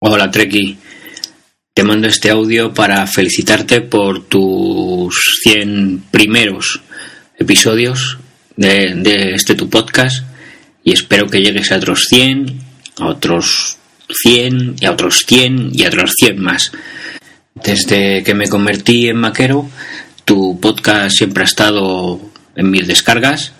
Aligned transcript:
Hola 0.00 0.30
Treki, 0.30 0.78
te 1.74 1.82
mando 1.82 2.06
este 2.06 2.30
audio 2.30 2.72
para 2.72 3.04
felicitarte 3.08 3.80
por 3.80 4.26
tus 4.26 5.40
100 5.42 6.04
primeros 6.12 6.82
episodios 7.36 8.16
de, 8.54 9.32
este 9.34 9.56
tu 9.56 9.68
podcast 9.68 10.24
y 10.84 10.92
espero 10.92 11.26
que 11.26 11.40
llegues 11.40 11.72
a 11.72 11.78
otros 11.78 12.04
100, 12.10 12.60
a 13.00 13.06
otros 13.06 13.78
100 14.08 14.76
y 14.80 14.86
a 14.86 14.92
otros 14.92 15.24
100 15.26 15.70
y 15.72 15.82
a 15.82 15.88
otros 15.88 16.12
100 16.16 16.40
más. 16.40 16.70
Desde 17.56 18.22
que 18.22 18.34
me 18.34 18.48
convertí 18.48 19.08
en 19.08 19.16
maquero, 19.16 19.68
tu 20.24 20.60
podcast 20.60 21.18
siempre 21.18 21.42
ha 21.42 21.46
estado 21.46 22.20
en 22.54 22.70
mis 22.70 22.86
descargas 22.86 23.52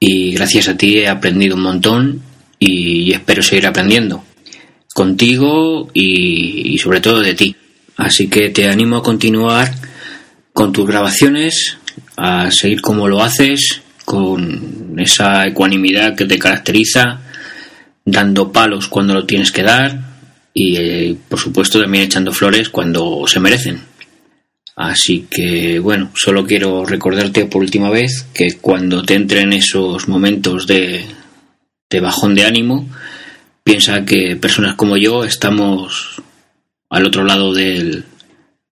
y 0.00 0.32
gracias 0.32 0.68
a 0.68 0.76
ti 0.78 1.00
he 1.00 1.08
aprendido 1.08 1.54
un 1.54 1.62
montón 1.64 2.22
y 2.58 3.12
espero 3.12 3.42
seguir 3.42 3.66
aprendiendo 3.66 4.24
contigo 4.96 5.90
y, 5.92 6.78
sobre 6.78 7.02
todo 7.02 7.20
de 7.20 7.34
ti. 7.34 7.54
Así 7.98 8.28
que 8.28 8.48
te 8.48 8.66
animo 8.66 8.96
a 8.96 9.02
continuar 9.02 9.70
con 10.54 10.72
tus 10.72 10.86
grabaciones, 10.86 11.76
a 12.16 12.50
seguir 12.50 12.80
como 12.80 13.06
lo 13.06 13.22
haces, 13.22 13.82
con 14.06 14.94
esa 14.96 15.46
ecuanimidad 15.46 16.16
que 16.16 16.24
te 16.24 16.38
caracteriza, 16.38 17.20
dando 18.06 18.50
palos 18.50 18.88
cuando 18.88 19.12
lo 19.12 19.26
tienes 19.26 19.52
que 19.52 19.62
dar 19.62 20.00
y 20.54 20.76
eh, 20.78 21.16
por 21.28 21.38
supuesto 21.38 21.78
también 21.78 22.04
echando 22.04 22.32
flores 22.32 22.70
cuando 22.70 23.26
se 23.26 23.38
merecen. 23.38 23.82
Así 24.76 25.26
que 25.30 25.78
bueno, 25.78 26.10
solo 26.14 26.46
quiero 26.46 26.86
recordarte 26.86 27.44
por 27.44 27.60
última 27.60 27.90
vez 27.90 28.26
que 28.32 28.54
cuando 28.62 29.02
te 29.02 29.12
entren 29.12 29.52
esos 29.52 30.08
momentos 30.08 30.66
de, 30.66 31.04
de 31.90 32.00
bajón 32.00 32.34
de 32.34 32.46
ánimo, 32.46 32.88
piensa 33.66 34.04
que 34.04 34.36
personas 34.36 34.76
como 34.76 34.96
yo 34.96 35.24
estamos 35.24 36.22
al 36.88 37.04
otro 37.04 37.24
lado 37.24 37.52
del, 37.52 38.04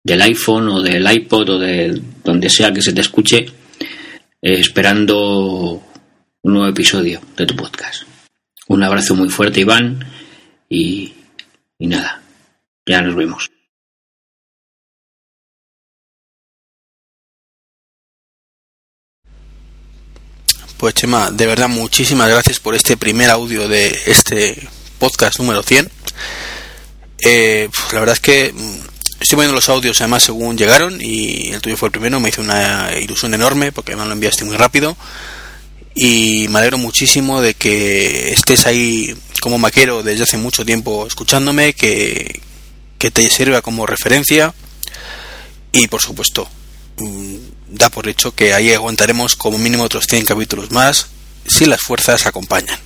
del 0.05 0.23
iPhone 0.23 0.69
o 0.69 0.83
del 0.83 1.11
iPod 1.11 1.51
o 1.51 1.59
de 1.59 2.01
donde 2.23 2.49
sea 2.49 2.73
que 2.73 2.81
se 2.81 2.93
te 2.93 3.01
escuche 3.01 3.39
eh, 3.39 3.51
esperando 4.41 5.83
un 6.43 6.53
nuevo 6.53 6.69
episodio 6.69 7.21
de 7.37 7.45
tu 7.45 7.57
podcast. 7.57 8.05
Un 8.69 8.85
abrazo 8.85 9.17
muy 9.17 9.29
fuerte 9.31 9.63
Iván 9.63 9.99
y, 10.69 11.13
y 11.77 11.89
nada, 11.89 12.23
ya 12.87 13.03
nos 13.03 13.17
vemos. 13.17 13.51
Pues 20.79 20.95
Chema, 20.95 21.33
de 21.33 21.47
verdad 21.49 21.69
muchísimas 21.69 22.29
gracias 22.29 22.61
por 22.61 22.77
este 22.77 22.97
primer 22.97 23.31
audio 23.31 23.67
de 23.67 23.89
este 24.07 24.69
podcast 25.05 25.39
número 25.39 25.63
100. 25.63 25.91
Eh, 27.19 27.69
la 27.93 28.01
verdad 28.01 28.15
es 28.15 28.21
que 28.21 28.55
mm, 28.55 29.21
estoy 29.21 29.37
poniendo 29.37 29.55
los 29.55 29.69
audios 29.69 30.01
además 30.01 30.23
según 30.23 30.57
llegaron 30.57 30.99
y 30.99 31.51
el 31.53 31.61
tuyo 31.61 31.77
fue 31.77 31.89
el 31.89 31.93
primero, 31.93 32.21
me 32.21 32.31
hizo 32.31 32.41
una 32.41 32.91
ilusión 32.99 33.35
enorme 33.35 33.71
porque 33.71 33.97
me 33.97 34.07
lo 34.07 34.13
enviaste 34.13 34.47
muy 34.47 34.57
rápido 34.57 34.97
y 35.95 36.47
me 36.49 36.59
alegro 36.59 36.79
muchísimo 36.79 37.43
de 37.43 37.53
que 37.53 38.33
estés 38.33 38.67
ahí 38.67 39.15
como 39.43 39.59
maquero 39.59 40.03
desde 40.03 40.23
hace 40.23 40.39
mucho 40.39 40.65
tiempo 40.65 41.07
escuchándome, 41.07 41.75
que, 41.75 42.41
que 42.97 43.11
te 43.11 43.29
sirva 43.29 43.61
como 43.61 43.85
referencia 43.85 44.55
y 45.71 45.87
por 45.89 46.01
supuesto 46.01 46.49
mm, 46.97 47.37
da 47.69 47.91
por 47.91 48.09
hecho 48.09 48.35
que 48.35 48.55
ahí 48.55 48.73
aguantaremos 48.73 49.37
como 49.37 49.59
mínimo 49.59 49.83
otros 49.85 50.07
100 50.07 50.25
capítulos 50.25 50.71
más 50.71 51.09
si 51.47 51.67
las 51.67 51.83
fuerzas 51.83 52.25
acompañan. 52.25 52.79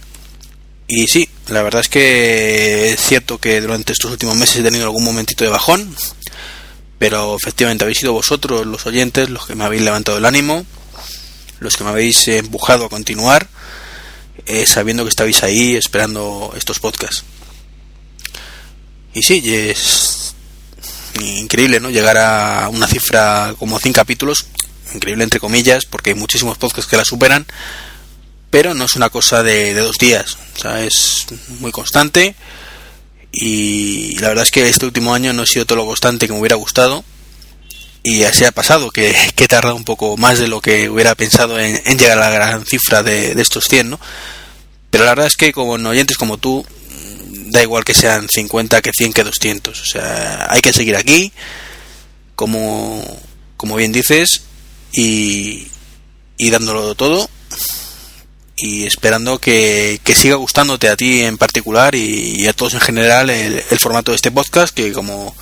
Y 0.91 1.06
sí, 1.06 1.28
la 1.48 1.62
verdad 1.62 1.83
es 1.83 1.91
que 1.91 2.92
es 2.92 3.00
cierto 3.00 3.36
que 3.36 3.61
durante 3.61 3.92
estos 3.92 4.11
últimos 4.11 4.36
meses 4.36 4.56
he 4.56 4.62
tenido 4.62 4.84
algún 4.84 5.05
momentito 5.05 5.45
de 5.45 5.50
bajón, 5.50 5.95
pero 6.98 7.36
efectivamente 7.36 7.84
habéis 7.84 7.98
sido 7.98 8.14
vosotros, 8.14 8.67
los 8.67 8.86
oyentes, 8.86 9.28
los 9.28 9.47
que 9.47 9.55
me 9.55 9.64
habéis 9.64 9.83
levantado 9.83 10.17
el 10.17 10.24
ánimo, 10.24 10.64
los 11.61 11.77
que 11.77 11.85
me 11.85 11.90
habéis 11.90 12.27
empujado 12.29 12.86
a 12.86 12.89
continuar, 12.89 13.48
eh, 14.46 14.64
sabiendo 14.64 15.05
que 15.05 15.11
estabais 15.11 15.42
ahí 15.42 15.77
esperando 15.77 16.55
estos 16.57 16.80
podcasts. 16.80 17.23
Y 19.12 19.23
sí, 19.23 19.42
es 19.45 20.35
increíble, 21.20 21.80
¿no? 21.80 21.91
Llegar 21.91 22.17
a 22.17 22.70
una 22.70 22.86
cifra 22.86 23.55
como 23.58 23.79
100 23.79 23.92
capítulos, 23.92 24.46
increíble 24.95 25.24
entre 25.24 25.39
comillas, 25.39 25.85
porque 25.85 26.11
hay 26.11 26.17
muchísimos 26.17 26.57
podcasts 26.57 26.91
que 26.91 26.96
la 26.96 27.05
superan, 27.05 27.46
pero 28.51 28.75
no 28.75 28.85
es 28.85 28.97
una 28.97 29.11
cosa 29.11 29.42
de, 29.42 29.75
dos 29.75 29.97
días, 29.98 30.39
o 30.57 30.59
sea, 30.59 30.85
es 30.85 31.27
muy 31.61 31.70
constante 31.70 32.35
y 33.31 34.17
la 34.20 34.29
verdad 34.29 34.45
es 34.45 34.51
que 34.51 34.69
este 34.69 34.86
último 34.86 35.14
año 35.14 35.33
no 35.33 35.42
ha 35.42 35.47
sido 35.47 35.67
todo 35.67 35.77
lo 35.77 35.86
constante 35.86 36.27
que 36.27 36.33
me 36.33 36.41
hubiera 36.41 36.57
gustado 36.57 37.05
y 38.03 38.23
así 38.23 38.45
ha 38.45 38.53
pasado, 38.53 38.91
que, 38.91 39.14
he 39.36 39.48
tardado 39.48 39.77
un 39.77 39.85
poco 39.85 40.17
más 40.17 40.39
de 40.39 40.48
lo 40.48 40.61
que 40.63 40.89
hubiera 40.89 41.14
pensado 41.14 41.59
en, 41.61 41.83
llegar 41.98 42.19
a 42.19 42.23
la 42.23 42.31
gran 42.31 42.64
cifra 42.64 43.03
de, 43.03 43.33
estos 43.33 43.67
100, 43.69 43.91
¿no? 43.91 44.01
Pero 44.91 45.05
la 45.05 45.11
verdad 45.11 45.27
es 45.27 45.36
que 45.36 45.53
con 45.53 45.85
oyentes 45.85 46.17
como 46.17 46.39
tú, 46.39 46.65
da 47.51 47.63
igual 47.63 47.85
que 47.85 47.92
sean 47.92 48.29
50, 48.29 48.80
que 48.80 48.92
100, 48.92 49.13
que 49.13 49.25
200, 49.25 49.80
o 49.80 49.85
sea, 49.85 50.47
hay 50.48 50.63
que 50.63 50.73
seguir 50.73 50.97
aquí, 50.97 51.33
como, 52.35 53.05
como 53.59 53.77
bien 53.77 53.92
dices, 53.92 54.42
y, 54.92 55.67
y 56.39 56.51
dándolo 56.51 56.95
todo 56.95 57.29
y 58.61 58.85
esperando 58.85 59.41
que, 59.41 60.01
siga 60.14 60.35
gustándote 60.35 60.89
a 60.89 60.96
ti 60.96 61.23
en 61.23 61.39
particular 61.39 61.95
y, 61.95 62.46
a 62.48 62.52
todos 62.52 62.74
en 62.74 62.80
general 62.80 63.30
el, 63.30 63.63
formato 63.79 64.11
de 64.11 64.17
este 64.17 64.30
podcast, 64.30 64.74
que 64.74 64.92
como 64.92 65.35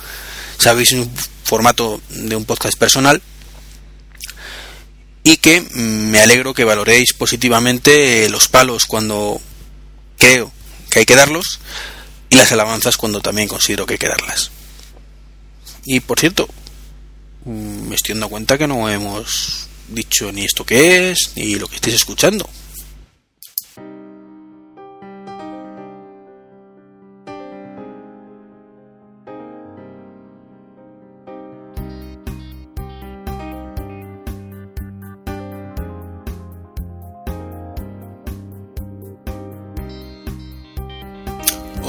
sabéis 0.57 0.91
es 0.91 0.99
un 0.99 1.11
formato 1.43 1.99
de 2.09 2.35
un 2.35 2.45
podcast 2.45 2.77
personal 2.77 3.21
y 5.23 5.37
que 5.37 5.61
me 5.61 6.19
alegro 6.19 6.53
que 6.53 6.63
valoréis 6.63 7.13
positivamente 7.13 8.29
los 8.29 8.47
palos 8.47 8.85
cuando 8.85 9.41
creo 10.17 10.51
que 10.89 10.99
hay 10.99 11.05
que 11.05 11.15
darlos 11.15 11.59
y 12.29 12.35
las 12.35 12.51
alabanzas 12.51 12.97
cuando 12.97 13.19
también 13.21 13.47
considero 13.47 13.85
que 13.85 13.93
hay 13.95 13.99
que 13.99 14.07
darlas. 14.07 14.51
Y 15.85 16.01
por 16.01 16.19
cierto, 16.19 16.47
me 17.45 17.95
estoy 17.95 18.13
dando 18.13 18.29
cuenta 18.29 18.57
que 18.57 18.67
no 18.67 18.89
hemos 18.89 19.67
dicho 19.87 20.31
ni 20.31 20.43
esto 20.43 20.65
que 20.65 21.11
es, 21.11 21.31
ni 21.35 21.55
lo 21.55 21.67
que 21.67 21.75
estéis 21.75 21.95
escuchando. 21.95 22.47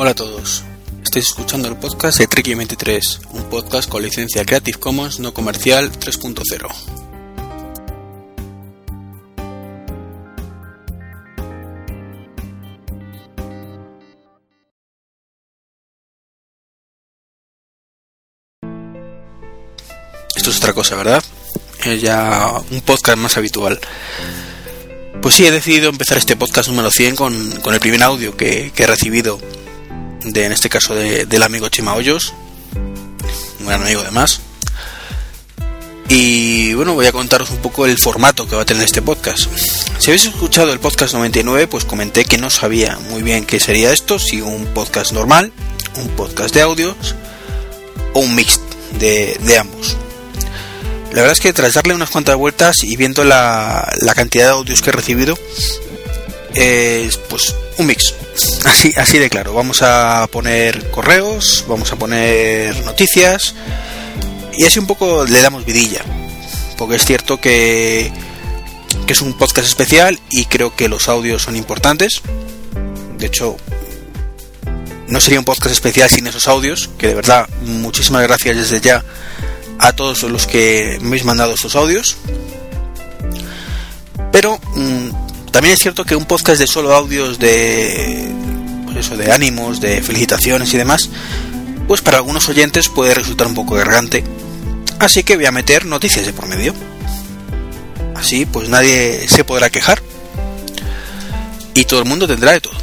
Hola 0.09 0.13
a 0.13 0.27
todos. 0.27 0.65
Estáis 1.05 1.27
escuchando 1.27 1.69
el 1.69 1.77
podcast 1.77 2.19
de 2.19 2.27
Trek 2.27 2.57
23, 2.57 3.21
un 3.33 3.43
podcast 3.51 3.91
con 3.91 4.03
licencia 4.03 4.43
Creative 4.43 4.79
Commons 4.79 5.21
no 5.21 5.35
comercial 5.35 5.93
3.0. 5.93 6.67
Esto 20.37 20.51
es 20.51 20.57
otra 20.57 20.73
cosa, 20.73 20.97
¿verdad? 20.97 21.23
Es 21.85 22.01
ya 22.01 22.51
un 22.71 22.81
podcast 22.81 23.19
más 23.19 23.37
habitual. 23.37 23.79
Pues 25.21 25.35
sí, 25.35 25.45
he 25.45 25.51
decidido 25.51 25.91
empezar 25.91 26.17
este 26.17 26.35
podcast 26.35 26.71
número 26.71 26.91
100 26.91 27.15
con, 27.15 27.51
con 27.61 27.75
el 27.75 27.81
primer 27.81 28.03
audio 28.03 28.35
que 28.39 28.73
he 28.75 28.87
recibido 28.87 29.39
de, 30.25 30.45
en 30.45 30.53
este 30.53 30.69
caso 30.69 30.95
del 30.95 31.43
amigo 31.43 31.69
Chima 31.69 31.95
un 31.95 33.67
gran 33.67 33.83
amigo 33.83 34.01
además. 34.01 34.41
Y 36.09 36.73
bueno, 36.73 36.95
voy 36.95 37.07
a 37.07 37.13
contaros 37.13 37.51
un 37.51 37.59
poco 37.59 37.85
el 37.85 37.99
formato 37.99 38.49
que 38.49 38.57
va 38.57 38.63
a 38.63 38.65
tener 38.65 38.83
este 38.83 39.03
podcast. 39.03 39.47
Si 39.99 40.11
habéis 40.11 40.25
escuchado 40.25 40.73
el 40.73 40.81
podcast 40.81 41.13
99, 41.15 41.67
pues 41.67 41.85
comenté 41.85 42.25
que 42.25 42.39
no 42.39 42.49
sabía 42.49 42.99
muy 43.11 43.23
bien 43.23 43.45
qué 43.45 43.61
sería 43.61 43.93
esto, 43.93 44.19
si 44.19 44.41
un 44.41 44.65
podcast 44.69 45.13
normal, 45.13 45.53
un 45.97 46.09
podcast 46.11 46.55
de 46.55 46.63
audios 46.63 47.15
o 48.15 48.21
un 48.21 48.35
mix 48.35 48.59
de, 48.99 49.39
ambos. 49.59 49.97
La 51.13 51.23
verdad 51.23 51.33
es 51.33 51.41
que 51.41 51.53
tras 51.53 51.75
darle 51.75 51.95
unas 51.95 52.11
cuantas 52.11 52.37
vueltas 52.37 52.85
y 52.85 52.97
viendo 52.97 53.25
la, 53.25 53.93
la 54.01 54.15
cantidad 54.15 54.47
de 54.47 54.53
audios 54.53 54.81
que 54.81 54.91
he 54.91 54.93
recibido, 54.95 55.39
es 56.55 57.17
pues 57.17 57.55
un 57.79 57.87
mix. 57.87 58.15
Así, 58.65 58.93
así 58.97 59.19
de 59.19 59.31
claro. 59.31 59.55
Vamos 59.55 59.83
a 59.83 60.27
poner 60.31 60.91
correos, 60.91 61.65
vamos 61.69 61.93
a 61.93 61.97
poner 61.97 62.77
noticias 62.85 63.55
y 64.57 64.65
así 64.65 64.79
un 64.79 64.87
poco 64.87 65.25
le 65.25 65.41
damos 65.41 65.65
vidilla. 65.65 66.03
Porque 66.77 66.97
es 66.97 67.05
cierto 67.05 67.41
que, 67.41 68.11
que 69.07 69.13
es 69.13 69.23
un 69.23 69.33
podcast 69.35 69.67
especial 69.67 70.19
y 70.31 70.47
creo 70.47 70.75
que 70.75 70.89
los 70.89 71.09
audios 71.09 71.43
son 71.43 71.57
importantes. 71.57 72.23
De 73.19 73.27
hecho, 73.27 73.57
no 75.09 75.21
sería 75.21 75.39
un 75.39 75.45
podcast 75.45 75.73
especial 75.73 76.09
sin 76.11 76.27
esos 76.27 76.47
audios, 76.49 76.91
que 76.99 77.09
de 77.09 77.15
verdad 77.15 77.49
muchísimas 77.63 78.23
gracias 78.23 78.57
desde 78.57 78.81
ya 78.81 79.05
a 79.79 79.93
todos 79.93 80.23
los 80.25 80.47
que 80.47 80.99
me 81.01 81.09
habéis 81.09 81.25
mandado 81.25 81.55
esos 81.55 81.75
audios. 81.77 82.17
Pero 84.31 84.59
mm, 84.75 85.28
también 85.59 85.75
es 85.75 85.81
cierto 85.81 86.05
que 86.05 86.15
un 86.15 86.25
podcast 86.25 86.61
de 86.61 86.69
solo 86.69 86.95
audios 86.95 87.41
de 87.41 88.33
pues 88.85 88.99
eso, 88.99 89.17
de 89.17 89.33
ánimos, 89.33 89.81
de 89.81 90.01
felicitaciones 90.03 90.73
y 90.73 90.77
demás, 90.77 91.11
pues 91.89 92.01
para 92.01 92.19
algunos 92.19 92.49
oyentes 92.49 92.89
puede 92.89 93.13
resultar 93.13 93.49
un 93.49 93.57
poco 93.57 93.75
gargante. 93.75 94.23
Así 95.01 95.25
que 95.25 95.35
voy 95.35 95.47
a 95.47 95.51
meter 95.51 95.85
noticias 95.85 96.27
de 96.27 96.33
por 96.33 96.47
medio. 96.47 96.77
Así 98.15 98.47
pues 98.47 98.69
nadie 98.69 99.27
se 99.27 99.43
podrá 99.43 99.69
quejar. 99.69 100.01
Y 101.75 101.87
todo 101.87 101.99
el 101.99 102.07
mundo 102.07 102.29
tendrá 102.29 102.53
de 102.53 102.61
todo. 102.61 102.79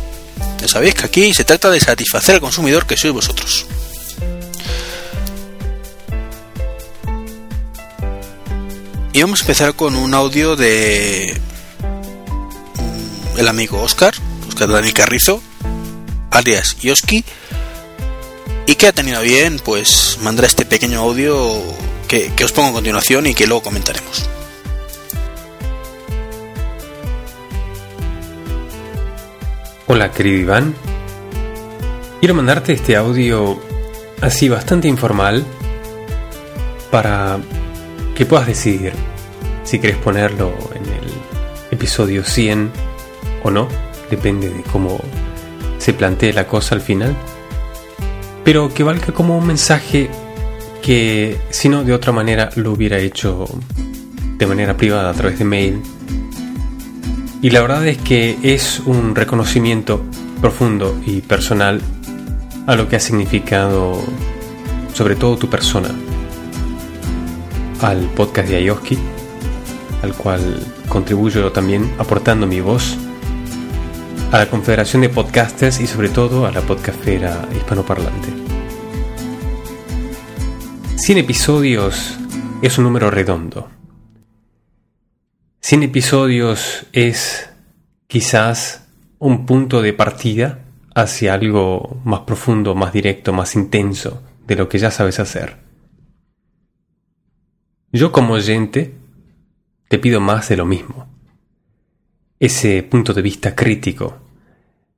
Ya 0.60 0.68
sabéis 0.68 0.96
que 0.96 1.06
aquí 1.06 1.34
se 1.34 1.46
trata 1.46 1.70
de 1.70 1.80
satisfacer 1.80 2.36
al 2.36 2.42
consumidor 2.42 2.86
que 2.86 2.98
sois 2.98 3.14
vosotros. 3.14 3.68
Y 9.14 9.22
vamos 9.22 9.40
a 9.40 9.44
empezar 9.44 9.76
con 9.76 9.96
un 9.96 10.14
audio 10.14 10.58
de 10.58 11.40
el 13.38 13.48
amigo 13.48 13.82
Oscar, 13.82 14.14
Oscar 14.48 14.70
Dani 14.70 14.92
Carrizo, 14.92 15.42
alias 16.32 16.78
Yoski, 16.80 17.24
y 18.68 18.76
que 18.76 18.88
ha 18.88 18.94
tenido 18.94 19.22
bien 19.22 19.60
pues 19.64 20.18
mandar 20.22 20.46
este 20.46 20.66
pequeño 20.66 21.02
audio 21.02 21.62
que, 22.08 22.32
que 22.34 22.46
os 22.46 22.52
pongo 22.52 22.70
a 22.70 22.74
continuación 22.74 23.28
y 23.28 23.34
que 23.34 23.48
luego 23.48 23.64
comentaremos. 23.64 24.30
Hola 29.88 30.12
querido 30.12 30.40
Iván, 30.40 30.74
quiero 32.20 32.34
mandarte 32.34 32.74
este 32.74 32.96
audio 32.96 33.62
así 34.20 34.50
bastante 34.50 34.88
informal 34.88 35.46
para 36.90 37.40
que 38.16 38.26
puedas 38.26 38.48
decidir 38.48 38.94
si 39.64 39.80
querés 39.80 39.98
ponerlo 39.98 40.54
en 40.74 40.86
el 40.86 41.12
episodio 41.72 42.24
100 42.24 42.95
o 43.46 43.52
no, 43.52 43.68
depende 44.10 44.50
de 44.50 44.64
cómo 44.72 45.00
se 45.78 45.94
plantee 45.94 46.34
la 46.34 46.48
cosa 46.48 46.74
al 46.74 46.82
final, 46.82 47.16
pero 48.44 48.74
que 48.74 48.82
valga 48.82 49.14
como 49.14 49.38
un 49.38 49.46
mensaje 49.46 50.10
que 50.82 51.38
si 51.52 51.70
no 51.70 51.84
de 51.84 51.94
otra 51.94 52.12
manera 52.12 52.50
lo 52.56 52.72
hubiera 52.72 52.98
hecho 52.98 53.46
de 54.40 54.48
manera 54.48 54.76
privada 54.76 55.12
a 55.12 55.14
través 55.14 55.38
de 55.38 55.46
mail. 55.46 55.80
Y 57.44 57.52
la 57.52 57.62
verdad 57.62 57.88
es 57.88 58.00
que 58.00 58.40
es 58.42 58.80
un 58.80 59.14
reconocimiento 59.14 60.02
profundo 60.42 61.00
y 61.06 61.22
personal 61.22 61.82
a 62.66 62.76
lo 62.76 62.90
que 62.90 62.96
ha 62.96 63.00
significado 63.00 64.02
sobre 64.94 65.16
todo 65.16 65.38
tu 65.38 65.52
persona. 65.52 65.90
Al 67.82 68.00
podcast 68.16 68.50
de 68.50 68.56
Ayoski, 68.56 68.98
al 70.02 70.16
cual 70.16 70.42
contribuyo 70.90 71.52
también 71.52 71.94
aportando 72.00 72.48
mi 72.48 72.60
voz, 72.60 72.98
a 74.32 74.38
la 74.38 74.50
Confederación 74.50 75.02
de 75.02 75.10
Podcasters 75.10 75.80
y 75.80 75.88
sobre 75.88 76.10
todo 76.10 76.46
a 76.46 76.52
la 76.52 76.62
podcastera 76.62 77.48
hispanoparlante. 77.56 78.30
100 80.98 81.18
episodios 81.18 82.18
es 82.62 82.78
un 82.78 82.86
número 82.86 83.12
redondo 83.12 83.70
100 85.66 85.82
episodios 85.82 86.86
es 86.94 87.50
quizás 88.06 88.88
un 89.18 89.48
punto 89.48 89.82
de 89.82 89.94
partida 89.94 90.60
hacia 90.94 91.34
algo 91.34 92.00
más 92.04 92.20
profundo, 92.20 92.76
más 92.76 92.94
directo, 92.94 93.34
más 93.34 93.56
intenso 93.56 94.22
de 94.46 94.58
lo 94.58 94.70
que 94.70 94.78
ya 94.78 94.92
sabes 94.92 95.20
hacer. 95.20 95.58
Yo 97.92 98.12
como 98.12 98.36
oyente 98.36 98.94
te 99.90 99.98
pido 99.98 100.22
más 100.22 100.50
de 100.50 100.58
lo 100.58 100.66
mismo. 100.66 101.15
Ese 102.40 102.84
punto 102.84 103.14
de 103.14 103.22
vista 103.22 103.56
crítico, 103.56 104.18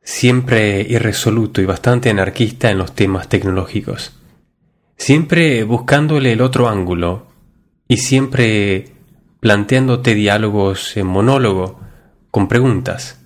siempre 0.02 0.82
irresoluto 0.82 1.62
y 1.62 1.66
bastante 1.66 2.10
anarquista 2.10 2.72
en 2.72 2.78
los 2.78 2.96
temas 2.96 3.30
tecnológicos. 3.30 4.14
Siempre 4.96 5.64
buscándole 5.64 6.32
el 6.32 6.42
otro 6.42 6.68
ángulo 6.68 7.28
y 7.88 7.98
siempre 7.98 8.94
planteándote 9.40 10.16
diálogos 10.16 10.98
en 10.98 11.08
monólogo, 11.08 11.80
con 12.32 12.48
preguntas, 12.48 13.22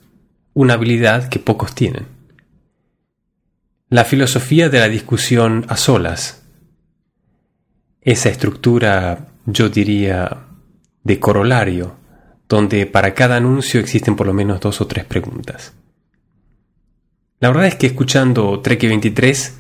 una 0.54 0.74
habilidad 0.74 1.30
que 1.30 1.40
pocos 1.40 1.74
tienen. 1.74 2.08
La 3.90 4.04
filosofía 4.04 4.70
de 4.70 4.80
la 4.80 4.90
discusión 4.90 5.66
a 5.70 5.78
solas, 5.78 6.44
esa 8.02 8.30
estructura, 8.30 9.28
yo 9.46 9.70
diría, 9.70 10.48
de 11.04 11.20
corolario, 11.20 12.01
donde 12.52 12.86
para 12.86 13.14
cada 13.14 13.38
anuncio 13.38 13.80
existen 13.80 14.18
por 14.18 14.28
lo 14.28 14.34
menos 14.34 14.60
dos 14.60 14.82
o 14.82 14.88
tres 14.88 15.06
preguntas. 15.06 15.74
La 17.40 17.48
verdad 17.48 17.68
es 17.68 17.76
que 17.76 17.88
escuchando 17.88 18.60
Trek 18.60 18.82
23 18.82 19.58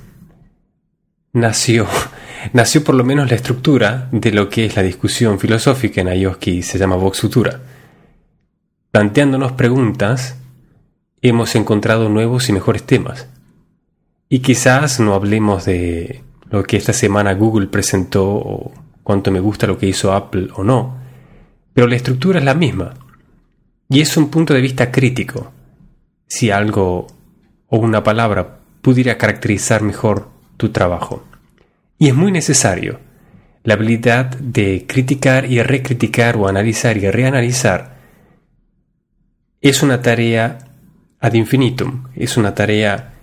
nació 1.31 1.88
nació 2.53 2.83
por 2.83 2.95
lo 2.95 3.05
menos 3.05 3.29
la 3.29 3.38
estructura 3.38 4.09
de 4.11 4.33
lo 4.33 4.49
que 4.49 4.65
es 4.65 4.75
la 4.75 4.83
discusión 4.83 5.39
filosófica 5.39 6.01
en 6.01 6.09
Ayoski 6.09 6.63
se 6.63 6.77
llama 6.77 6.97
Vox 6.97 7.21
Futura. 7.21 7.61
Planteándonos 8.91 9.53
preguntas, 9.53 10.35
hemos 11.21 11.55
encontrado 11.55 12.09
nuevos 12.09 12.49
y 12.49 12.51
mejores 12.51 12.83
temas. 12.83 13.29
Y 14.27 14.39
quizás 14.39 14.99
no 14.99 15.13
hablemos 15.13 15.63
de 15.63 16.23
lo 16.49 16.63
que 16.63 16.75
esta 16.75 16.91
semana 16.91 17.33
Google 17.35 17.67
presentó 17.67 18.25
o 18.25 18.73
cuánto 19.01 19.31
me 19.31 19.39
gusta 19.39 19.65
lo 19.65 19.77
que 19.77 19.87
hizo 19.87 20.11
Apple 20.11 20.49
o 20.55 20.65
no, 20.65 21.00
pero 21.73 21.88
la 21.88 21.95
estructura 21.95 22.39
es 22.39 22.45
la 22.45 22.53
misma. 22.53 22.94
Y 23.89 24.01
es 24.01 24.15
un 24.18 24.29
punto 24.29 24.53
de 24.53 24.62
vista 24.62 24.91
crítico. 24.91 25.51
Si 26.27 26.50
algo 26.50 27.07
o 27.68 27.77
una 27.77 28.03
palabra 28.03 28.59
pudiera 28.81 29.18
caracterizar 29.18 29.81
mejor 29.81 30.29
tu 30.57 30.69
trabajo. 30.69 31.25
Y 31.97 32.07
es 32.07 32.15
muy 32.15 32.31
necesario 32.31 33.00
la 33.63 33.75
habilidad 33.75 34.25
de 34.38 34.85
criticar 34.88 35.45
y 35.45 35.62
recriticar 35.62 36.35
o 36.35 36.47
analizar 36.47 36.97
y 36.97 37.09
reanalizar. 37.09 37.97
Es 39.62 39.83
una 39.83 40.01
tarea 40.01 40.57
ad 41.19 41.33
infinitum, 41.33 42.07
es 42.15 42.38
una 42.38 42.56
tarea 42.56 43.13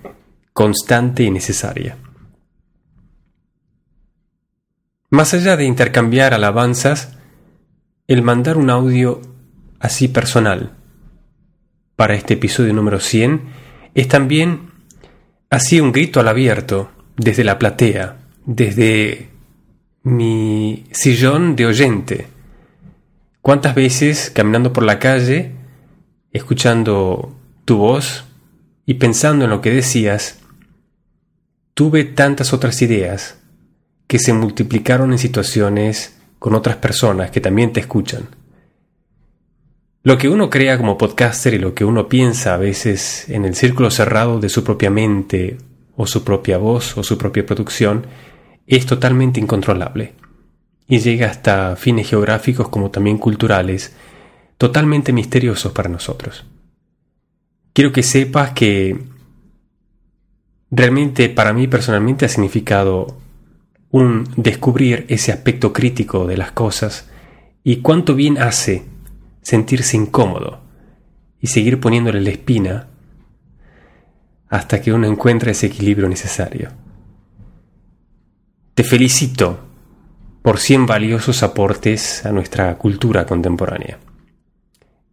constante 0.52 1.24
y 1.24 1.30
necesaria. 1.30 1.96
Más 5.10 5.34
allá 5.34 5.56
de 5.56 5.64
intercambiar 5.64 6.34
alabanzas, 6.34 7.17
el 8.08 8.22
mandar 8.22 8.56
un 8.56 8.70
audio 8.70 9.20
así 9.80 10.08
personal 10.08 10.72
para 11.94 12.14
este 12.14 12.34
episodio 12.34 12.72
número 12.72 13.00
100 13.00 13.42
es 13.94 14.08
también 14.08 14.70
así 15.50 15.78
un 15.78 15.92
grito 15.92 16.18
al 16.18 16.28
abierto 16.28 16.90
desde 17.18 17.44
la 17.44 17.58
platea 17.58 18.16
desde 18.46 19.28
mi 20.04 20.86
sillón 20.90 21.54
de 21.54 21.66
oyente. 21.66 22.28
¿Cuántas 23.42 23.74
veces 23.74 24.30
caminando 24.30 24.72
por 24.72 24.84
la 24.84 24.98
calle, 24.98 25.52
escuchando 26.32 27.36
tu 27.66 27.76
voz 27.76 28.24
y 28.86 28.94
pensando 28.94 29.44
en 29.44 29.50
lo 29.50 29.60
que 29.60 29.70
decías, 29.70 30.38
tuve 31.74 32.04
tantas 32.04 32.54
otras 32.54 32.80
ideas 32.80 33.38
que 34.06 34.18
se 34.18 34.32
multiplicaron 34.32 35.12
en 35.12 35.18
situaciones 35.18 36.17
con 36.38 36.54
otras 36.54 36.76
personas 36.76 37.30
que 37.30 37.40
también 37.40 37.72
te 37.72 37.80
escuchan? 37.80 38.28
Lo 40.02 40.16
que 40.16 40.28
uno 40.28 40.48
crea 40.48 40.78
como 40.78 40.96
podcaster 40.96 41.54
y 41.54 41.58
lo 41.58 41.74
que 41.74 41.84
uno 41.84 42.08
piensa 42.08 42.54
a 42.54 42.58
veces 42.58 43.28
en 43.28 43.44
el 43.44 43.54
círculo 43.54 43.90
cerrado 43.90 44.40
de 44.40 44.48
su 44.48 44.64
propia 44.64 44.90
mente 44.90 45.58
o 45.96 46.06
su 46.06 46.24
propia 46.24 46.58
voz 46.58 46.96
o 46.96 47.02
su 47.02 47.18
propia 47.18 47.44
producción 47.44 48.06
es 48.66 48.86
totalmente 48.86 49.40
incontrolable 49.40 50.14
y 50.88 51.00
llega 51.00 51.26
hasta 51.26 51.76
fines 51.76 52.08
geográficos 52.08 52.68
como 52.68 52.90
también 52.90 53.18
culturales, 53.18 53.94
totalmente 54.56 55.12
misteriosos 55.12 55.72
para 55.72 55.90
nosotros. 55.90 56.46
Quiero 57.74 57.92
que 57.92 58.02
sepas 58.02 58.52
que 58.52 58.98
realmente 60.70 61.28
para 61.28 61.52
mí 61.52 61.66
personalmente 61.68 62.24
ha 62.24 62.28
significado 62.28 63.18
un 63.90 64.28
descubrir 64.36 65.06
ese 65.08 65.32
aspecto 65.32 65.72
crítico 65.72 66.26
de 66.26 66.36
las 66.36 66.52
cosas 66.52 67.08
y 67.64 67.76
cuánto 67.76 68.14
bien 68.14 68.38
hace 68.38 68.84
sentirse 69.42 69.96
incómodo 69.96 70.60
y 71.40 71.46
seguir 71.46 71.80
poniéndole 71.80 72.20
la 72.20 72.30
espina 72.30 72.88
hasta 74.48 74.80
que 74.80 74.92
uno 74.92 75.06
encuentra 75.06 75.50
ese 75.50 75.66
equilibrio 75.66 76.08
necesario. 76.08 76.70
Te 78.74 78.84
felicito 78.84 79.60
por 80.42 80.58
100 80.58 80.86
valiosos 80.86 81.42
aportes 81.42 82.24
a 82.24 82.32
nuestra 82.32 82.76
cultura 82.78 83.26
contemporánea. 83.26 83.98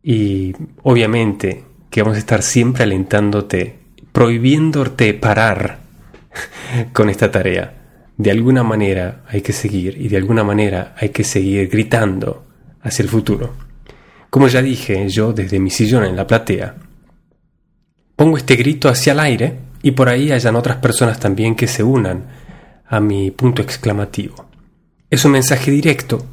Y 0.03 0.53
obviamente 0.83 1.63
que 1.89 2.01
vamos 2.01 2.15
a 2.15 2.19
estar 2.19 2.41
siempre 2.41 2.83
alentándote, 2.83 3.79
prohibiéndote 4.11 5.13
parar 5.13 5.79
con 6.93 7.09
esta 7.09 7.31
tarea. 7.31 7.84
De 8.17 8.31
alguna 8.31 8.63
manera 8.63 9.23
hay 9.27 9.41
que 9.41 9.51
seguir 9.51 9.97
y 9.99 10.07
de 10.07 10.17
alguna 10.17 10.43
manera 10.43 10.95
hay 10.97 11.09
que 11.09 11.23
seguir 11.23 11.67
gritando 11.69 12.45
hacia 12.81 13.03
el 13.03 13.09
futuro. 13.09 13.53
Como 14.29 14.47
ya 14.47 14.61
dije 14.61 15.07
yo 15.09 15.33
desde 15.33 15.59
mi 15.59 15.69
sillón 15.69 16.05
en 16.05 16.15
la 16.15 16.25
platea, 16.25 16.75
pongo 18.15 18.37
este 18.37 18.55
grito 18.55 18.87
hacia 18.87 19.13
el 19.13 19.19
aire 19.19 19.59
y 19.81 19.91
por 19.91 20.07
ahí 20.07 20.31
hayan 20.31 20.55
otras 20.55 20.77
personas 20.77 21.19
también 21.19 21.55
que 21.55 21.67
se 21.67 21.83
unan 21.83 22.25
a 22.87 22.99
mi 22.99 23.31
punto 23.31 23.61
exclamativo. 23.61 24.47
Es 25.09 25.25
un 25.25 25.33
mensaje 25.33 25.69
directo. 25.71 26.25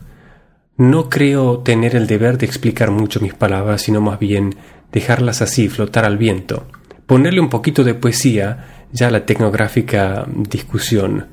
No 0.76 1.08
creo 1.08 1.58
tener 1.58 1.96
el 1.96 2.06
deber 2.06 2.38
de 2.38 2.46
explicar 2.46 2.90
mucho 2.90 3.20
mis 3.20 3.34
palabras, 3.34 3.82
sino 3.82 4.00
más 4.00 4.18
bien 4.18 4.54
dejarlas 4.90 5.42
así 5.42 5.68
flotar 5.68 6.04
al 6.04 6.16
viento, 6.16 6.66
ponerle 7.06 7.40
un 7.40 7.50
poquito 7.50 7.82
de 7.84 7.94
poesía 7.94 8.86
ya 8.92 9.08
a 9.08 9.10
la 9.10 9.26
tecnográfica 9.26 10.26
discusión 10.28 11.26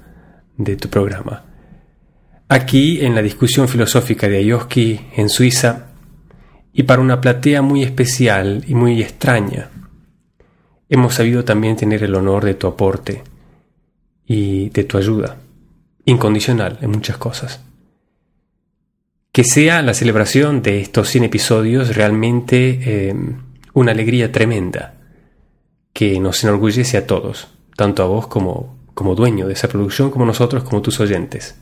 de 0.59 0.75
tu 0.75 0.89
programa. 0.89 1.45
Aquí, 2.49 3.03
en 3.03 3.15
la 3.15 3.21
discusión 3.21 3.67
filosófica 3.67 4.27
de 4.27 4.37
Ayoski 4.37 4.99
en 5.15 5.29
Suiza, 5.29 5.87
y 6.73 6.83
para 6.83 7.01
una 7.01 7.21
platea 7.21 7.61
muy 7.61 7.83
especial 7.83 8.63
y 8.67 8.75
muy 8.75 9.01
extraña, 9.01 9.69
hemos 10.89 11.15
sabido 11.15 11.45
también 11.45 11.75
tener 11.75 12.03
el 12.03 12.13
honor 12.13 12.43
de 12.45 12.55
tu 12.55 12.67
aporte 12.67 13.23
y 14.25 14.69
de 14.69 14.83
tu 14.83 14.97
ayuda, 14.97 15.37
incondicional 16.05 16.77
en 16.81 16.91
muchas 16.91 17.17
cosas. 17.17 17.61
Que 19.31 19.43
sea 19.43 19.81
la 19.81 19.93
celebración 19.93 20.61
de 20.61 20.81
estos 20.81 21.07
100 21.09 21.23
episodios 21.23 21.95
realmente 21.95 22.79
eh, 22.83 23.15
una 23.73 23.91
alegría 23.91 24.31
tremenda, 24.31 24.95
que 25.93 26.19
nos 26.19 26.43
enorgullece 26.43 26.97
a 26.97 27.07
todos, 27.07 27.47
tanto 27.77 28.03
a 28.03 28.07
vos 28.07 28.27
como, 28.27 28.78
como 28.99 29.15
dueño 29.15 29.47
de 29.47 29.53
esa 29.53 29.69
producción, 29.69 30.11
como 30.11 30.25
nosotros, 30.25 30.65
como 30.65 30.81
tus 30.81 30.99
oyentes, 30.99 31.55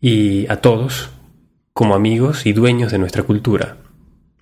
y 0.00 0.50
a 0.50 0.56
todos 0.56 1.10
como 1.72 1.94
amigos 1.94 2.44
y 2.44 2.52
dueños 2.52 2.90
de 2.90 2.98
nuestra 2.98 3.22
cultura. 3.22 3.76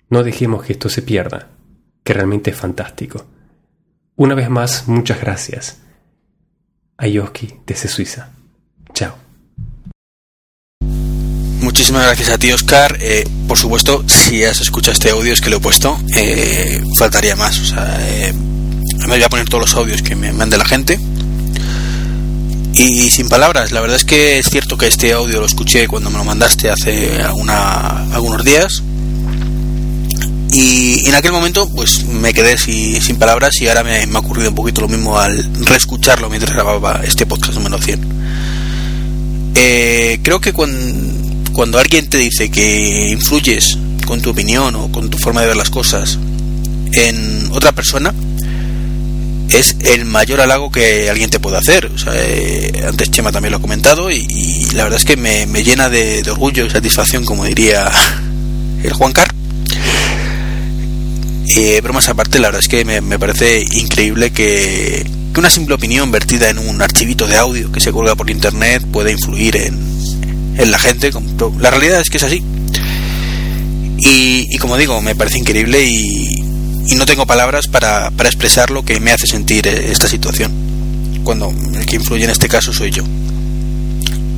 No 0.09 0.23
dejemos 0.23 0.63
que 0.63 0.73
esto 0.73 0.89
se 0.89 1.03
pierda, 1.03 1.49
que 2.03 2.13
realmente 2.13 2.49
es 2.49 2.57
fantástico. 2.57 3.27
Una 4.15 4.33
vez 4.33 4.49
más, 4.49 4.87
muchas 4.87 5.21
gracias. 5.21 5.83
Ayoski 6.97 7.59
desde 7.67 7.89
Suiza. 7.89 8.31
Chao. 8.95 9.13
Muchísimas 11.61 12.05
gracias 12.05 12.29
a 12.29 12.39
ti, 12.39 12.51
Oscar. 12.51 12.97
Eh, 12.99 13.23
por 13.47 13.59
supuesto, 13.59 14.03
si 14.07 14.43
has 14.43 14.61
escuchado 14.61 14.93
este 14.93 15.11
audio 15.11 15.31
es 15.31 15.41
que 15.41 15.51
lo 15.51 15.57
he 15.57 15.59
puesto, 15.59 15.95
eh, 16.15 16.81
faltaría 16.97 17.35
más. 17.35 17.71
Eh, 17.77 18.33
me 18.33 19.07
voy 19.09 19.21
a 19.21 19.29
poner 19.29 19.47
todos 19.47 19.69
los 19.69 19.75
audios 19.75 20.01
que 20.01 20.15
me 20.15 20.33
mande 20.33 20.57
la 20.57 20.65
gente. 20.65 20.99
Y 22.79 23.09
sin 23.09 23.27
palabras, 23.27 23.71
la 23.71 23.81
verdad 23.81 23.97
es 23.97 24.05
que 24.05 24.37
es 24.37 24.49
cierto 24.49 24.77
que 24.77 24.85
este 24.85 25.11
audio 25.11 25.39
lo 25.39 25.47
escuché 25.47 25.87
cuando 25.87 26.11
me 26.11 26.19
lo 26.19 26.23
mandaste 26.23 26.69
hace 26.69 27.23
algunos 27.23 28.43
días. 28.43 28.83
Y, 30.53 31.07
en 31.07 31.15
aquel 31.15 31.31
momento, 31.31 31.67
pues 31.69 32.05
me 32.05 32.33
quedé 32.33 32.55
sin 32.57 33.17
palabras 33.17 33.59
y 33.61 33.67
ahora 33.67 33.83
me, 33.83 34.03
ha 34.03 34.19
ocurrido 34.19 34.49
un 34.49 34.55
poquito 34.55 34.81
lo 34.81 34.87
mismo 34.87 35.19
al 35.19 35.43
reescucharlo 35.65 36.29
mientras 36.29 36.53
grababa 36.53 37.01
este 37.03 37.25
podcast 37.25 37.55
número 37.55 37.81
100. 37.81 37.99
Eh, 39.55 40.19
creo 40.21 40.39
que 40.39 40.53
cuando, 40.53 41.51
cuando 41.53 41.79
alguien 41.79 42.07
te 42.07 42.17
dice 42.17 42.51
que 42.51 43.09
influyes 43.09 43.75
con 44.05 44.21
tu 44.21 44.29
opinión 44.29 44.75
o 44.75 44.91
con 44.91 45.09
tu 45.09 45.17
forma 45.17 45.41
de 45.41 45.47
ver 45.47 45.57
las 45.57 45.71
cosas 45.71 46.19
en 46.93 47.49
otra 47.51 47.71
persona, 47.71 48.13
es 49.49 49.75
el 49.85 50.05
mayor 50.05 50.41
halago 50.41 50.71
que 50.71 51.09
alguien 51.09 51.29
te 51.29 51.39
puede 51.39 51.57
hacer. 51.57 51.89
Eh, 52.13 52.83
antes 52.87 53.11
Chema 53.11 53.31
también 53.31 53.51
lo 53.51 53.57
ha 53.57 53.61
comentado 53.61 54.11
y, 54.11 54.67
la 54.73 54.83
verdad 54.83 54.99
es 54.99 55.05
que 55.05 55.17
me, 55.17 55.45
llena 55.63 55.89
de, 55.89 56.23
orgullo 56.29 56.65
y 56.65 56.69
satisfacción, 56.69 57.25
como 57.25 57.45
diría 57.45 57.91
el 58.83 58.93
Juan 58.93 59.13
Car. 59.13 59.33
Eh, 61.55 61.81
bromas 61.81 62.09
aparte, 62.09 62.39
la 62.39 62.49
verdad 62.49 62.61
es 62.61 62.67
que 62.67 62.85
me, 62.85 63.19
parece 63.19 63.65
increíble 63.73 64.31
que, 64.31 65.05
una 65.37 65.49
simple 65.51 65.75
opinión 65.75 66.11
vertida 66.11 66.49
en 66.49 66.57
un 66.57 66.81
archivito 66.81 67.27
de 67.27 67.37
audio 67.37 67.71
que 67.71 67.79
se 67.79 67.91
cuelga 67.91 68.15
por 68.15 68.27
internet 68.27 68.83
pueda 68.91 69.11
influir 69.11 69.55
en, 69.55 69.77
en 70.57 70.71
la 70.71 70.79
gente. 70.79 71.11
La 71.59 71.69
realidad 71.69 72.01
es 72.01 72.09
que 72.09 72.17
es 72.17 72.23
así. 72.23 72.43
Y, 73.99 74.57
como 74.57 74.77
digo, 74.77 75.01
me 75.01 75.15
parece 75.15 75.39
increíble 75.39 75.83
y, 75.83 76.43
no 76.95 77.05
tengo 77.05 77.25
palabras 77.25 77.67
para, 77.67 78.11
para, 78.11 78.29
expresar 78.29 78.71
lo 78.71 78.83
que 78.83 78.99
me 78.99 79.11
hace 79.11 79.27
sentir 79.27 79.67
esta 79.67 80.07
situación. 80.07 80.51
Cuando 81.23 81.53
el 81.73 81.85
que 81.85 81.97
influye 81.97 82.23
en 82.23 82.29
este 82.29 82.47
caso 82.47 82.73
soy 82.73 82.91
yo. 82.91 83.03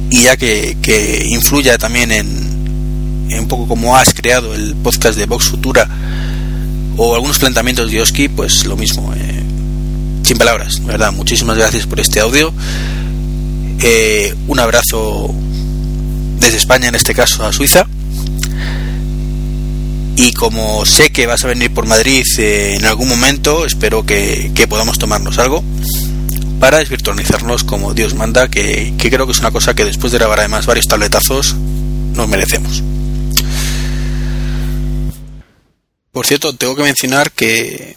Y 0.10 0.24
ya 0.24 0.38
que, 0.38 0.78
que 0.82 1.28
influya 1.30 1.78
también 1.78 2.12
en, 2.12 3.28
en 3.30 3.40
un 3.40 3.48
poco 3.48 3.68
como 3.68 3.96
has 3.96 4.14
creado 4.14 4.56
el 4.56 4.76
podcast 4.76 5.18
de 5.18 5.26
Vox 5.26 5.46
Futura 5.46 5.88
o 6.98 7.16
algunos 7.16 7.40
planteamientos 7.40 7.92
de 7.92 8.02
Oski, 8.02 8.28
pues 8.28 8.66
lo 8.66 8.76
mismo. 8.76 9.14
Eh, 9.16 9.44
sin 10.24 10.38
palabras, 10.38 10.84
verdad. 10.84 11.12
Muchísimas 11.12 11.58
gracias 11.58 11.86
por 11.86 12.00
este 12.00 12.20
audio. 12.20 12.54
Eh, 13.82 14.36
un 14.48 14.60
abrazo 14.60 15.34
desde 16.40 16.58
España, 16.58 16.90
en 16.90 16.96
este 16.96 17.14
caso 17.14 17.46
a 17.46 17.54
Suiza. 17.54 17.88
Y 20.22 20.34
como 20.34 20.86
sé 20.86 21.14
que 21.14 21.28
vas 21.28 21.46
a 21.46 21.48
venir 21.48 21.74
por 21.74 21.86
Madrid 21.86 22.26
eh, 22.40 22.76
en 22.76 22.86
algún 22.86 23.08
momento, 23.08 23.66
espero 23.66 24.06
que, 24.06 24.52
podamos 24.70 25.00
tomarnos 25.00 25.40
algo 25.40 25.64
para 26.60 26.80
desvirtualizarnos 26.80 27.64
como 27.64 27.94
Dios 27.94 28.16
manda, 28.16 28.50
que, 28.50 28.94
creo 28.98 29.26
que 29.26 29.32
es 29.32 29.40
una 29.40 29.52
cosa 29.52 29.76
que 29.76 29.86
después 29.86 30.12
de 30.12 30.18
grabar 30.18 30.40
además 30.40 30.66
varios 30.66 30.90
tabletazos 30.90 31.54
nos 31.54 32.28
merecemos. 32.28 32.84
Por 36.12 36.28
cierto, 36.28 36.54
tengo 36.54 36.76
que 36.76 36.84
mencionar 36.84 37.32
que 37.32 37.96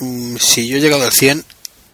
mm, 0.00 0.36
si 0.36 0.66
yo 0.66 0.78
he 0.78 0.80
llegado 0.80 1.04
al 1.04 1.12
100 1.12 1.44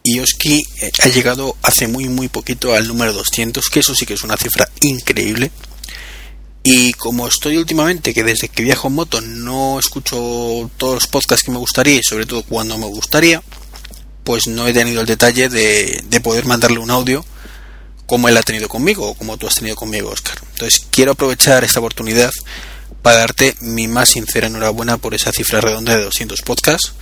y 0.05 0.21
Oski 0.21 0.63
eh, 0.81 0.93
ha 1.03 1.09
llegado 1.09 1.57
hace 1.65 1.89
muy 1.89 2.09
muy 2.09 2.29
poquito 2.29 2.73
al 2.73 2.87
número 2.87 3.13
200, 3.13 3.69
que 3.69 3.81
eso 3.81 3.97
sí 3.97 4.07
que 4.07 4.15
es 4.15 4.23
una 4.23 4.37
cifra 4.37 4.69
increíble. 4.81 5.51
Y 6.69 6.93
como 6.95 7.29
estoy 7.29 7.57
últimamente, 7.59 8.13
que 8.13 8.25
desde 8.25 8.49
que 8.49 8.65
viajo 8.65 8.89
en 8.89 8.95
moto 8.95 9.21
no 9.21 9.79
escucho 9.79 10.69
todos 10.77 10.95
los 10.95 11.07
podcasts 11.07 11.45
que 11.45 11.53
me 11.53 11.59
gustaría 11.59 11.95
y 11.95 12.03
sobre 12.03 12.27
todo 12.27 12.43
cuando 12.43 12.77
me 12.77 12.87
gustaría, 12.87 13.41
pues 14.25 14.49
no 14.49 14.67
he 14.67 14.73
tenido 14.73 15.01
el 15.01 15.07
detalle 15.07 15.49
de, 15.49 16.03
de 16.09 16.21
poder 16.21 16.45
mandarle 16.45 16.79
un 16.79 16.91
audio 16.91 17.25
como 18.07 18.29
él 18.29 18.37
ha 18.37 18.43
tenido 18.43 18.69
conmigo 18.69 19.09
o 19.09 19.15
como 19.15 19.37
tú 19.37 19.47
has 19.47 19.55
tenido 19.55 19.77
conmigo, 19.77 20.11
Oscar. 20.11 20.39
Entonces 20.55 20.87
quiero 20.91 21.13
aprovechar 21.13 21.63
esta 21.63 21.79
oportunidad 21.81 22.33
para 23.03 23.19
darte 23.19 23.55
mi 23.61 23.87
más 23.87 24.09
sincera 24.09 24.49
enhorabuena 24.49 24.99
por 24.99 25.15
esa 25.15 25.31
cifra 25.33 25.61
redonda 25.61 25.97
de 25.97 26.03
200 26.03 26.43
podcasts. 26.43 26.95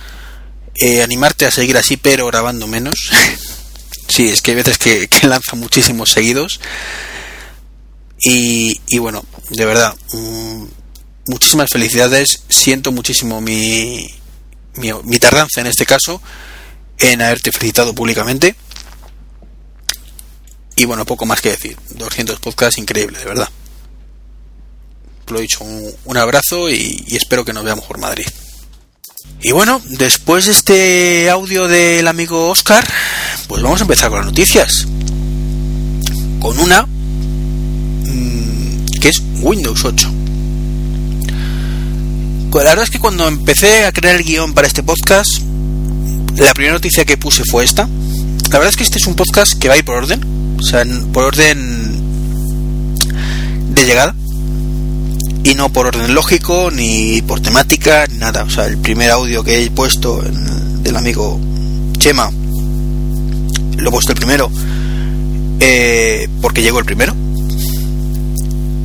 Eh, 0.75 1.01
animarte 1.01 1.47
a 1.47 1.51
seguir 1.51 1.77
así, 1.77 1.97
pero 1.97 2.27
grabando 2.27 2.67
menos. 2.67 3.09
sí, 4.07 4.27
es 4.29 4.43
que 4.43 4.51
hay 4.51 4.57
veces 4.57 4.77
que, 4.77 5.09
lanza 5.27 5.55
muchísimos 5.55 6.11
seguidos. 6.11 6.59
Y, 8.27 8.97
bueno, 8.97 9.23
de 9.51 9.65
verdad, 9.65 9.95
mm, 10.13 10.65
muchísimas 11.27 11.69
felicidades. 11.69 12.41
Siento 12.49 12.91
muchísimo 12.91 13.39
mi, 13.39 14.13
mi, 14.75 15.19
tardanza 15.19 15.61
en 15.61 15.67
este 15.67 15.85
caso 15.85 16.21
en 16.97 17.21
haberte 17.21 17.51
felicitado 17.51 17.93
públicamente. 17.93 18.55
Y 20.75 20.85
bueno, 20.85 21.05
poco 21.05 21.25
más 21.25 21.39
que 21.39 21.51
decir. 21.51 21.77
200 21.91 22.39
podcasts, 22.39 22.79
increíble, 22.79 23.19
de 23.19 23.25
verdad 23.25 23.49
lo 25.31 25.39
he 25.39 25.43
dicho, 25.43 25.63
un, 25.63 26.17
abrazo 26.17 26.69
y, 26.69 27.03
espero 27.09 27.45
que 27.45 27.53
nos 27.53 27.63
veamos 27.63 27.85
por 27.85 27.97
Madrid. 27.97 28.25
Y 29.41 29.51
bueno, 29.51 29.81
después 29.85 30.45
de 30.45 30.51
este 30.51 31.29
audio 31.29 31.67
del 31.67 32.07
amigo 32.07 32.49
Oscar, 32.49 32.87
pues 33.47 33.61
vamos 33.61 33.81
a 33.81 33.83
empezar 33.83 34.09
con 34.09 34.19
las 34.19 34.27
noticias. 34.27 34.87
Con 36.39 36.59
una 36.59 36.87
que 38.99 39.09
es 39.09 39.21
Windows 39.41 39.85
8. 39.85 40.11
La 42.53 42.71
verdad 42.71 42.83
es 42.83 42.89
que 42.89 42.99
cuando 42.99 43.27
empecé 43.27 43.85
a 43.85 43.91
crear 43.91 44.15
el 44.15 44.23
guion 44.23 44.53
para 44.53 44.65
este 44.65 44.81
podcast, 44.81 45.29
la 46.37 46.53
primera 46.53 46.73
noticia 46.73 47.05
que 47.05 47.17
puse 47.17 47.43
fue 47.43 47.63
esta. 47.63 47.87
La 48.49 48.59
verdad 48.59 48.69
es 48.69 48.75
que 48.77 48.83
este 48.83 48.97
es 48.97 49.07
un 49.07 49.15
podcast 49.15 49.53
que 49.59 49.67
va 49.67 49.75
a 49.75 49.77
ir 49.77 49.85
por 49.85 49.95
orden, 49.95 50.21
o 50.57 50.63
sea, 50.63 50.83
por 51.11 51.25
orden 51.25 52.03
de 53.73 53.85
llegada 53.85 54.15
y 55.43 55.53
no 55.53 55.69
por 55.69 55.87
orden 55.87 56.15
lógico 56.15 56.71
ni 56.71 57.21
por 57.21 57.39
temática 57.41 58.07
ni 58.07 58.17
nada. 58.17 58.43
O 58.43 58.49
sea, 58.49 58.65
el 58.65 58.77
primer 58.77 59.11
audio 59.11 59.43
que 59.43 59.61
he 59.61 59.69
puesto 59.69 60.21
del 60.21 60.95
amigo 60.95 61.39
Chema 61.99 62.31
lo 63.77 63.89
he 63.89 63.91
puesto 63.91 64.13
el 64.13 64.17
primero 64.17 64.49
eh, 65.59 66.27
porque 66.41 66.61
llegó 66.61 66.79
el 66.79 66.85
primero 66.85 67.13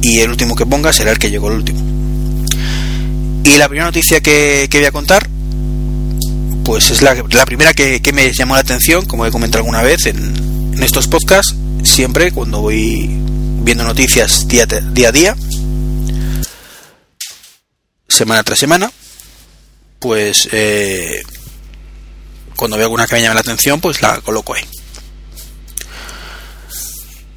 y 0.02 0.21
el 0.21 0.30
último 0.30 0.57
que 0.57 0.66
ponga 0.66 0.92
será 0.92 1.11
el 1.11 1.19
que 1.19 1.30
llegó 1.30 1.49
el 1.49 1.57
último. 1.57 1.80
Y 3.45 3.57
la 3.57 3.69
primera 3.69 3.87
noticia 3.87 4.21
que, 4.21 4.69
voy 4.71 4.85
a 4.85 4.92
contar 4.92 5.28
pues 6.64 6.90
es 6.90 7.02
la, 7.02 7.14
primera 7.47 7.75
que, 7.75 8.00
me 8.12 8.33
llamó 8.33 8.54
la 8.54 8.61
atención, 8.61 9.04
como 9.07 9.26
he 9.26 9.30
comentado 9.30 9.59
alguna 9.59 9.83
vez 9.83 10.07
en, 10.07 10.73
en 10.75 10.83
estos 10.83 11.09
podcasts 11.09 11.54
siempre 11.83 12.33
cuando 12.33 12.61
voy 12.61 13.09
viendo 13.62 13.85
noticias 13.85 14.47
día, 14.49 14.66
día 14.66 15.09
a 15.09 15.12
día, 15.12 15.37
semana 18.09 18.42
tras 18.42 18.59
semana, 18.59 18.90
pues 19.99 20.49
eh, 20.52 21.23
cuando 22.57 22.76
veo 22.76 22.87
alguna 22.87 23.07
que 23.07 23.14
me 23.14 23.23
llame 23.23 23.35
la 23.35 23.40
atención, 23.40 23.80
pues 23.80 24.02
la 24.02 24.21
coloco 24.21 24.54
ahí. 24.54 24.64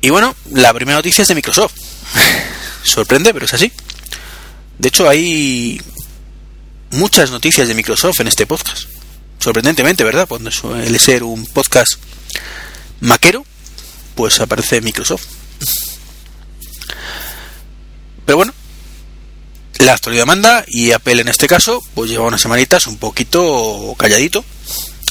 Y 0.02 0.10
bueno, 0.10 0.36
la 0.52 0.74
primera 0.74 0.98
noticia 0.98 1.22
es 1.22 1.28
de 1.28 1.36
Microsoft. 1.36 1.74
Sorprende, 2.84 3.34
pero 3.34 3.46
es 3.46 3.54
así. 3.54 3.72
De 4.78 4.88
hecho, 4.90 5.08
hay 5.08 5.82
muchas 6.92 7.32
noticias 7.32 7.68
de 7.68 7.74
Microsoft 7.74 8.20
en 8.20 8.28
este 8.28 8.46
podcast. 8.46 8.84
Sorprendentemente, 9.40 10.04
¿verdad? 10.04 10.28
Cuando 10.28 10.52
suele 10.52 10.98
ser 11.00 11.24
un 11.24 11.46
podcast 11.46 11.94
maquero, 13.02 13.46
pues 14.16 14.40
aparece 14.40 14.82
Microsoft. 14.82 15.26
Pero 18.26 18.38
bueno, 18.38 18.54
la 19.80 19.94
actualidad 19.94 20.26
manda 20.26 20.64
y 20.68 20.92
Apple 20.92 21.22
en 21.22 21.28
este 21.28 21.48
caso, 21.48 21.82
pues 21.94 22.10
lleva 22.10 22.26
unas 22.26 22.42
semanitas 22.42 22.88
un 22.88 22.98
poquito 22.98 23.96
calladito. 23.98 24.46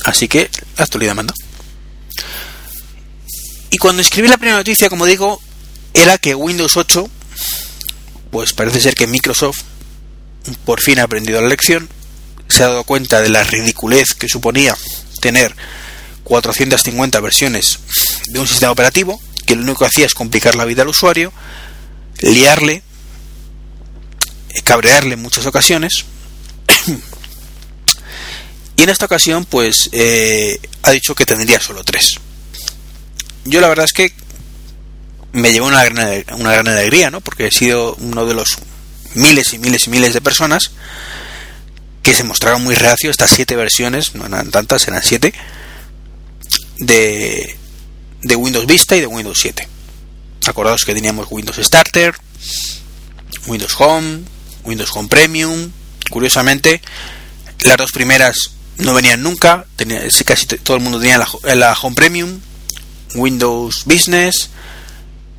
Así 0.04 0.28
que 0.28 0.50
la 0.76 0.84
actualidad 0.84 1.14
manda. 1.14 1.34
Y 3.70 3.78
cuando 3.78 4.02
escribí 4.02 4.28
la 4.28 4.38
primera 4.38 4.58
noticia, 4.58 4.88
como 4.88 5.06
digo, 5.06 5.40
era 5.94 6.18
que 6.18 6.34
Windows 6.34 6.76
8, 6.76 7.08
pues 8.32 8.54
parece 8.54 8.80
ser 8.80 8.94
que 8.94 9.06
Microsoft 9.06 9.60
por 10.64 10.80
fin 10.80 10.98
ha 10.98 11.02
aprendido 11.04 11.40
la 11.42 11.48
lección, 11.48 11.88
se 12.48 12.64
ha 12.64 12.68
dado 12.68 12.82
cuenta 12.82 13.20
de 13.20 13.28
la 13.28 13.44
ridiculez 13.44 14.14
que 14.14 14.26
suponía 14.26 14.74
tener 15.20 15.54
450 16.24 17.20
versiones 17.20 17.78
de 18.28 18.40
un 18.40 18.48
sistema 18.48 18.72
operativo, 18.72 19.20
que 19.46 19.54
lo 19.54 19.62
único 19.62 19.80
que 19.80 19.84
hacía 19.84 20.06
es 20.06 20.14
complicar 20.14 20.54
la 20.54 20.64
vida 20.64 20.80
al 20.80 20.88
usuario, 20.88 21.30
liarle, 22.22 22.82
cabrearle 24.64 25.12
en 25.14 25.20
muchas 25.20 25.44
ocasiones. 25.44 26.06
y 28.76 28.82
en 28.82 28.88
esta 28.88 29.04
ocasión, 29.04 29.44
pues, 29.44 29.90
eh, 29.92 30.58
ha 30.84 30.90
dicho 30.90 31.14
que 31.14 31.26
tendría 31.26 31.60
solo 31.60 31.84
tres. 31.84 32.18
Yo 33.44 33.60
la 33.60 33.68
verdad 33.68 33.84
es 33.84 33.92
que 33.92 34.14
me 35.32 35.52
llevó 35.52 35.66
una 35.66 35.84
gran, 35.84 36.24
una 36.38 36.52
gran 36.52 36.68
alegría, 36.68 37.10
¿no? 37.10 37.20
Porque 37.20 37.46
he 37.46 37.50
sido 37.50 37.94
uno 37.96 38.26
de 38.26 38.34
los 38.34 38.58
miles 39.14 39.52
y 39.52 39.58
miles 39.58 39.86
y 39.86 39.90
miles 39.90 40.14
de 40.14 40.20
personas 40.20 40.72
que 42.02 42.14
se 42.14 42.24
mostraron 42.24 42.62
muy 42.64 42.74
reacios 42.74 43.12
estas 43.12 43.30
siete 43.30 43.56
versiones, 43.56 44.14
no 44.14 44.26
eran 44.26 44.50
tantas, 44.50 44.86
eran 44.88 45.02
siete, 45.02 45.32
de, 46.78 47.56
de 48.22 48.36
Windows 48.36 48.66
Vista 48.66 48.96
y 48.96 49.00
de 49.00 49.06
Windows 49.06 49.38
7. 49.40 49.68
Acordaos 50.46 50.84
que 50.84 50.94
teníamos 50.94 51.28
Windows 51.30 51.58
Starter, 51.62 52.14
Windows 53.46 53.74
Home, 53.78 54.22
Windows 54.64 54.90
Home 54.94 55.08
Premium. 55.08 55.70
Curiosamente, 56.10 56.82
las 57.64 57.76
dos 57.76 57.92
primeras 57.92 58.50
no 58.78 58.94
venían 58.94 59.22
nunca, 59.22 59.66
tenía, 59.76 60.02
casi 60.24 60.46
todo 60.46 60.76
el 60.76 60.82
mundo 60.82 60.98
tenía 60.98 61.18
la, 61.18 61.54
la 61.54 61.72
Home 61.80 61.94
Premium, 61.94 62.40
Windows 63.14 63.84
Business, 63.86 64.50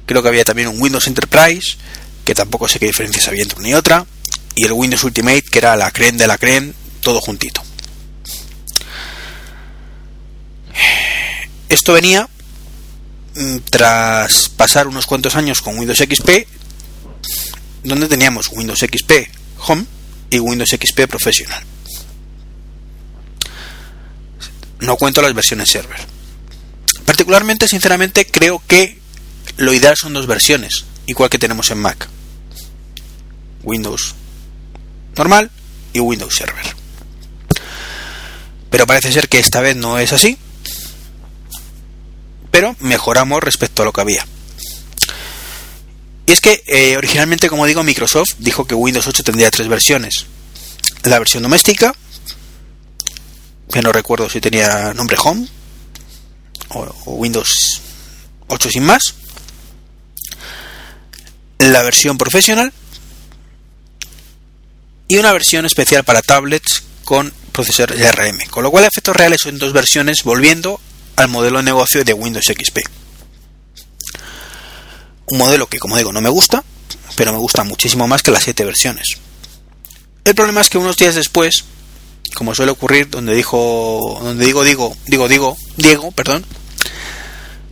creo 0.06 0.22
que 0.22 0.28
había 0.28 0.46
también 0.46 0.68
un 0.68 0.82
Windows 0.82 1.08
Enterprise, 1.08 1.78
que 2.26 2.36
tampoco 2.36 2.68
sé 2.68 2.80
qué 2.80 2.88
diferencias 2.88 3.28
había 3.28 3.44
entre 3.44 3.60
una 3.60 3.70
y 3.70 3.74
otra, 3.74 4.06
y 4.56 4.66
el 4.66 4.72
Windows 4.74 5.04
Ultimate, 5.04 5.44
que 5.44 5.60
era 5.60 5.76
la 5.76 5.92
creme 5.92 6.18
de 6.18 6.28
la 6.28 6.38
creme, 6.38 6.74
todo 7.02 7.22
juntito. 7.22 7.64
Esto 11.70 11.94
venía 11.94 12.30
mm, 13.36 13.58
tras 13.70 14.50
pasar 14.50 14.88
unos 14.88 15.06
cuantos 15.06 15.36
años 15.36 15.62
con 15.62 15.78
Windows 15.78 16.00
XP, 16.00 16.48
donde 17.84 18.08
teníamos 18.08 18.48
Windows 18.52 18.80
XP 18.80 19.12
Home 19.68 19.86
y 20.30 20.39
Windows 20.39 20.70
XP 20.70 21.08
Professional. 21.08 21.63
No 24.80 24.98
cuento 24.98 25.22
las 25.22 25.34
versiones 25.34 25.70
server. 25.70 26.00
Particularmente, 27.06 27.68
sinceramente, 27.68 28.26
creo 28.26 28.62
que 28.68 29.00
lo 29.58 29.74
ideal 29.74 29.96
son 29.98 30.13
dos 30.13 30.28
versiones, 30.28 30.86
igual 31.06 31.30
que 31.30 31.39
tenemos 31.39 31.70
en 31.72 31.80
Mac. 31.80 32.08
Windows 33.63 34.16
normal 35.16 35.52
y 35.94 36.00
Windows 36.00 36.36
Server. 36.36 36.76
Pero 38.70 38.88
parece 38.88 39.12
ser 39.12 39.30
que 39.30 39.39
esta 39.39 39.62
vez 39.62 39.76
no 39.76 40.00
es 40.00 40.13
así. 40.13 40.38
Pero 42.52 42.76
mejoramos 42.80 43.42
respecto 43.44 43.82
a 43.82 43.86
lo 43.86 43.94
que 43.94 44.02
había. 44.02 44.26
Y 46.26 46.32
es 46.32 46.42
que 46.42 46.63
eh, 46.68 46.98
originalmente, 46.98 47.50
como 47.50 47.66
digo, 47.66 47.84
Microsoft 47.84 48.36
dijo 48.39 48.66
que 48.66 48.76
Windows 48.76 49.08
8 49.08 49.24
tendría 49.24 49.52
tres 49.52 49.68
versiones. 49.68 50.26
La 51.04 51.20
versión 51.20 51.44
doméstica, 51.44 51.94
que 53.72 53.82
no 53.82 53.92
recuerdo 53.92 54.30
si 54.30 54.39
tenía 54.39 54.94
nombre 54.94 55.18
Home, 55.24 55.48
o, 56.70 56.80
o 57.06 57.13
Windows 57.16 57.82
8 58.48 58.70
sin 58.70 58.86
más. 58.86 59.16
La 61.60 61.82
versión 61.82 62.18
profesional 62.18 62.74
y 65.08 65.18
una 65.18 65.32
versión 65.32 65.66
especial 65.66 66.04
para 66.04 66.22
tablets 66.22 66.84
con 67.04 67.32
procesador 67.52 68.02
ARM, 68.04 68.39
con 68.50 68.63
lo 68.63 68.72
cual 68.72 68.86
efectos 68.86 69.16
reales 69.16 69.42
son 69.42 69.60
dos 69.60 69.74
versiones 69.74 70.24
volviendo 70.24 70.80
al 71.16 71.28
modelo 71.28 71.58
de 71.58 71.63
negocio 71.63 72.04
de 72.04 72.13
Windows 72.13 72.46
XP. 72.46 72.80
Un 75.28 75.38
modelo 75.38 75.68
que, 75.68 75.80
como 75.80 75.98
digo, 75.98 76.12
no 76.12 76.22
me 76.22 76.30
gusta, 76.30 76.63
pero 77.16 77.32
me 77.32 77.38
gusta 77.38 77.63
muchísimo 77.63 78.08
más 78.08 78.24
que 78.24 78.32
las 78.32 78.44
siete 78.44 78.66
versiones. 78.66 79.18
El 80.26 80.36
problema 80.36 80.62
es 80.62 80.70
que 80.70 80.78
unos 80.78 80.98
días 80.98 81.16
después, 81.16 81.66
como 82.34 82.56
suele 82.56 82.72
ocurrir, 82.72 83.10
donde 83.10 83.36
dijo, 83.36 84.20
donde 84.22 84.46
digo, 84.46 84.63
digo, 84.63 84.96
digo, 85.06 85.28
digo, 85.28 85.58
Diego, 85.78 86.12
perdón, 86.12 86.46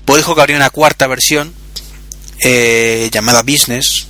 pues 0.05 0.19
dijo 0.19 0.35
que 0.35 0.41
habría 0.41 0.57
una 0.57 0.69
cuarta 0.69 1.07
versión 1.07 1.53
eh, 2.43 3.09
llamada 3.11 3.43
Business, 3.43 4.07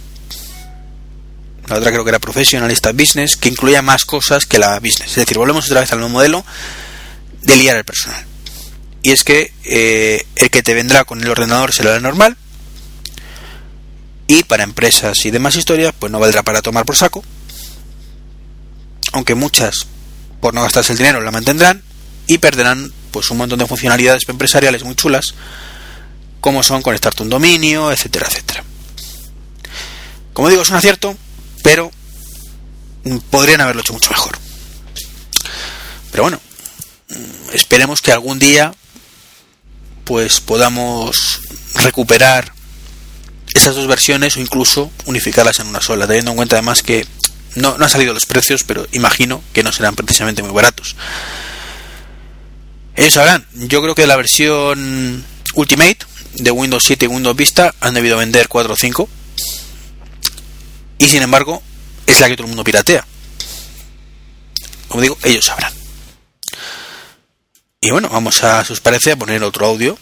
la 1.68 1.78
otra 1.78 1.92
creo 1.92 2.04
que 2.04 2.10
era 2.10 2.20
Professionalista 2.20 2.92
Business, 2.92 3.38
que 3.38 3.50
incluía 3.50 3.82
más 3.82 4.04
cosas 4.04 4.46
que 4.46 4.60
la 4.60 4.80
Business. 4.80 5.12
Es 5.12 5.16
decir, 5.16 5.38
volvemos 5.38 5.66
otra 5.66 5.82
vez 5.82 5.92
al 5.94 6.00
nuevo 6.00 6.14
modelo 6.14 6.44
de 7.44 7.58
liar 7.58 7.78
el 7.78 7.86
personal. 7.86 8.26
Y 9.04 9.12
es 9.12 9.24
que 9.24 9.54
eh, 9.64 10.26
el 10.36 10.50
que 10.50 10.64
te 10.64 10.74
vendrá 10.74 11.06
con 11.06 11.22
el 11.22 11.30
ordenador 11.30 11.74
será 11.74 11.96
el 11.96 12.04
normal. 12.04 12.38
Y 14.28 14.44
para 14.44 14.64
empresas 14.64 15.26
y 15.26 15.32
demás 15.32 15.56
historias, 15.56 15.94
pues 15.98 16.12
no 16.12 16.20
valdrá 16.20 16.44
para 16.44 16.62
tomar 16.62 16.86
por 16.86 16.96
saco. 16.96 17.24
Aunque 19.14 19.36
muchas, 19.36 19.88
por 20.40 20.54
no 20.54 20.62
gastarse 20.64 20.94
el 20.94 20.98
dinero, 20.98 21.22
la 21.22 21.32
mantendrán 21.32 21.84
y 22.28 22.38
perderán 22.38 22.94
pues 23.12 23.30
un 23.30 23.38
montón 23.38 23.60
de 23.60 23.68
funcionalidades 23.68 24.24
empresariales 24.28 24.84
muy 24.84 24.96
chulas, 24.96 25.36
como 26.42 26.64
son 26.64 26.82
conectarte 26.82 27.24
un 27.24 27.30
dominio, 27.30 27.92
etcétera, 27.92 28.28
etcétera. 28.28 28.64
Como 30.34 30.50
digo, 30.50 30.64
es 30.64 30.70
un 30.70 30.76
acierto, 30.76 31.16
pero 31.64 31.92
podrían 33.30 33.62
haberlo 33.62 33.82
hecho 33.82 33.94
mucho 33.94 34.10
mejor. 34.10 34.38
Pero 36.12 36.24
bueno, 36.24 36.42
esperemos 37.54 38.02
que 38.02 38.12
algún 38.12 38.40
día 38.40 38.74
pues 40.04 40.42
podamos 40.42 41.16
recuperar 41.76 42.52
esas 43.54 43.76
dos 43.76 43.88
versiones 43.88 44.36
o 44.36 44.42
incluso 44.42 44.92
unificarlas 45.06 45.60
en 45.60 45.68
una 45.68 45.82
sola, 45.82 46.08
teniendo 46.08 46.32
en 46.32 46.38
cuenta 46.38 46.56
además 46.56 46.84
que 46.84 47.06
no, 47.56 47.78
no 47.78 47.86
han 47.86 47.90
salido 47.90 48.14
los 48.14 48.26
precios, 48.26 48.64
pero 48.64 48.88
imagino 48.92 49.44
que 49.54 49.64
no 49.64 49.72
serán 49.72 49.96
precisamente 49.96 50.42
muy 50.42 50.52
baratos. 50.52 50.96
Ellos 52.96 53.14
sabrán, 53.14 53.46
yo 53.54 53.82
creo 53.82 53.96
que 53.96 54.08
la 54.08 54.16
versión 54.16 55.24
Ultimate 55.54 55.98
de 56.36 56.52
Windows 56.52 56.84
7 56.86 57.06
y 57.06 57.08
Windows 57.08 57.36
Vista 57.36 57.74
han 57.80 57.94
debido 57.94 58.18
vender 58.18 58.48
4 58.48 58.74
o 58.74 58.76
5 58.76 59.10
y 60.98 61.08
sin 61.08 61.24
embargo 61.24 61.62
es 62.06 62.20
la 62.20 62.28
que 62.28 62.36
todo 62.36 62.46
el 62.46 62.50
mundo 62.50 62.64
piratea. 62.64 63.06
Como 64.88 65.02
digo, 65.02 65.18
ellos 65.24 65.46
sabrán. 65.46 65.74
Y 67.80 67.90
bueno, 67.92 68.10
vamos 68.10 68.44
a, 68.44 68.64
si 68.64 68.74
os 68.74 68.82
parece, 68.82 69.12
a 69.12 69.16
poner 69.16 69.42
otro 69.44 69.66
audio 69.66 69.98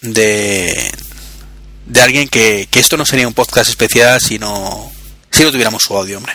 de, 0.00 0.90
de 1.86 2.00
alguien 2.00 2.28
que, 2.28 2.68
que 2.70 2.80
esto 2.80 2.96
no 2.96 3.04
sería 3.04 3.28
un 3.28 3.34
podcast 3.34 3.68
especial 3.68 4.20
si 4.20 4.38
no, 4.38 4.90
si 5.30 5.42
no 5.42 5.50
tuviéramos 5.50 5.82
su 5.82 5.96
audio, 5.96 6.18
hombre. 6.18 6.34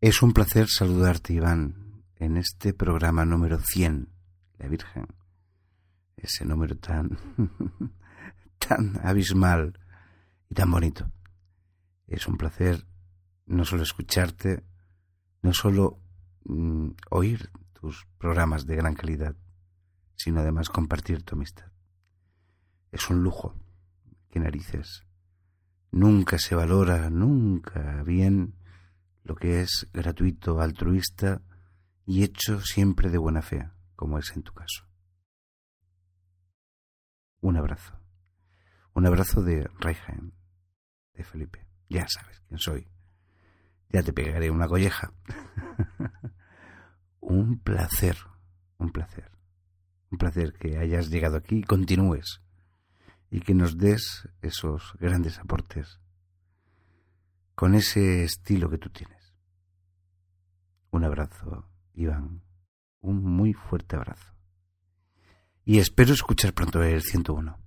Es 0.00 0.22
un 0.22 0.32
placer 0.32 0.68
saludarte, 0.68 1.32
Iván, 1.32 2.04
en 2.20 2.36
este 2.36 2.72
programa 2.72 3.24
número 3.24 3.58
100, 3.60 4.08
La 4.58 4.68
Virgen. 4.68 5.17
Ese 6.18 6.44
número 6.44 6.76
tan, 6.76 7.16
tan 8.58 9.00
abismal 9.04 9.78
y 10.50 10.54
tan 10.54 10.70
bonito. 10.70 11.10
Es 12.06 12.26
un 12.26 12.36
placer 12.36 12.86
no 13.46 13.64
solo 13.64 13.82
escucharte, 13.82 14.64
no 15.42 15.52
solo 15.52 16.00
mm, 16.44 16.90
oír 17.10 17.50
tus 17.72 18.06
programas 18.18 18.66
de 18.66 18.76
gran 18.76 18.94
calidad, 18.94 19.36
sino 20.16 20.40
además 20.40 20.68
compartir 20.68 21.22
tu 21.22 21.36
amistad. 21.36 21.70
Es 22.90 23.08
un 23.10 23.22
lujo. 23.22 23.54
Qué 24.30 24.40
narices. 24.40 25.04
Nunca 25.92 26.38
se 26.38 26.54
valora, 26.54 27.08
nunca 27.10 28.02
bien 28.02 28.54
lo 29.22 29.36
que 29.36 29.60
es 29.60 29.88
gratuito, 29.92 30.60
altruista 30.60 31.42
y 32.04 32.24
hecho 32.24 32.60
siempre 32.60 33.10
de 33.10 33.18
buena 33.18 33.42
fe, 33.42 33.70
como 33.94 34.18
es 34.18 34.34
en 34.34 34.42
tu 34.42 34.52
caso. 34.52 34.87
Un 37.40 37.56
abrazo. 37.56 37.98
Un 38.94 39.06
abrazo 39.06 39.42
de 39.42 39.68
Reichen, 39.78 40.34
de 41.14 41.24
Felipe. 41.24 41.66
Ya 41.88 42.06
sabes 42.08 42.40
quién 42.48 42.58
soy. 42.58 42.88
Ya 43.90 44.02
te 44.02 44.12
pegaré 44.12 44.50
una 44.50 44.66
colleja. 44.66 45.12
un 47.20 47.60
placer, 47.60 48.16
un 48.78 48.90
placer. 48.90 49.30
Un 50.10 50.18
placer 50.18 50.52
que 50.54 50.78
hayas 50.78 51.10
llegado 51.10 51.36
aquí 51.36 51.58
y 51.58 51.62
continúes 51.62 52.42
y 53.30 53.40
que 53.40 53.54
nos 53.54 53.76
des 53.76 54.28
esos 54.40 54.94
grandes 54.98 55.38
aportes 55.38 56.00
con 57.54 57.74
ese 57.74 58.24
estilo 58.24 58.70
que 58.70 58.78
tú 58.78 58.90
tienes. 58.90 59.34
Un 60.90 61.04
abrazo, 61.04 61.68
Iván. 61.94 62.42
Un 63.00 63.22
muy 63.22 63.52
fuerte 63.52 63.96
abrazo. 63.96 64.37
Y 65.68 65.80
espero 65.80 66.14
escuchar 66.14 66.54
pronto 66.54 66.82
el 66.82 67.02
101. 67.02 67.58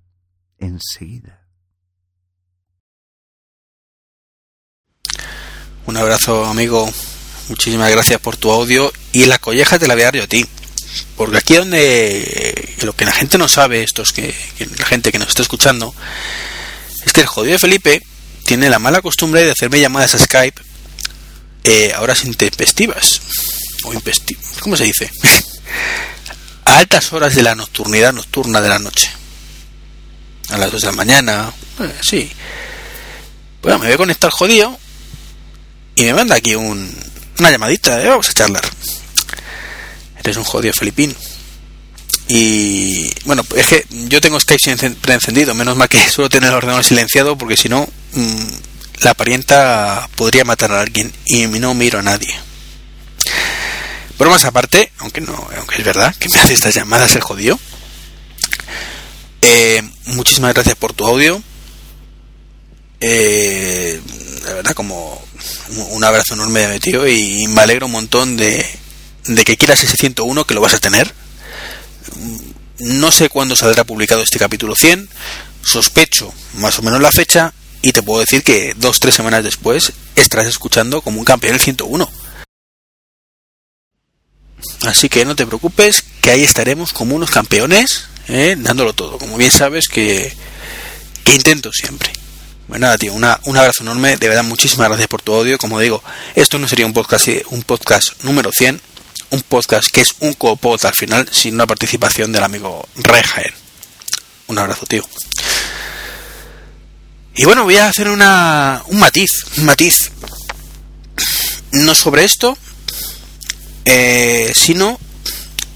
Enseguida. 0.58 1.46
Un 5.86 5.98
abrazo, 5.98 6.46
amigo. 6.46 6.92
Muchísimas 7.48 7.92
gracias 7.92 8.20
por 8.20 8.38
tu 8.38 8.50
audio. 8.50 8.92
Y 9.12 9.28
la 9.28 9.38
colleja 9.38 9.78
te 9.78 9.88
la 9.88 9.94
voy 9.94 10.02
a 10.02 10.06
dar 10.06 10.16
yo 10.16 10.24
a 10.24 10.28
ti. 10.28 10.44
Porque 11.16 11.38
aquí 11.38 11.54
donde 11.54 12.74
lo 12.82 12.94
que 12.94 13.06
la 13.06 13.12
gente 13.12 13.38
no 13.38 13.48
sabe, 13.48 13.84
estos 13.84 14.14
que, 14.14 14.34
la 14.80 14.86
gente 14.88 15.12
que 15.12 15.20
nos 15.20 15.30
está 15.30 15.44
escuchando, 15.44 15.94
es 17.06 17.14
que 17.14 17.22
el 17.22 17.28
jodido 17.28 17.54
de 17.54 17.60
Felipe 17.60 18.02
tiene 18.46 18.72
la 18.72 18.80
mala 18.80 19.04
costumbre 19.04 19.46
de 19.46 19.52
hacerme 19.52 19.80
llamadas 19.80 20.16
a 20.16 20.18
Skype 20.18 20.60
eh, 21.66 21.94
horas 22.00 22.26
intempestivas. 22.26 23.22
O 23.84 23.94
¿Cómo 24.60 24.76
se 24.76 24.86
dice? 24.86 25.12
A 26.72 26.80
altas 26.80 27.12
horas 27.12 27.36
de 27.36 27.44
la 27.44 27.54
nocturnidad 27.56 28.14
nocturna 28.14 28.62
de 28.62 28.70
la 28.70 28.80
noche. 28.80 29.12
A 30.50 30.58
las 30.58 30.72
2 30.72 30.82
de 30.82 30.88
la 30.88 30.94
mañana. 30.94 31.54
Eh, 31.80 31.96
sí. 32.02 32.32
Bueno, 33.62 33.80
me 33.80 33.86
voy 33.88 33.94
a 33.94 33.98
conectar 33.98 34.32
jodido 34.32 34.78
y 35.96 36.04
me 36.04 36.14
manda 36.14 36.36
aquí 36.36 36.56
un, 36.56 36.94
una 37.40 37.52
llamadita. 37.52 38.02
Eh, 38.02 38.08
vamos 38.08 38.30
a 38.30 38.34
charlar. 38.34 38.64
Eres 40.20 40.38
un 40.38 40.44
jodido 40.44 40.74
filipino. 40.74 41.14
Y 42.28 43.12
bueno, 43.26 43.44
es 43.56 43.68
que 43.68 43.86
yo 43.90 44.22
tengo 44.22 44.40
Skype 44.40 44.96
preencendido, 45.02 45.54
menos 45.54 45.76
mal 45.76 45.90
que 45.90 46.10
suelo 46.10 46.30
tener 46.30 46.50
el 46.50 46.56
ordenador 46.56 46.86
silenciado 46.86 47.38
porque 47.38 47.58
si 47.58 47.68
no, 47.68 47.88
mm, 48.14 49.04
la 49.04 49.14
parienta 49.14 50.08
podría 50.16 50.46
matar 50.46 50.72
a 50.72 50.82
alguien 50.82 51.12
y 51.26 51.48
no 51.48 51.74
miro 51.74 52.00
a 52.00 52.04
nadie. 52.04 52.34
Más 54.30 54.46
aparte, 54.46 54.92
aunque 55.00 55.22
no, 55.22 55.48
aunque 55.58 55.78
es 55.78 55.84
verdad 55.84 56.16
que 56.16 56.30
me 56.30 56.38
hace 56.40 56.54
estas 56.54 56.76
llamadas 56.76 57.16
el 57.16 57.22
jodido. 57.22 57.60
Eh, 59.42 59.82
muchísimas 60.06 60.54
gracias 60.54 60.76
por 60.76 60.94
tu 60.94 61.06
audio. 61.06 61.42
Eh, 63.00 64.00
la 64.46 64.54
verdad, 64.54 64.74
como 64.74 65.22
un 65.90 66.04
abrazo 66.04 66.36
enorme 66.36 66.68
de 66.68 66.80
tío 66.80 67.08
y 67.08 67.48
me 67.48 67.62
alegro 67.62 67.88
un 67.88 67.94
montón 67.94 68.38
de, 68.38 68.66
de 69.26 69.44
que 69.44 69.58
quieras 69.58 69.84
ese 69.84 69.98
101 69.98 70.46
que 70.46 70.54
lo 70.54 70.62
vas 70.62 70.74
a 70.74 70.80
tener. 70.80 71.14
No 72.80 73.12
sé 73.12 73.30
cuándo 73.30 73.56
saldrá 73.56 73.84
publicado 73.84 74.22
este 74.22 74.40
capítulo 74.40 74.76
100, 74.76 75.10
sospecho 75.64 76.34
más 76.56 76.80
o 76.80 76.82
menos 76.82 77.02
la 77.02 77.12
fecha 77.12 77.54
y 77.82 77.94
te 77.94 78.04
puedo 78.04 78.20
decir 78.20 78.44
que 78.44 78.74
dos 78.78 79.00
tres 79.00 79.16
semanas 79.16 79.44
después 79.44 79.94
estarás 80.16 80.48
escuchando 80.48 81.02
como 81.02 81.20
un 81.20 81.26
campeón 81.26 81.56
el 81.56 81.62
101. 81.62 82.10
Así 84.86 85.10
que 85.10 85.26
no 85.26 85.36
te 85.36 85.46
preocupes, 85.46 86.04
que 86.22 86.32
ahí 86.32 86.44
estaremos 86.44 86.94
como 86.94 87.16
unos 87.16 87.30
campeones, 87.30 88.06
¿eh? 88.28 88.56
dándolo 88.58 88.94
todo. 88.94 89.18
Como 89.18 89.38
bien 89.38 89.52
sabes 89.52 89.88
que, 89.88 90.36
intento 91.26 91.72
siempre. 91.72 92.12
Bueno, 92.68 92.88
nada, 92.88 92.98
tío, 92.98 93.14
una, 93.14 93.40
un 93.46 93.58
abrazo 93.58 93.84
enorme. 93.84 94.18
De 94.18 94.28
verdad, 94.28 94.44
muchísimas 94.44 94.88
gracias 94.88 95.08
por 95.08 95.22
tu 95.22 95.34
audio. 95.34 95.58
Como 95.58 95.80
digo, 95.80 96.04
esto 96.36 96.58
no 96.58 96.68
sería 96.68 96.86
un 96.86 96.94
podcast, 96.94 97.28
un 97.50 97.64
podcast 97.64 98.24
número 98.24 98.52
100, 98.52 98.82
un 99.32 99.42
podcast 99.42 99.90
que 99.90 100.02
es 100.02 100.16
un 100.20 100.34
copot 100.34 100.84
al 100.86 100.94
final, 100.94 101.28
sin 101.32 101.56
una 101.56 101.68
participación 101.68 102.32
del 102.32 102.44
amigo 102.44 102.88
Rejaen. 102.96 103.54
Un 104.48 104.58
abrazo, 104.58 104.86
tío. 104.86 105.08
Y 107.36 107.46
bueno, 107.46 107.64
voy 107.64 107.78
a 107.78 107.88
hacer 107.88 108.10
una, 108.10 108.84
un 108.88 109.00
matiz, 109.00 109.32
un 109.58 109.66
matiz. 109.66 110.12
No 111.72 111.96
sobre 111.96 112.26
esto, 112.26 112.58
eh, 113.86 114.52
sino 114.56 115.00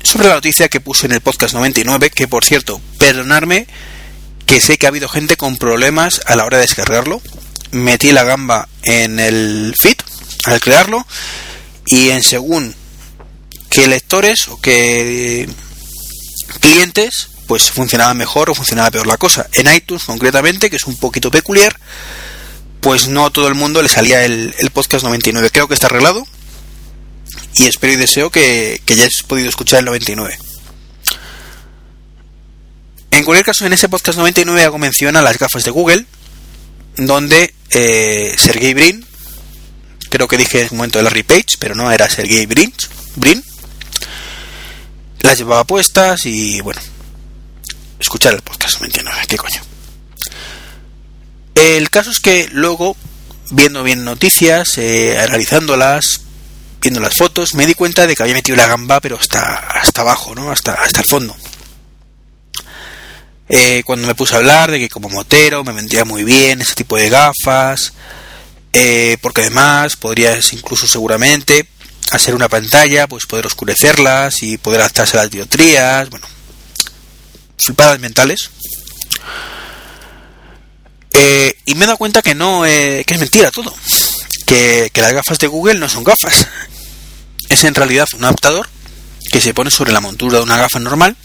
sobre 0.03 0.27
la 0.27 0.35
noticia 0.35 0.69
que 0.69 0.79
puse 0.79 1.07
en 1.07 1.13
el 1.13 1.21
podcast 1.21 1.53
99, 1.53 2.09
que 2.09 2.27
por 2.27 2.45
cierto, 2.45 2.79
perdonarme, 2.97 3.67
que 4.45 4.59
sé 4.59 4.77
que 4.77 4.85
ha 4.85 4.89
habido 4.89 5.07
gente 5.07 5.37
con 5.37 5.57
problemas 5.57 6.21
a 6.25 6.35
la 6.35 6.45
hora 6.45 6.57
de 6.57 6.63
descargarlo. 6.63 7.21
Metí 7.71 8.11
la 8.11 8.23
gamba 8.23 8.69
en 8.83 9.19
el 9.19 9.75
feed 9.77 9.97
al 10.45 10.61
crearlo 10.61 11.05
y 11.87 12.09
en 12.09 12.23
según 12.23 12.75
que 13.69 13.87
lectores 13.87 14.47
o 14.47 14.61
que 14.61 15.49
clientes 16.61 17.29
pues 17.47 17.69
funcionaba 17.71 18.13
mejor 18.13 18.49
o 18.49 18.55
funcionaba 18.55 18.91
peor 18.91 19.07
la 19.07 19.17
cosa. 19.17 19.47
En 19.53 19.73
iTunes 19.73 20.03
concretamente, 20.05 20.69
que 20.69 20.77
es 20.77 20.85
un 20.85 20.95
poquito 20.95 21.31
peculiar, 21.31 21.77
pues 22.81 23.07
no 23.07 23.25
a 23.25 23.29
todo 23.31 23.47
el 23.47 23.55
mundo 23.55 23.81
le 23.81 23.89
salía 23.89 24.23
el, 24.23 24.53
podcast 24.73 25.03
99. 25.03 25.49
Creo 25.51 25.67
que 25.67 25.73
está 25.73 25.87
arreglado 25.87 26.25
y 27.57 27.63
espero 27.65 27.93
y 27.93 27.97
deseo 27.97 28.29
que, 28.29 28.81
que 28.85 28.93
hayas 28.93 29.23
podido 29.23 29.49
escuchar 29.49 29.79
el 29.79 29.85
99. 29.85 30.37
En 33.11 33.23
cualquier 33.23 33.45
caso, 33.45 33.65
en 33.65 33.71
ese 33.71 33.87
podcast 33.87 34.17
99 34.17 34.63
hago 34.63 34.77
mención 34.77 35.15
a 35.15 35.21
las 35.21 35.37
gafas 35.37 35.63
de 35.63 35.71
Google, 35.71 36.05
donde 36.97 37.53
eh, 37.69 38.35
Sergey 38.37 38.73
Brin, 38.73 39.05
creo 40.09 40.27
que 40.27 40.37
dije 40.37 40.61
en 40.61 40.67
un 40.71 40.77
momento 40.77 40.99
de 40.99 41.03
Larry 41.03 41.23
Page, 41.23 41.57
pero 41.59 41.75
no 41.75 41.89
era 41.91 42.09
Sergey 42.09 42.45
Brin, 42.45 42.73
Brin, 43.15 43.41
las 45.21 45.37
llevaba 45.37 45.63
puestas 45.63 46.25
y 46.25 46.59
bueno, 46.59 46.81
escuchar 47.99 48.33
el 48.33 48.41
podcast 48.41 48.81
99, 48.81 49.21
qué 49.29 49.37
coño. 49.37 49.61
El 51.55 51.89
caso 51.89 52.11
es 52.11 52.19
que 52.19 52.49
luego, 52.51 52.97
viendo 53.49 53.81
bien 53.81 54.03
noticias, 54.03 54.77
eh, 54.77 55.17
analizándolas, 55.17 56.24
viendo 56.85 56.99
las 56.99 57.15
fotos, 57.15 57.55
me 57.55 57.65
di 57.65 57.73
cuenta 57.73 58.05
de 58.05 58.15
que 58.15 58.21
había 58.21 58.35
metido 58.35 58.55
la 58.55 58.67
gamba, 58.67 59.01
pero 59.01 59.17
hasta, 59.17 59.55
hasta 59.55 60.01
abajo, 60.01 60.35
¿no? 60.35 60.51
Hasta, 60.51 60.73
hasta 60.73 60.99
el 60.99 61.05
fondo. 61.05 61.35
Eh, 63.49 63.81
cuando 63.83 64.05
me 64.05 64.13
puse 64.13 64.35
a 64.35 64.37
hablar 64.37 64.69
de 64.69 64.77
que 64.77 64.89
como 64.89 65.09
motero 65.09 65.63
me 65.63 65.73
vendría 65.73 66.05
muy 66.05 66.23
bien 66.23 66.61
ese 66.61 66.75
tipo 66.75 66.95
de 66.95 67.09
gafas, 67.09 67.93
eh, 68.71 69.17
porque 69.21 69.41
además 69.41 69.95
podrías 69.95 70.53
incluso 70.53 70.85
seguramente 70.85 71.67
hacer 72.11 72.35
una 72.35 72.49
pantalla, 72.49 73.07
pues 73.07 73.25
poder 73.25 73.47
oscurecerlas 73.47 74.43
y 74.43 74.59
poder 74.59 74.81
adaptarse 74.81 75.17
a 75.17 75.23
las 75.23 75.31
diotrías, 75.31 76.07
bueno, 76.11 76.27
flipadas 77.57 77.99
mentales. 77.99 78.51
Eh, 81.13 81.57
y 81.65 81.73
me 81.73 81.85
he 81.85 81.87
dado 81.87 81.97
cuenta 81.97 82.21
que 82.21 82.35
no, 82.35 82.61
que 82.61 83.03
es 83.07 83.19
mentira 83.19 83.49
todo. 83.49 83.73
Que, 84.45 84.91
las 84.93 85.13
gafas 85.13 85.39
de 85.39 85.47
Google 85.47 85.79
no 85.79 85.89
son 85.89 86.03
gafas. 86.03 86.47
Es 87.49 87.63
en 87.63 87.75
realidad 87.75 88.07
un 88.15 88.25
adaptador 88.25 88.67
que 89.31 89.41
se 89.41 89.53
pone 89.53 89.71
sobre 89.71 89.91
la 89.91 90.01
montura 90.01 90.37
de 90.37 90.43
una 90.43 90.57
gafa 90.57 90.79
normal. 90.79 91.15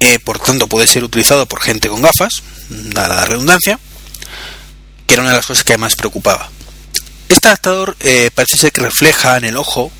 Eh, 0.00 0.18
por 0.18 0.38
tanto, 0.38 0.66
puede 0.66 0.86
ser 0.86 1.04
utilizado 1.04 1.46
por 1.46 1.60
gente 1.60 1.88
con 1.88 2.02
gafas, 2.02 2.42
dada 2.68 3.16
la 3.16 3.24
redundancia, 3.24 3.78
que 5.06 5.14
era 5.14 5.22
una 5.22 5.30
de 5.30 5.36
las 5.36 5.46
cosas 5.46 5.64
que 5.64 5.78
más 5.78 5.96
preocupaba. 5.96 6.50
Este 7.28 7.48
adaptador 7.48 7.96
parece 8.34 8.56
ser 8.56 8.72
que 8.72 8.82
refleja 8.82 9.36
en 9.38 9.44
el 9.44 9.56
ojo 9.56 9.90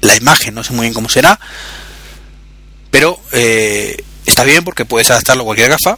la 0.00 0.16
imagen, 0.16 0.54
no 0.54 0.64
sé 0.64 0.72
muy 0.72 0.82
bien 0.82 0.94
cómo 0.94 1.08
será, 1.08 1.38
pero 2.90 3.20
eh, 3.32 4.02
está 4.24 4.44
bien 4.44 4.64
porque 4.64 4.84
puedes 4.84 5.10
adaptarlo 5.10 5.42
a 5.42 5.46
cualquier 5.46 5.70
gafa, 5.70 5.96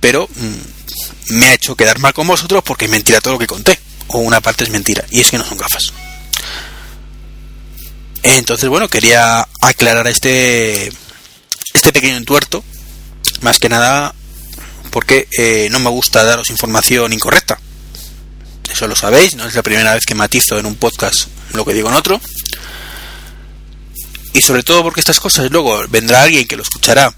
pero 0.00 0.28
mm, 0.36 1.34
me 1.34 1.46
ha 1.46 1.54
hecho 1.54 1.76
quedar 1.76 1.98
mal 1.98 2.14
con 2.14 2.26
vosotros 2.26 2.62
porque 2.64 2.84
es 2.84 2.90
mentira 2.90 3.20
todo 3.20 3.34
lo 3.34 3.38
que 3.38 3.46
conté, 3.46 3.78
o 4.08 4.18
una 4.18 4.40
parte 4.40 4.64
es 4.64 4.70
mentira, 4.70 5.04
y 5.10 5.20
es 5.20 5.30
que 5.30 5.38
no 5.38 5.44
son 5.44 5.58
gafas. 5.58 5.92
Entonces, 8.22 8.68
bueno, 8.68 8.88
quería 8.88 9.46
aclarar 9.60 10.06
este, 10.08 10.92
este 11.74 11.92
pequeño 11.92 12.16
entuerto, 12.16 12.64
más 13.42 13.58
que 13.58 13.68
nada 13.68 14.14
porque 14.90 15.28
eh, 15.38 15.68
no 15.70 15.78
me 15.78 15.90
gusta 15.90 16.24
daros 16.24 16.50
información 16.50 17.12
incorrecta. 17.12 17.58
Eso 18.70 18.86
lo 18.86 18.96
sabéis, 18.96 19.34
no 19.34 19.46
es 19.46 19.54
la 19.54 19.62
primera 19.62 19.94
vez 19.94 20.04
que 20.04 20.14
matizo 20.14 20.58
en 20.58 20.66
un 20.66 20.74
podcast 20.76 21.28
lo 21.54 21.64
que 21.64 21.72
digo 21.72 21.88
en 21.88 21.94
otro. 21.94 22.20
y 24.34 24.40
sobre 24.40 24.62
todo 24.62 24.82
porque 24.82 25.00
estas 25.00 25.20
cosas 25.20 25.50
luego 25.50 25.82
vendrá 25.88 26.22
alguien 26.22 26.46
que 26.46 26.56
lo 26.56 26.62
escuchará 26.62 27.12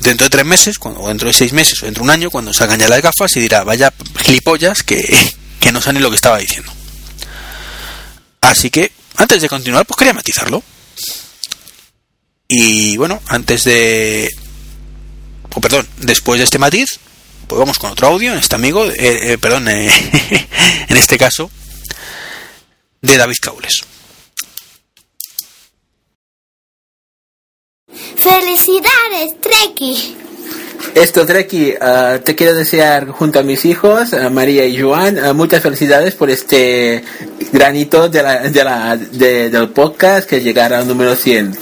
dentro 0.00 0.26
de 0.26 0.30
tres 0.30 0.46
meses, 0.46 0.76
o 0.80 1.08
dentro 1.08 1.28
de 1.28 1.34
seis 1.34 1.52
meses, 1.52 1.82
o 1.82 1.86
dentro 1.86 2.02
de 2.02 2.04
un 2.04 2.10
año, 2.10 2.30
cuando 2.30 2.52
salgan 2.52 2.78
ya 2.78 2.88
las 2.88 3.02
gafas 3.02 3.36
y 3.36 3.40
dirá, 3.40 3.64
vaya 3.64 3.92
gilipollas 4.20 4.82
que, 4.82 5.02
que 5.60 5.72
no 5.72 5.80
saben 5.80 6.02
lo 6.02 6.10
que 6.10 6.16
estaba 6.16 6.38
diciendo. 6.38 6.72
Así 8.40 8.70
que, 8.70 8.92
antes 9.16 9.42
de 9.42 9.48
continuar, 9.48 9.86
pues 9.86 9.96
quería 9.96 10.12
matizarlo. 10.12 10.62
Y 12.48 12.96
bueno, 12.96 13.20
antes 13.28 13.64
de... 13.64 14.30
O 15.54 15.60
perdón, 15.60 15.88
después 15.98 16.38
de 16.38 16.44
este 16.44 16.58
matiz, 16.58 16.98
pues 17.46 17.58
vamos 17.58 17.78
con 17.78 17.92
otro 17.92 18.08
audio 18.08 18.32
en 18.32 18.38
este 18.38 18.56
amigo, 18.56 18.84
eh, 18.86 19.32
eh, 19.32 19.38
perdón, 19.38 19.68
eh, 19.68 19.88
en 20.88 20.96
este 20.96 21.16
caso, 21.16 21.50
de 23.00 23.16
David 23.16 23.36
Caules. 23.40 23.84
¡Felicidades, 28.16 29.40
Treki! 29.40 30.23
Esto, 30.92 31.26
Treki, 31.26 31.72
uh, 31.72 32.18
te 32.20 32.34
quiero 32.34 32.54
desear 32.54 33.08
junto 33.08 33.40
a 33.40 33.42
mis 33.42 33.64
hijos, 33.64 34.12
uh, 34.12 34.30
María 34.30 34.64
y 34.64 34.80
Joan, 34.80 35.18
uh, 35.18 35.34
muchas 35.34 35.62
felicidades 35.62 36.14
por 36.14 36.30
este 36.30 37.02
granito 37.52 38.08
de 38.08 38.22
la, 38.22 38.48
de 38.48 38.64
la, 38.64 38.96
de, 38.96 39.50
del 39.50 39.70
podcast 39.70 40.28
que 40.28 40.40
llegará 40.40 40.78
al 40.78 40.86
número 40.86 41.16
100. 41.16 41.52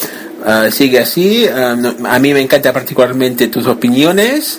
sigue 0.71 0.99
así, 0.99 1.47
a 1.47 2.19
mí 2.19 2.35
me 2.35 2.41
encanta 2.41 2.73
particularmente 2.73 3.47
tus 3.47 3.67
opiniones 3.67 4.59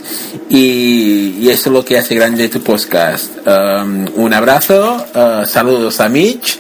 y, 0.50 1.36
y 1.40 1.50
eso 1.50 1.70
es 1.70 1.74
lo 1.74 1.84
que 1.84 1.98
hace 1.98 2.16
grande 2.16 2.48
tu 2.48 2.62
podcast. 2.62 3.32
Um, 3.46 4.08
un 4.16 4.34
abrazo, 4.34 5.06
saludos 5.46 6.00
a 6.00 6.08
Mitch 6.08 6.58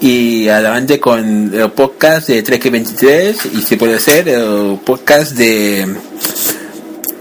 y 0.00 0.48
adelante 0.48 0.98
con 0.98 1.54
el 1.54 1.70
podcast 1.70 2.28
de 2.28 2.42
Trek 2.42 2.70
23 2.70 3.36
y 3.54 3.60
si 3.60 3.76
puede 3.76 4.00
ser 4.00 4.28
el 4.28 4.80
podcast 4.84 5.32
de 5.32 5.86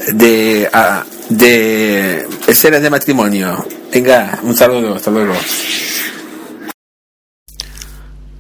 de 0.07 0.69
uh, 0.73 1.21
de 1.31 2.27
escenas 2.47 2.81
de 2.81 2.89
matrimonio. 2.89 3.65
Venga, 3.91 4.39
un 4.43 4.55
saludo, 4.55 4.95
hasta 4.95 5.11
luego. 5.11 5.33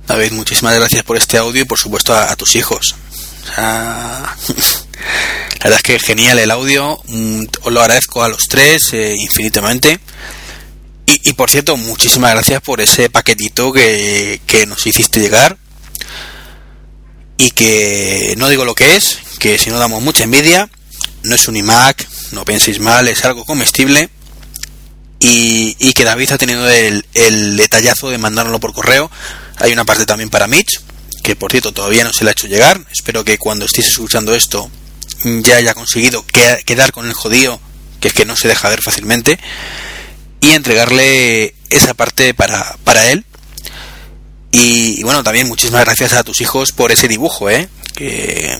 David, 0.07 0.33
muchísimas 0.33 0.75
gracias 0.75 1.03
por 1.03 1.15
este 1.15 1.37
audio 1.37 1.61
y 1.61 1.65
por 1.65 1.79
supuesto 1.79 2.13
a, 2.13 2.35
tus 2.35 2.55
hijos. 2.55 2.95
La 3.57 4.35
verdad 5.63 5.77
es 5.77 5.83
que 5.83 5.99
genial 5.99 6.39
el 6.39 6.51
audio, 6.51 6.99
mm, 7.07 7.43
os 7.63 7.71
lo 7.71 7.81
agradezco 7.81 8.23
a 8.23 8.27
los 8.27 8.43
tres 8.49 8.93
eh, 8.93 9.15
infinitamente. 9.17 9.99
Y, 11.05 11.29
y, 11.29 11.33
por 11.33 11.49
cierto, 11.49 11.77
muchísimas 11.77 12.31
gracias 12.31 12.61
por 12.61 12.81
ese 12.81 13.09
paquetito 13.09 13.71
que, 13.71 14.41
que 14.45 14.65
nos 14.65 14.85
hiciste 14.85 15.19
llegar. 15.19 15.57
Y 17.37 17.51
que 17.51 18.35
no 18.37 18.49
digo 18.49 18.65
lo 18.65 18.75
que 18.75 18.95
es, 18.95 19.19
que 19.39 19.57
si 19.57 19.69
no 19.69 19.79
damos 19.79 20.01
mucha 20.01 20.23
envidia, 20.23 20.69
no 21.23 21.35
es 21.35 21.47
un 21.47 21.55
iMac, 21.55 22.07
no 22.31 22.45
penséis 22.45 22.79
mal, 22.79 23.07
es 23.07 23.23
algo 23.25 23.45
comestible. 23.45 24.09
Y, 25.19 25.93
que 25.93 26.03
David 26.03 26.31
ha 26.31 26.37
tenido 26.37 26.67
el, 26.67 27.05
detallazo 27.57 28.09
de 28.09 28.17
mandárnoslo 28.17 28.59
por 28.59 28.73
correo. 28.73 29.11
Hay 29.57 29.71
una 29.71 29.85
parte 29.85 30.07
también 30.07 30.31
para 30.31 30.47
Mitch, 30.47 30.81
que 31.23 31.35
por 31.35 31.51
cierto 31.51 31.73
todavía 31.73 32.03
no 32.03 32.11
se 32.11 32.23
le 32.23 32.31
ha 32.31 32.33
hecho 32.33 32.47
llegar. 32.47 32.83
Espero 32.91 33.23
que 33.23 33.37
cuando 33.37 33.65
estéis 33.65 33.87
escuchando 33.87 34.33
esto 34.33 34.71
ya 35.23 35.57
haya 35.57 35.75
conseguido 35.75 36.25
quedar 36.65 36.91
con 36.91 37.05
el 37.05 37.13
jodido, 37.13 37.59
que 37.99 38.07
es 38.07 38.13
que 38.15 38.25
no 38.25 38.35
se 38.35 38.47
deja 38.47 38.69
ver 38.69 38.81
fácilmente, 38.81 39.37
y 40.39 40.51
entregarle 40.51 41.53
esa 41.69 41.93
parte 41.93 42.33
para, 42.33 42.77
para 42.83 43.11
él. 43.11 43.23
Y, 44.51 44.99
y, 44.99 45.03
bueno, 45.03 45.23
también 45.23 45.47
muchísimas 45.47 45.85
gracias 45.85 46.13
a 46.13 46.23
tus 46.23 46.41
hijos 46.41 46.71
por 46.71 46.91
ese 46.91 47.07
dibujo, 47.07 47.49
¿eh? 47.49 47.69
que, 47.93 48.57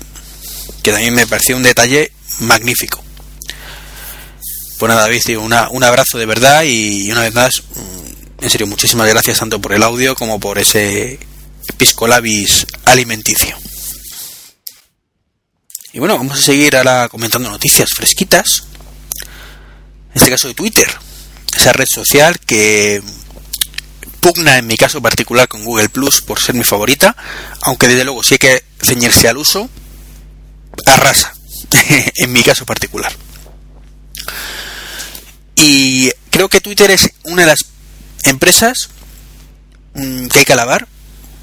que 0.82 0.92
también 0.92 1.14
me 1.14 1.26
pareció 1.26 1.56
un 1.56 1.62
detalle 1.62 2.12
magnífico. 2.40 3.02
Pues 4.78 4.88
nada, 4.88 5.02
David, 5.02 5.38
una, 5.38 5.68
un 5.70 5.84
abrazo 5.84 6.18
de 6.18 6.26
verdad 6.26 6.64
y 6.64 7.10
una 7.12 7.20
vez 7.20 7.34
más, 7.34 7.62
en 8.40 8.50
serio, 8.50 8.66
muchísimas 8.66 9.08
gracias 9.08 9.38
tanto 9.38 9.60
por 9.60 9.72
el 9.72 9.82
audio 9.82 10.16
como 10.16 10.40
por 10.40 10.58
ese 10.58 11.20
Episcolabis 11.68 12.66
alimenticio. 12.84 13.56
Y 15.92 15.98
bueno, 15.98 16.16
vamos 16.16 16.38
a 16.38 16.42
seguir 16.42 16.76
ahora 16.76 17.08
comentando 17.08 17.50
noticias 17.50 17.90
fresquitas. 17.90 18.64
En 20.14 20.16
este 20.16 20.30
caso 20.30 20.48
de 20.48 20.54
Twitter, 20.54 20.88
esa 21.56 21.72
red 21.72 21.86
social 21.86 22.38
que 22.40 23.02
pugna 24.20 24.58
en 24.58 24.66
mi 24.66 24.76
caso 24.76 25.02
particular 25.02 25.48
con 25.48 25.64
Google 25.64 25.88
Plus 25.88 26.22
por 26.22 26.40
ser 26.40 26.54
mi 26.54 26.64
favorita, 26.64 27.16
aunque 27.62 27.88
desde 27.88 28.04
luego 28.04 28.22
si 28.22 28.34
hay 28.34 28.38
que 28.38 28.64
ceñirse 28.80 29.28
al 29.28 29.36
uso, 29.36 29.68
arrasa, 30.86 31.34
en 32.16 32.32
mi 32.32 32.42
caso 32.42 32.66
particular. 32.66 33.12
Y 35.56 36.10
creo 36.30 36.48
que 36.48 36.60
Twitter 36.60 36.90
es 36.90 37.10
una 37.24 37.42
de 37.42 37.48
las 37.48 37.66
empresas 38.24 38.88
mmm, 39.94 40.26
que 40.26 40.40
hay 40.40 40.44
que 40.44 40.52
alabar 40.52 40.88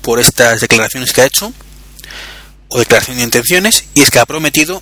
por 0.02 0.20
estas 0.20 0.62
declaraciones 0.62 1.12
que 1.12 1.22
ha 1.22 1.26
hecho, 1.26 1.54
o 2.70 2.80
declaración 2.80 3.18
de 3.18 3.24
intenciones, 3.24 3.86
y 3.96 4.02
es 4.02 4.12
que 4.12 4.20
ha 4.20 4.26
prometido 4.26 4.82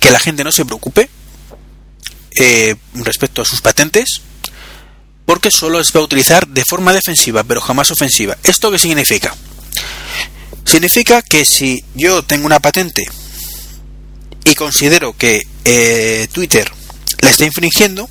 que 0.00 0.10
la 0.10 0.20
gente 0.20 0.44
no 0.44 0.52
se 0.52 0.64
preocupe 0.64 1.10
eh, 2.36 2.76
respecto 2.94 3.42
a 3.42 3.44
sus 3.44 3.60
patentes, 3.60 4.22
porque 5.26 5.50
solo 5.50 5.82
se 5.84 5.92
va 5.92 6.00
a 6.00 6.04
utilizar 6.04 6.48
de 6.48 6.64
forma 6.64 6.92
defensiva, 6.92 7.44
pero 7.44 7.60
jamás 7.60 7.90
ofensiva. 7.90 8.36
¿Esto 8.42 8.70
qué 8.70 8.78
significa? 8.78 9.34
Significa 10.64 11.22
que 11.22 11.44
si 11.44 11.84
yo 11.94 12.22
tengo 12.22 12.46
una 12.46 12.60
patente 12.60 13.04
y 14.44 14.54
considero 14.54 15.16
que 15.16 15.46
eh, 15.64 16.28
Twitter 16.32 16.70
la 17.20 17.30
está 17.30 17.44
infringiendo, 17.44 18.08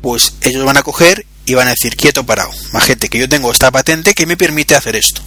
pues 0.00 0.34
ellos 0.42 0.64
van 0.64 0.76
a 0.76 0.82
coger 0.82 1.26
y 1.46 1.54
van 1.54 1.68
a 1.68 1.70
decir 1.70 1.96
quieto 1.96 2.24
parado, 2.24 2.50
majete, 2.72 3.08
que 3.08 3.18
yo 3.18 3.28
tengo 3.28 3.50
esta 3.50 3.70
patente 3.70 4.14
que 4.14 4.26
me 4.26 4.36
permite 4.36 4.74
hacer 4.74 4.96
esto. 4.96 5.22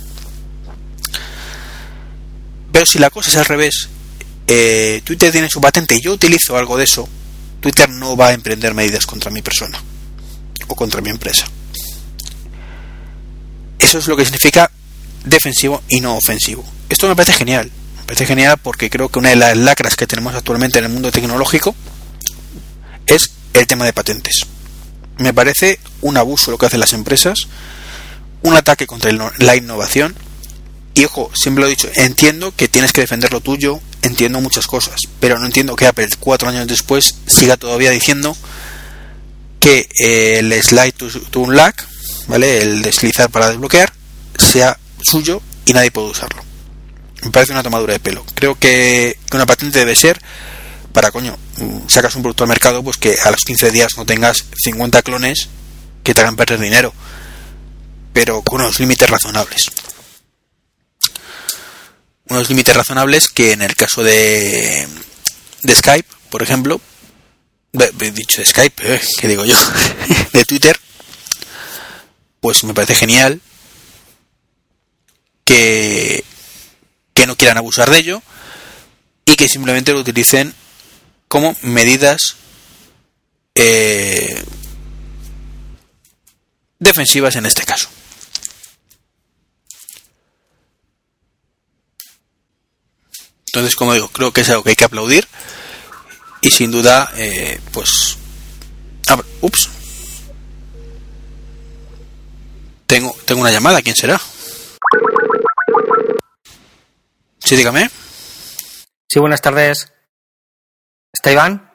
Pero 2.71 2.85
si 2.85 2.99
la 2.99 3.09
cosa 3.09 3.29
es 3.29 3.37
al 3.37 3.45
revés, 3.45 3.89
eh, 4.47 5.01
Twitter 5.03 5.31
tiene 5.31 5.49
su 5.49 5.61
patente 5.61 5.95
y 5.95 6.01
yo 6.01 6.13
utilizo 6.13 6.57
algo 6.57 6.77
de 6.77 6.83
eso, 6.83 7.07
Twitter 7.61 7.89
no 7.89 8.15
va 8.15 8.27
a 8.27 8.33
emprender 8.33 8.73
medidas 8.73 9.05
contra 9.05 9.31
mi 9.31 9.41
persona 9.41 9.81
o 10.67 10.75
contra 10.75 11.01
mi 11.01 11.09
empresa. 11.09 11.45
Eso 13.79 13.97
es 13.97 14.07
lo 14.07 14.15
que 14.15 14.25
significa 14.25 14.71
defensivo 15.23 15.81
y 15.87 16.01
no 16.01 16.15
ofensivo. 16.15 16.63
Esto 16.89 17.07
me 17.07 17.15
parece 17.15 17.33
genial. 17.33 17.71
Parece 18.05 18.25
genial 18.25 18.57
porque 18.61 18.89
creo 18.89 19.09
que 19.09 19.19
una 19.19 19.29
de 19.29 19.35
las 19.35 19.57
lacras 19.57 19.95
que 19.95 20.07
tenemos 20.07 20.35
actualmente 20.35 20.79
en 20.79 20.85
el 20.85 20.91
mundo 20.91 21.11
tecnológico 21.11 21.75
es 23.07 23.31
el 23.53 23.67
tema 23.67 23.85
de 23.85 23.93
patentes. 23.93 24.45
Me 25.17 25.33
parece 25.33 25.79
un 26.01 26.17
abuso 26.17 26.51
lo 26.51 26.57
que 26.57 26.67
hacen 26.67 26.79
las 26.79 26.93
empresas, 26.93 27.47
un 28.43 28.55
ataque 28.55 28.85
contra 28.85 29.11
la 29.37 29.55
innovación. 29.55 30.15
Y 30.93 31.05
ojo, 31.05 31.31
siempre 31.33 31.61
lo 31.61 31.67
he 31.67 31.71
dicho, 31.71 31.89
entiendo 31.95 32.53
que 32.55 32.67
tienes 32.67 32.93
que 32.93 33.01
defender 33.01 33.33
lo 33.33 33.41
tuyo, 33.41 33.81
entiendo 34.01 34.39
muchas 34.39 34.65
cosas, 34.65 34.95
pero 35.19 35.37
no 35.39 35.45
entiendo 35.45 35.75
que 35.75 35.87
Apple 35.87 36.07
cuatro 36.19 36.47
años 36.47 36.67
después 36.67 37.15
siga 37.27 37.57
todavía 37.57 37.91
diciendo 37.91 38.37
que 39.59 39.89
eh, 39.99 40.39
el 40.39 40.53
slide 40.63 40.93
to, 40.93 41.09
to 41.09 41.39
unlock, 41.41 41.81
¿vale? 42.27 42.61
El 42.61 42.81
deslizar 42.81 43.29
para 43.29 43.49
desbloquear, 43.49 43.91
sea 44.37 44.77
suyo 45.01 45.41
y 45.65 45.73
nadie 45.73 45.91
puede 45.91 46.11
usarlo. 46.11 46.44
Me 47.25 47.31
parece 47.31 47.51
una 47.51 47.63
tomadura 47.63 47.93
de 47.93 47.99
pelo. 47.99 48.25
Creo 48.35 48.55
que, 48.55 49.17
que 49.29 49.35
una 49.35 49.45
patente 49.45 49.79
debe 49.79 49.95
ser 49.95 50.21
para, 50.95 51.11
coño, 51.11 51.37
sacas 51.89 52.15
un 52.15 52.21
producto 52.21 52.45
al 52.45 52.49
mercado, 52.49 52.81
pues 52.81 52.95
que 52.95 53.17
a 53.21 53.29
los 53.29 53.43
15 53.43 53.69
días 53.71 53.97
no 53.97 54.05
tengas 54.05 54.45
50 54.63 55.01
clones 55.01 55.49
que 56.03 56.13
te 56.13 56.21
hagan 56.21 56.37
perder 56.37 56.57
dinero, 56.57 56.93
pero 58.13 58.41
con 58.41 58.61
unos 58.61 58.79
límites 58.79 59.09
razonables. 59.09 59.65
Unos 62.29 62.47
límites 62.47 62.73
razonables 62.73 63.27
que 63.27 63.51
en 63.51 63.61
el 63.61 63.75
caso 63.75 64.03
de, 64.03 64.87
de 65.63 65.75
Skype, 65.75 66.07
por 66.29 66.41
ejemplo, 66.41 66.79
he 67.73 68.11
dicho 68.11 68.41
de 68.41 68.47
Skype, 68.47 68.95
eh, 68.95 69.01
¿qué 69.19 69.27
digo 69.27 69.43
yo? 69.43 69.57
de 70.31 70.45
Twitter, 70.45 70.79
pues 72.39 72.63
me 72.63 72.73
parece 72.73 72.95
genial 72.95 73.41
que, 75.43 76.23
que 77.15 77.25
no 77.25 77.35
quieran 77.35 77.57
abusar 77.57 77.89
de 77.89 77.97
ello 77.97 78.21
y 79.25 79.35
que 79.37 79.47
simplemente 79.47 79.93
lo 79.93 80.01
utilicen 80.01 80.53
como 81.29 81.55
medidas 81.61 82.35
eh, 83.55 84.43
defensivas 86.77 87.37
en 87.37 87.45
este 87.45 87.63
caso. 87.63 87.87
Entonces, 93.47 93.77
como 93.77 93.93
digo, 93.93 94.09
creo 94.09 94.33
que 94.33 94.41
es 94.41 94.49
algo 94.49 94.63
que 94.63 94.71
hay 94.71 94.75
que 94.75 94.83
aplaudir 94.83 95.25
y 96.41 96.51
sin 96.51 96.71
duda, 96.71 97.09
eh, 97.15 97.61
pues, 97.71 98.17
ah, 99.07 99.23
ups, 99.39 99.69
tengo 102.85 103.15
tengo 103.25 103.39
una 103.39 103.51
llamada, 103.51 103.81
¿quién 103.81 103.95
será? 103.95 104.19
Sí, 107.45 107.55
dígame. 107.55 107.89
Sí, 109.07 109.19
buenas 109.19 109.39
tardes. 109.39 109.93
¿Está 111.13 111.31
Iván? 111.31 111.71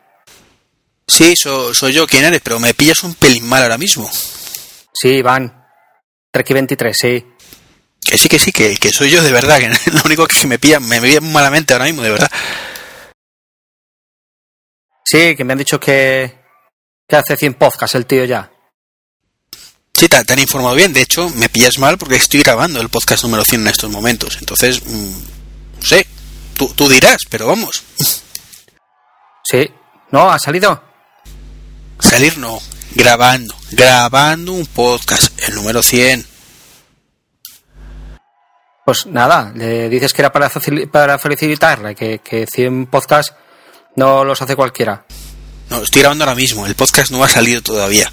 Sí, 1.06 1.34
soy 1.36 1.92
yo. 1.92 2.08
¿Quién 2.08 2.24
eres? 2.24 2.40
Pero 2.42 2.58
me 2.58 2.74
pillas 2.74 3.04
un 3.04 3.14
pelín 3.14 3.48
mal 3.48 3.62
ahora 3.62 3.78
mismo. 3.78 4.10
Sí, 4.92 5.08
Iván. 5.10 5.64
Treki 6.32 6.54
23, 6.54 6.96
sí. 7.00 7.26
Que 8.00 8.18
sí, 8.18 8.28
que 8.28 8.40
sí, 8.40 8.50
que, 8.50 8.76
que 8.78 8.90
soy 8.90 9.10
yo 9.10 9.22
de 9.22 9.30
verdad. 9.30 9.60
Que 9.60 9.68
lo 9.92 10.02
único 10.04 10.26
que 10.26 10.44
me 10.48 10.58
pilla, 10.58 10.80
me 10.80 11.00
pilla 11.00 11.20
malamente 11.20 11.72
ahora 11.72 11.84
mismo, 11.84 12.02
de 12.02 12.10
verdad. 12.10 12.30
Sí, 15.04 15.36
que 15.36 15.44
me 15.44 15.52
han 15.52 15.58
dicho 15.58 15.78
que, 15.78 16.36
que 17.08 17.16
hace 17.16 17.36
100 17.36 17.54
podcasts 17.54 17.94
el 17.94 18.06
tío 18.06 18.24
ya. 18.24 18.50
Sí, 19.94 20.08
te, 20.08 20.16
han 20.16 20.38
informado 20.40 20.74
bien. 20.74 20.92
De 20.92 21.02
hecho, 21.02 21.30
me 21.30 21.48
pillas 21.48 21.78
mal 21.78 21.96
porque 21.96 22.16
estoy 22.16 22.42
grabando 22.42 22.80
el 22.80 22.88
podcast 22.88 23.22
número 23.22 23.44
100 23.44 23.60
en 23.60 23.68
estos 23.68 23.90
momentos. 23.90 24.38
Entonces, 24.40 24.84
mmm, 24.84 25.39
no 25.80 25.86
sé, 25.86 26.06
tú, 26.56 26.68
tú 26.74 26.88
dirás, 26.88 27.18
pero 27.28 27.46
vamos. 27.46 27.82
Sí, 29.44 29.70
¿no? 30.10 30.30
¿Ha 30.30 30.38
salido? 30.38 30.82
Salir 31.98 32.38
no, 32.38 32.58
grabando, 32.94 33.54
grabando 33.70 34.52
un 34.52 34.66
podcast, 34.66 35.40
el 35.42 35.54
número 35.54 35.82
100. 35.82 36.26
Pues 38.84 39.06
nada, 39.06 39.52
le 39.54 39.88
dices 39.88 40.12
que 40.12 40.22
era 40.22 40.32
para, 40.32 40.50
para 40.90 41.18
felicitarle, 41.18 41.94
que, 41.94 42.20
que 42.20 42.46
100 42.46 42.86
podcasts 42.86 43.34
no 43.96 44.24
los 44.24 44.40
hace 44.42 44.56
cualquiera. 44.56 45.04
No, 45.68 45.82
estoy 45.82 46.02
grabando 46.02 46.24
ahora 46.24 46.34
mismo, 46.34 46.66
el 46.66 46.74
podcast 46.74 47.10
no 47.10 47.22
ha 47.22 47.28
salido 47.28 47.62
todavía. 47.62 48.10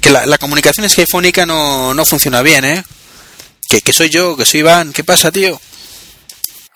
Que 0.00 0.10
la, 0.10 0.26
la 0.26 0.38
comunicación 0.38 0.88
skyfónica 0.88 1.46
no, 1.46 1.94
no 1.94 2.04
funciona 2.04 2.42
bien, 2.42 2.64
¿eh? 2.64 2.84
Que, 3.68 3.80
que 3.80 3.92
soy 3.92 4.08
yo, 4.08 4.36
que 4.36 4.44
soy 4.44 4.60
Iván, 4.60 4.92
¿qué 4.92 5.04
pasa, 5.04 5.30
tío? 5.30 5.60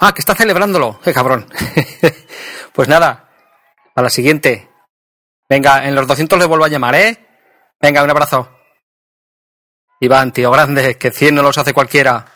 Ah, 0.04 0.12
que 0.12 0.20
está 0.20 0.34
celebrándolo, 0.34 0.98
qué 0.98 1.14
cabrón. 1.14 1.46
pues 2.72 2.88
nada, 2.88 3.30
a 3.94 4.02
la 4.02 4.10
siguiente. 4.10 4.68
Venga, 5.48 5.86
en 5.86 5.94
los 5.94 6.08
200 6.08 6.40
le 6.40 6.46
vuelvo 6.46 6.64
a 6.64 6.68
llamar, 6.68 6.96
¿eh? 6.96 7.24
Venga, 7.80 8.02
un 8.02 8.10
abrazo. 8.10 8.50
Iván, 10.00 10.32
tío 10.32 10.50
grande, 10.50 10.98
que 10.98 11.12
100 11.12 11.36
no 11.36 11.42
los 11.42 11.56
hace 11.56 11.72
cualquiera. 11.72 12.26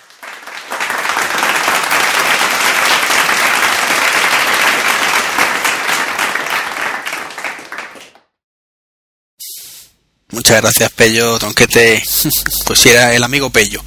Muchas 10.30 10.60
gracias, 10.62 10.92
Pello, 10.92 11.36
Tonquete. 11.40 12.00
Pues 12.64 12.78
sí, 12.78 12.90
era 12.90 13.12
el 13.12 13.24
amigo 13.24 13.50
Pello, 13.50 13.80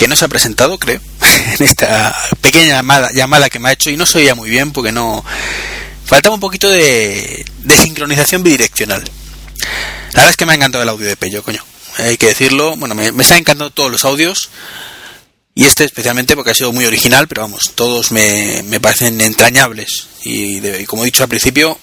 que 0.00 0.08
no 0.08 0.16
se 0.16 0.24
ha 0.24 0.28
presentado, 0.28 0.78
creo, 0.78 0.98
en 1.58 1.66
esta 1.66 2.16
pequeña 2.40 2.68
llamada, 2.68 3.10
llamada 3.12 3.50
que 3.50 3.58
me 3.58 3.68
ha 3.68 3.72
hecho 3.72 3.90
y 3.90 3.98
no 3.98 4.06
se 4.06 4.16
oía 4.16 4.34
muy 4.34 4.48
bien 4.48 4.72
porque 4.72 4.92
no. 4.92 5.22
Faltaba 6.06 6.34
un 6.34 6.40
poquito 6.40 6.70
de, 6.70 7.44
de 7.58 7.76
sincronización 7.76 8.42
bidireccional. 8.42 9.04
La 9.04 10.14
verdad 10.14 10.30
es 10.30 10.36
que 10.38 10.46
me 10.46 10.52
ha 10.52 10.54
encantado 10.56 10.82
el 10.82 10.88
audio 10.88 11.06
de 11.06 11.16
Pello, 11.16 11.42
coño. 11.42 11.62
Hay 11.98 12.16
que 12.16 12.28
decirlo. 12.28 12.76
Bueno, 12.76 12.94
me, 12.94 13.12
me 13.12 13.22
están 13.22 13.40
encantando 13.40 13.70
todos 13.70 13.92
los 13.92 14.06
audios. 14.06 14.48
Y 15.54 15.66
este 15.66 15.84
especialmente 15.84 16.34
porque 16.34 16.52
ha 16.52 16.54
sido 16.54 16.72
muy 16.72 16.86
original, 16.86 17.28
pero 17.28 17.42
vamos, 17.42 17.72
todos 17.74 18.10
me, 18.10 18.62
me 18.62 18.80
parecen 18.80 19.20
entrañables. 19.20 20.06
Y, 20.24 20.86
como 20.86 21.02
he 21.02 21.06
dicho 21.06 21.24
al 21.24 21.28
principio, 21.28 21.78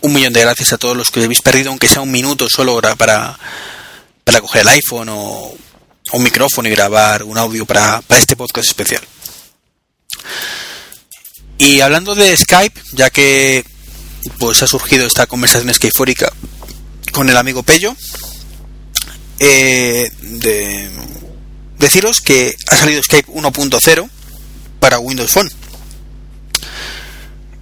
un 0.00 0.12
millón 0.14 0.32
de 0.32 0.40
gracias 0.40 0.72
a 0.72 0.78
todos 0.78 0.96
los 0.96 1.10
que 1.10 1.22
habéis 1.22 1.42
perdido, 1.42 1.68
aunque 1.68 1.88
sea 1.88 2.00
un 2.00 2.10
minuto 2.10 2.48
solo 2.48 2.80
para, 2.96 3.38
para 4.24 4.40
coger 4.40 4.62
el 4.62 4.68
iPhone 4.68 5.10
o, 5.10 5.54
un 6.14 6.22
micrófono 6.22 6.68
y 6.68 6.72
grabar 6.72 7.22
un 7.22 7.38
audio 7.38 7.66
para, 7.66 8.00
para 8.02 8.20
este 8.20 8.36
podcast 8.36 8.68
especial. 8.68 9.02
Y 11.58 11.80
hablando 11.80 12.14
de 12.14 12.36
Skype, 12.36 12.80
ya 12.92 13.10
que 13.10 13.64
pues 14.38 14.62
ha 14.62 14.66
surgido 14.66 15.06
esta 15.06 15.26
conversación 15.26 15.72
skyfórica 15.72 16.32
con 17.12 17.28
el 17.28 17.36
amigo 17.36 17.62
Pello, 17.62 17.94
eh, 19.38 20.10
de, 20.20 20.90
deciros 21.78 22.20
que 22.20 22.56
ha 22.68 22.76
salido 22.76 23.02
Skype 23.02 23.30
1.0 23.30 24.08
para 24.80 24.98
Windows 24.98 25.30
Phone. 25.30 25.50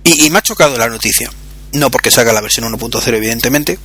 Y, 0.04 0.26
y 0.26 0.30
me 0.30 0.38
ha 0.38 0.42
chocado 0.42 0.76
la 0.76 0.88
noticia 0.88 1.30
no 1.72 1.90
porque 1.90 2.10
salga 2.10 2.32
la 2.32 2.40
versión 2.40 2.70
1.0 2.70 3.14
evidentemente, 3.14 3.78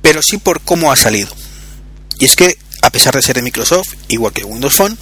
pero 0.00 0.20
sí 0.22 0.38
por 0.38 0.60
cómo 0.60 0.92
ha 0.92 0.96
salido. 0.96 1.28
Y 2.18 2.24
es 2.24 2.36
que, 2.36 2.58
a 2.82 2.90
pesar 2.90 3.14
de 3.14 3.22
ser 3.22 3.36
de 3.36 3.42
Microsoft, 3.42 3.94
igual 4.08 4.32
que 4.32 4.44
Windows 4.44 4.74
Phone, 4.74 4.98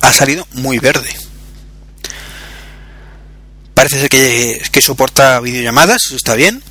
ha 0.00 0.12
salido 0.12 0.46
muy 0.52 0.78
verde. 0.78 1.14
Parece 3.74 4.00
ser 4.00 4.08
que, 4.08 4.80
soporta 4.80 5.40
videollamadas, 5.40 6.06
eso 6.06 6.16
está 6.16 6.34
bien. 6.34 6.62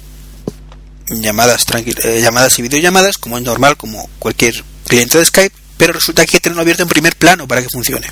Llamadas, 1.08 1.66
eh, 1.76 2.22
llamadas 2.22 2.58
y 2.58 2.64
videollamadas, 2.64 3.18
como 3.20 3.38
es 3.38 3.44
normal, 3.44 3.78
como 3.78 4.10
cualquier 4.18 4.64
cliente 4.88 5.20
de 5.20 5.26
Skype, 5.26 5.56
pero 5.78 5.94
resulta 5.94 6.24
que 6.24 6.30
hay 6.30 6.32
que 6.32 6.40
tenerlo 6.40 6.62
abierto 6.62 6.82
en 6.82 6.90
primer 6.90 7.16
plano 7.16 7.48
para 7.48 7.62
que 7.62 7.70
funcione. 7.70 8.08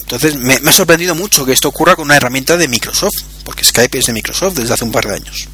Entonces 0.00 0.34
me, 0.34 0.54
ha 0.54 0.72
sorprendido 0.72 1.14
mucho 1.14 1.46
que 1.46 1.52
esto 1.52 1.68
ocurra 1.68 1.94
con 1.94 2.06
una 2.06 2.16
herramienta 2.16 2.56
de 2.56 2.66
Microsoft, 2.68 3.22
porque 3.44 3.64
Skype 3.64 3.98
es 3.98 4.06
de 4.06 4.12
Microsoft 4.12 4.54
desde 4.54 4.74
hace 4.74 4.84
un 4.84 4.92
par 4.92 5.06
de 5.06 5.14
años. 5.14 5.48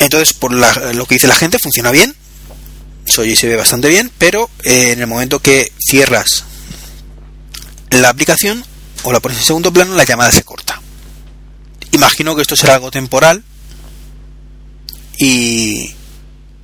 Entonces, 0.00 0.32
por 0.34 0.52
la, 0.52 0.92
lo 0.92 1.06
que 1.06 1.14
dice 1.14 1.28
la 1.28 1.36
gente, 1.36 1.58
funciona 1.58 1.90
bien, 1.90 2.14
se 3.04 3.20
oye 3.20 3.32
y 3.32 3.36
se 3.36 3.46
ve 3.46 3.56
bastante 3.56 3.88
bien, 3.88 4.10
pero 4.18 4.50
eh, 4.64 4.92
en 4.92 5.00
el 5.00 5.06
momento 5.06 5.40
que 5.40 5.72
cierras 5.78 6.44
la 7.90 8.08
aplicación 8.08 8.64
o 9.02 9.12
la 9.12 9.20
pones 9.20 9.38
en 9.38 9.44
segundo 9.44 9.72
plano, 9.72 9.94
la 9.94 10.04
llamada 10.04 10.32
se 10.32 10.42
corta. 10.42 10.80
Imagino 11.92 12.34
que 12.34 12.42
esto 12.42 12.56
será 12.56 12.74
algo 12.74 12.90
temporal 12.90 13.44
y, 15.18 15.94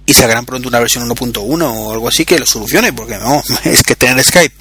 y 0.06 0.14
sacarán 0.14 0.46
pronto 0.46 0.68
una 0.68 0.80
versión 0.80 1.08
1.1 1.08 1.62
o 1.62 1.92
algo 1.92 2.08
así 2.08 2.24
que 2.24 2.38
lo 2.38 2.46
solucione, 2.46 2.92
porque 2.92 3.18
no, 3.18 3.42
es 3.64 3.82
que 3.82 3.96
tener 3.96 4.22
Skype 4.24 4.54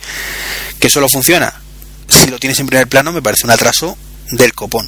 que 0.80 0.90
solo 0.90 1.10
funciona 1.10 1.62
si 2.08 2.28
lo 2.28 2.40
tienes 2.40 2.60
en 2.60 2.68
primer 2.68 2.88
plano 2.88 3.12
me 3.12 3.22
parece 3.22 3.46
un 3.46 3.52
atraso 3.52 3.98
del 4.32 4.54
copón. 4.54 4.88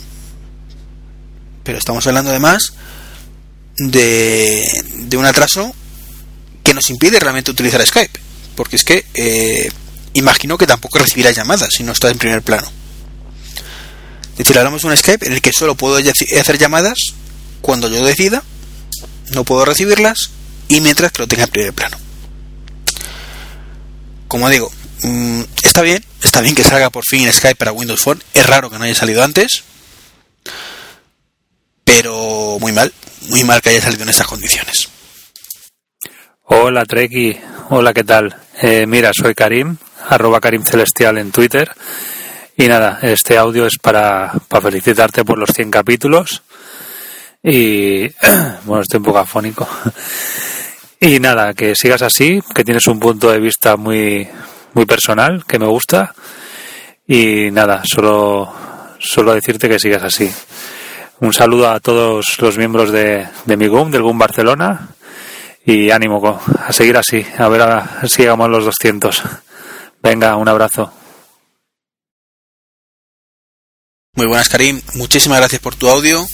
Pero 1.63 1.77
estamos 1.77 2.05
hablando 2.07 2.31
además 2.31 2.73
de, 3.77 4.65
de 4.93 5.17
un 5.17 5.25
atraso 5.25 5.73
que 6.63 6.73
nos 6.73 6.89
impide 6.89 7.19
realmente 7.19 7.51
utilizar 7.51 7.85
Skype, 7.85 8.19
porque 8.55 8.75
es 8.75 8.83
que 8.83 9.05
eh, 9.13 9.69
imagino 10.13 10.57
que 10.57 10.67
tampoco 10.67 10.99
recibirá 10.99 11.31
llamadas 11.31 11.73
si 11.73 11.83
no 11.83 11.91
está 11.91 12.09
en 12.09 12.17
primer 12.17 12.41
plano. 12.41 12.67
Es 14.31 14.37
decir, 14.39 14.57
hablamos 14.57 14.81
de 14.81 14.89
un 14.89 14.97
Skype 14.97 15.25
en 15.25 15.33
el 15.33 15.41
que 15.41 15.51
solo 15.51 15.75
puedo 15.75 15.97
hacer 15.97 16.57
llamadas 16.57 16.97
cuando 17.61 17.89
yo 17.89 18.05
decida, 18.05 18.43
no 19.31 19.43
puedo 19.43 19.65
recibirlas 19.65 20.31
y 20.67 20.81
mientras 20.81 21.11
que 21.11 21.23
lo 21.23 21.27
tenga 21.27 21.43
en 21.43 21.49
primer 21.49 21.73
plano. 21.73 21.97
Como 24.27 24.49
digo, 24.49 24.71
mmm, 25.03 25.41
está 25.63 25.81
bien, 25.81 26.03
está 26.21 26.41
bien 26.41 26.55
que 26.55 26.63
salga 26.63 26.89
por 26.89 27.05
fin 27.05 27.31
Skype 27.31 27.55
para 27.55 27.71
Windows 27.71 28.01
Phone, 28.01 28.21
es 28.33 28.45
raro 28.45 28.69
que 28.69 28.77
no 28.77 28.83
haya 28.83 28.95
salido 28.95 29.23
antes, 29.23 29.63
pero 31.83 32.57
muy 32.59 32.73
mal, 32.73 32.93
muy 33.29 33.43
mal 33.43 33.61
que 33.61 33.69
haya 33.69 33.81
salido 33.81 34.03
en 34.03 34.09
estas 34.09 34.27
condiciones. 34.27 34.89
Hola 36.43 36.85
Treki, 36.85 37.37
hola, 37.69 37.93
¿qué 37.93 38.03
tal? 38.03 38.35
Eh, 38.61 38.85
mira, 38.87 39.11
soy 39.13 39.35
Karim, 39.35 39.77
arroba 40.09 40.39
Karim 40.39 40.63
Celestial 40.63 41.17
en 41.17 41.31
Twitter. 41.31 41.69
Y 42.55 42.67
nada, 42.67 42.99
este 43.01 43.37
audio 43.37 43.67
es 43.67 43.77
para, 43.77 44.33
para 44.47 44.61
felicitarte 44.61 45.23
por 45.23 45.37
los 45.37 45.49
100 45.53 45.69
capítulos. 45.69 46.41
Y 47.43 48.07
bueno, 48.65 48.81
estoy 48.81 48.97
un 48.97 49.03
poco 49.03 49.19
afónico. 49.19 49.67
Y 50.99 51.19
nada, 51.19 51.53
que 51.53 51.75
sigas 51.75 52.01
así, 52.01 52.41
que 52.55 52.63
tienes 52.63 52.87
un 52.87 52.99
punto 52.99 53.29
de 53.29 53.39
vista 53.39 53.77
muy, 53.77 54.27
muy 54.73 54.85
personal, 54.85 55.45
que 55.45 55.59
me 55.59 55.67
gusta. 55.67 56.15
Y 57.05 57.51
nada, 57.51 57.83
solo, 57.85 58.51
solo 58.97 59.33
decirte 59.35 59.69
que 59.69 59.79
sigas 59.79 60.03
así. 60.03 60.31
Un 61.19 61.33
saludo 61.33 61.71
a 61.71 61.79
todos 61.79 62.39
los 62.39 62.57
miembros 62.59 62.91
de, 62.91 63.27
de 63.45 63.57
mi 63.57 63.67
GUM, 63.67 63.89
del 63.89 64.03
GUM 64.03 64.19
Barcelona. 64.19 64.89
Y 65.65 65.89
ánimo 65.89 66.41
a 66.65 66.71
seguir 66.71 66.95
así, 66.95 67.25
a 67.37 67.49
ver 67.49 67.61
a, 67.61 68.01
si 68.07 68.21
llegamos 68.21 68.45
a 68.45 68.49
los 68.49 68.65
200. 68.65 69.23
Venga, 70.01 70.35
un 70.37 70.47
abrazo. 70.47 70.93
Muy 74.13 74.27
buenas, 74.27 74.47
Karim. 74.47 74.79
Muchísimas 74.93 75.39
gracias 75.39 75.59
por 75.59 75.75
tu 75.75 75.89
audio. 75.89 76.25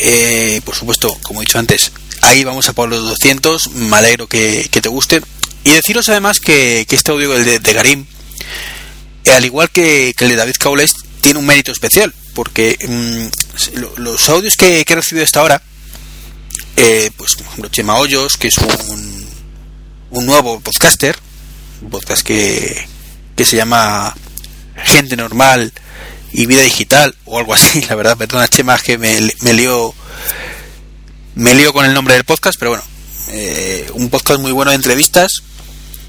Eh, 0.00 0.60
por 0.64 0.74
supuesto, 0.74 1.16
como 1.22 1.40
he 1.40 1.44
dicho 1.44 1.58
antes, 1.58 1.92
ahí 2.20 2.44
vamos 2.44 2.68
a 2.68 2.74
por 2.74 2.88
los 2.88 3.02
200. 3.02 3.72
Me 3.72 3.96
alegro 3.96 4.26
que, 4.26 4.68
que 4.70 4.80
te 4.82 4.88
guste. 4.88 5.22
Y 5.64 5.70
deciros 5.70 6.08
además 6.10 6.40
que, 6.40 6.84
que 6.88 6.94
este 6.94 7.10
audio 7.10 7.30
de, 7.30 7.58
de 7.58 7.74
Karim, 7.74 8.06
eh, 9.24 9.32
al 9.32 9.44
igual 9.44 9.70
que, 9.70 10.14
que, 10.16 10.24
el 10.24 10.30
de 10.30 10.36
David 10.36 10.56
Caules, 10.58 10.92
tiene 11.22 11.40
un 11.40 11.46
mérito 11.46 11.72
especial. 11.72 12.14
Porque 12.34 12.76
mmm, 12.88 13.78
lo, 13.78 13.92
los 13.96 14.28
audios 14.28 14.56
que, 14.56 14.84
he 14.86 14.94
recibido 14.94 15.24
hasta 15.24 15.40
ahora, 15.40 15.62
eh, 16.76 17.10
pues 17.16 17.34
por 17.34 17.46
ejemplo, 17.46 17.68
Chema 17.68 17.96
Hoyos, 17.96 18.36
que 18.36 18.48
es 18.48 18.58
un, 18.58 19.26
un 20.10 20.26
nuevo 20.26 20.60
podcaster, 20.60 21.16
un 21.82 21.90
podcast 21.90 22.22
que, 22.22 22.86
que 23.36 23.44
se 23.44 23.56
llama 23.56 24.14
Gente 24.76 25.16
Normal 25.16 25.72
y 26.32 26.46
Vida 26.46 26.62
Digital 26.62 27.14
o 27.24 27.38
algo 27.38 27.54
así, 27.54 27.82
la 27.88 27.94
verdad, 27.94 28.16
perdona 28.16 28.48
Chema 28.48 28.78
que 28.78 28.98
me, 28.98 29.18
me 29.40 29.52
lío 29.52 29.94
me 31.34 31.54
lío 31.54 31.72
con 31.72 31.86
el 31.86 31.94
nombre 31.94 32.14
del 32.14 32.24
podcast, 32.24 32.58
pero 32.58 32.72
bueno, 32.72 32.84
eh, 33.28 33.90
un 33.94 34.10
podcast 34.10 34.40
muy 34.40 34.52
bueno 34.52 34.70
de 34.70 34.76
entrevistas 34.76 35.42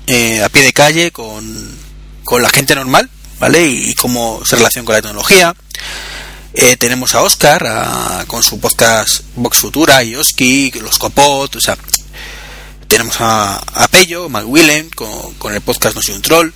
eh, 0.07 0.43
a 0.43 0.49
pie 0.49 0.63
de 0.63 0.73
calle 0.73 1.11
con, 1.11 1.77
con 2.23 2.41
la 2.41 2.49
gente 2.49 2.75
normal, 2.75 3.09
¿vale? 3.39 3.65
Y, 3.65 3.93
cómo 3.95 4.41
se 4.45 4.57
relaciona 4.57 4.85
con 4.85 4.95
la 4.95 5.01
tecnología. 5.01 5.55
Eh, 6.55 6.77
tenemos 6.77 7.15
a 7.15 7.23
Oscar 7.23 8.27
con 8.27 8.43
su 8.43 8.59
podcast 8.59 9.21
Vox 9.35 9.57
Futura, 9.57 10.03
y 10.03 10.15
Oski, 10.15 10.71
los 10.79 10.99
Copot, 10.99 11.55
o 11.55 11.59
sea, 11.59 11.75
tenemos 12.87 13.19
a, 13.21 13.55
a 13.55 13.87
Pello, 13.87 14.29
con, 14.95 15.33
con, 15.35 15.53
el 15.55 15.61
podcast 15.61 15.95
No 15.95 16.01
soy 16.03 16.13
un 16.13 16.21
troll, 16.21 16.51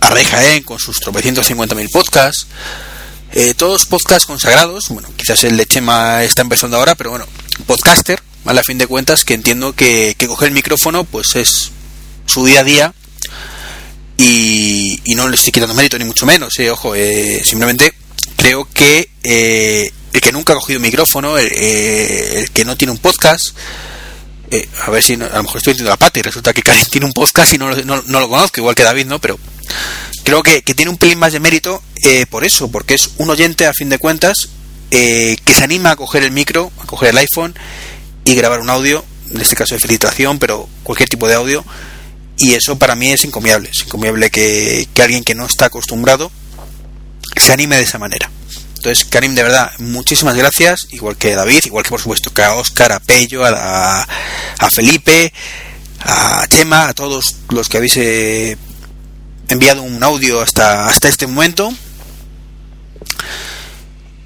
a 0.00 0.08
Rey 0.08 0.24
Jaén 0.24 0.62
con 0.62 0.78
sus 0.78 1.00
tropecientos 1.00 1.50
mil 1.50 1.90
podcasts, 1.90 2.46
eh, 3.32 3.52
todos 3.52 3.84
podcasts 3.84 4.26
consagrados, 4.26 4.88
bueno, 4.88 5.08
quizás 5.16 5.44
el 5.44 5.58
de 5.58 5.66
Chema 5.66 6.24
está 6.24 6.40
empezando 6.40 6.78
ahora, 6.78 6.94
pero 6.94 7.10
bueno, 7.10 7.26
podcaster, 7.66 8.22
a 8.46 8.62
fin 8.62 8.78
de 8.78 8.86
cuentas, 8.86 9.26
que 9.26 9.34
entiendo 9.34 9.74
que, 9.74 10.14
que 10.16 10.26
coger 10.26 10.48
el 10.48 10.54
micrófono 10.54 11.04
pues 11.04 11.36
es 11.36 11.72
su 12.24 12.46
día 12.46 12.60
a 12.60 12.64
día 12.64 12.94
y, 14.16 15.02
no 15.14 15.28
le 15.28 15.36
estoy 15.36 15.52
quitando 15.52 15.74
mérito 15.74 15.98
ni 15.98 16.06
mucho 16.06 16.24
menos, 16.24 16.58
eh, 16.58 16.70
ojo, 16.70 16.94
eh, 16.94 17.42
simplemente 17.44 17.92
creo 18.38 18.66
que 18.72 19.10
eh, 19.22 19.92
el 20.14 20.20
que 20.22 20.32
nunca 20.32 20.54
ha 20.54 20.56
cogido 20.56 20.78
un 20.78 20.84
micrófono, 20.84 21.36
el, 21.36 22.50
que 22.50 22.64
no 22.64 22.76
tiene 22.76 22.92
un 22.92 22.98
podcast, 22.98 23.50
a 24.86 24.90
ver 24.90 25.02
si 25.02 25.12
a 25.12 25.16
lo 25.18 25.42
mejor 25.42 25.58
estoy 25.58 25.74
diciendo 25.74 25.90
la 25.90 25.98
pata 25.98 26.18
y 26.18 26.22
resulta 26.22 26.54
que 26.54 26.62
Karen 26.62 26.86
tiene 26.90 27.06
un 27.06 27.12
podcast 27.12 27.52
y 27.52 27.58
no, 27.58 27.70
no, 27.84 28.02
no, 28.06 28.20
lo 28.20 28.28
conozco, 28.30 28.60
igual 28.60 28.74
que 28.74 28.84
David, 28.84 29.06
¿no? 29.06 29.20
Pero 29.20 29.38
creo 30.24 30.42
que, 30.42 30.62
que 30.62 30.74
tiene 30.74 30.90
un 30.90 30.96
pelín 30.96 31.18
más 31.18 31.32
de 31.32 31.40
mérito 31.40 31.82
por 32.30 32.44
eso, 32.44 32.70
porque 32.70 32.94
es 32.94 33.10
un 33.18 33.28
oyente 33.28 33.66
a 33.66 33.74
fin 33.74 33.90
de 33.90 33.98
cuentas 33.98 34.48
que 34.90 35.36
se 35.54 35.64
anima 35.64 35.90
a 35.90 35.96
coger 35.96 36.22
el 36.22 36.30
micro, 36.30 36.72
a 36.80 36.86
coger 36.86 37.10
el 37.10 37.18
iPhone 37.18 37.54
y 38.24 38.34
grabar 38.34 38.60
un 38.60 38.70
audio, 38.70 39.04
en 39.30 39.40
este 39.40 39.56
caso 39.56 39.74
de 39.74 39.80
felicitación, 39.80 40.38
pero 40.38 40.68
cualquier 40.84 41.08
tipo 41.08 41.28
de 41.28 41.34
audio, 41.34 41.64
y 42.38 42.54
eso 42.54 42.78
para 42.78 42.94
mí 42.94 43.10
es 43.10 43.24
encomiable, 43.24 43.68
es 43.70 43.82
encomiable 43.82 44.30
que, 44.30 44.88
alguien 45.02 45.24
que 45.24 45.34
no 45.34 45.44
está 45.44 45.66
acostumbrado 45.66 46.30
se 47.40 47.52
anime 47.52 47.76
de 47.76 47.82
esa 47.82 47.98
manera. 47.98 48.30
Entonces, 48.76 49.04
Karim, 49.04 49.34
de 49.34 49.42
verdad, 49.42 49.72
muchísimas 49.78 50.36
gracias, 50.36 50.86
igual 50.90 51.16
que 51.16 51.34
David, 51.34 51.60
igual 51.64 51.84
que 51.84 51.90
por 51.90 52.00
supuesto 52.00 52.32
que 52.32 52.42
a 52.42 52.54
Oscar, 52.54 52.92
a 52.92 53.00
Pello, 53.00 53.44
a, 53.44 54.02
a 54.02 54.70
Felipe, 54.70 55.32
a 56.00 56.46
Chema, 56.48 56.88
a 56.88 56.94
todos 56.94 57.36
los 57.50 57.68
que 57.68 57.76
habéis 57.76 57.96
eh, 57.96 58.56
enviado 59.48 59.82
un 59.82 60.02
audio 60.02 60.40
hasta, 60.40 60.86
hasta 60.86 61.08
este 61.08 61.26
momento. 61.26 61.72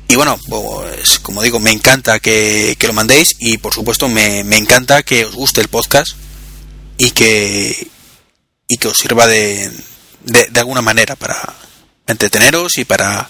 Y 0.09 0.17
bueno, 0.17 0.39
pues 0.49 1.19
como 1.21 1.43
digo, 1.43 1.59
me 1.59 1.71
encanta 1.71 2.21
que, 2.21 2.77
lo 2.83 2.93
mandéis 2.93 3.37
y 3.39 3.57
por 3.57 3.73
supuesto 3.73 4.09
me, 4.09 4.45
me, 4.45 4.59
encanta 4.59 5.03
que 5.03 5.25
os 5.25 5.35
guste 5.35 5.63
el 5.63 5.69
podcast 5.69 6.17
y 6.99 7.13
que, 7.13 7.89
y 8.69 8.77
que 8.77 8.89
os 8.89 8.99
sirva 8.99 9.27
de, 9.27 9.71
de, 10.25 10.61
alguna 10.61 10.83
manera 10.83 11.17
para 11.17 11.55
entreteneros 12.13 12.79
y 12.79 12.85
para, 12.85 13.29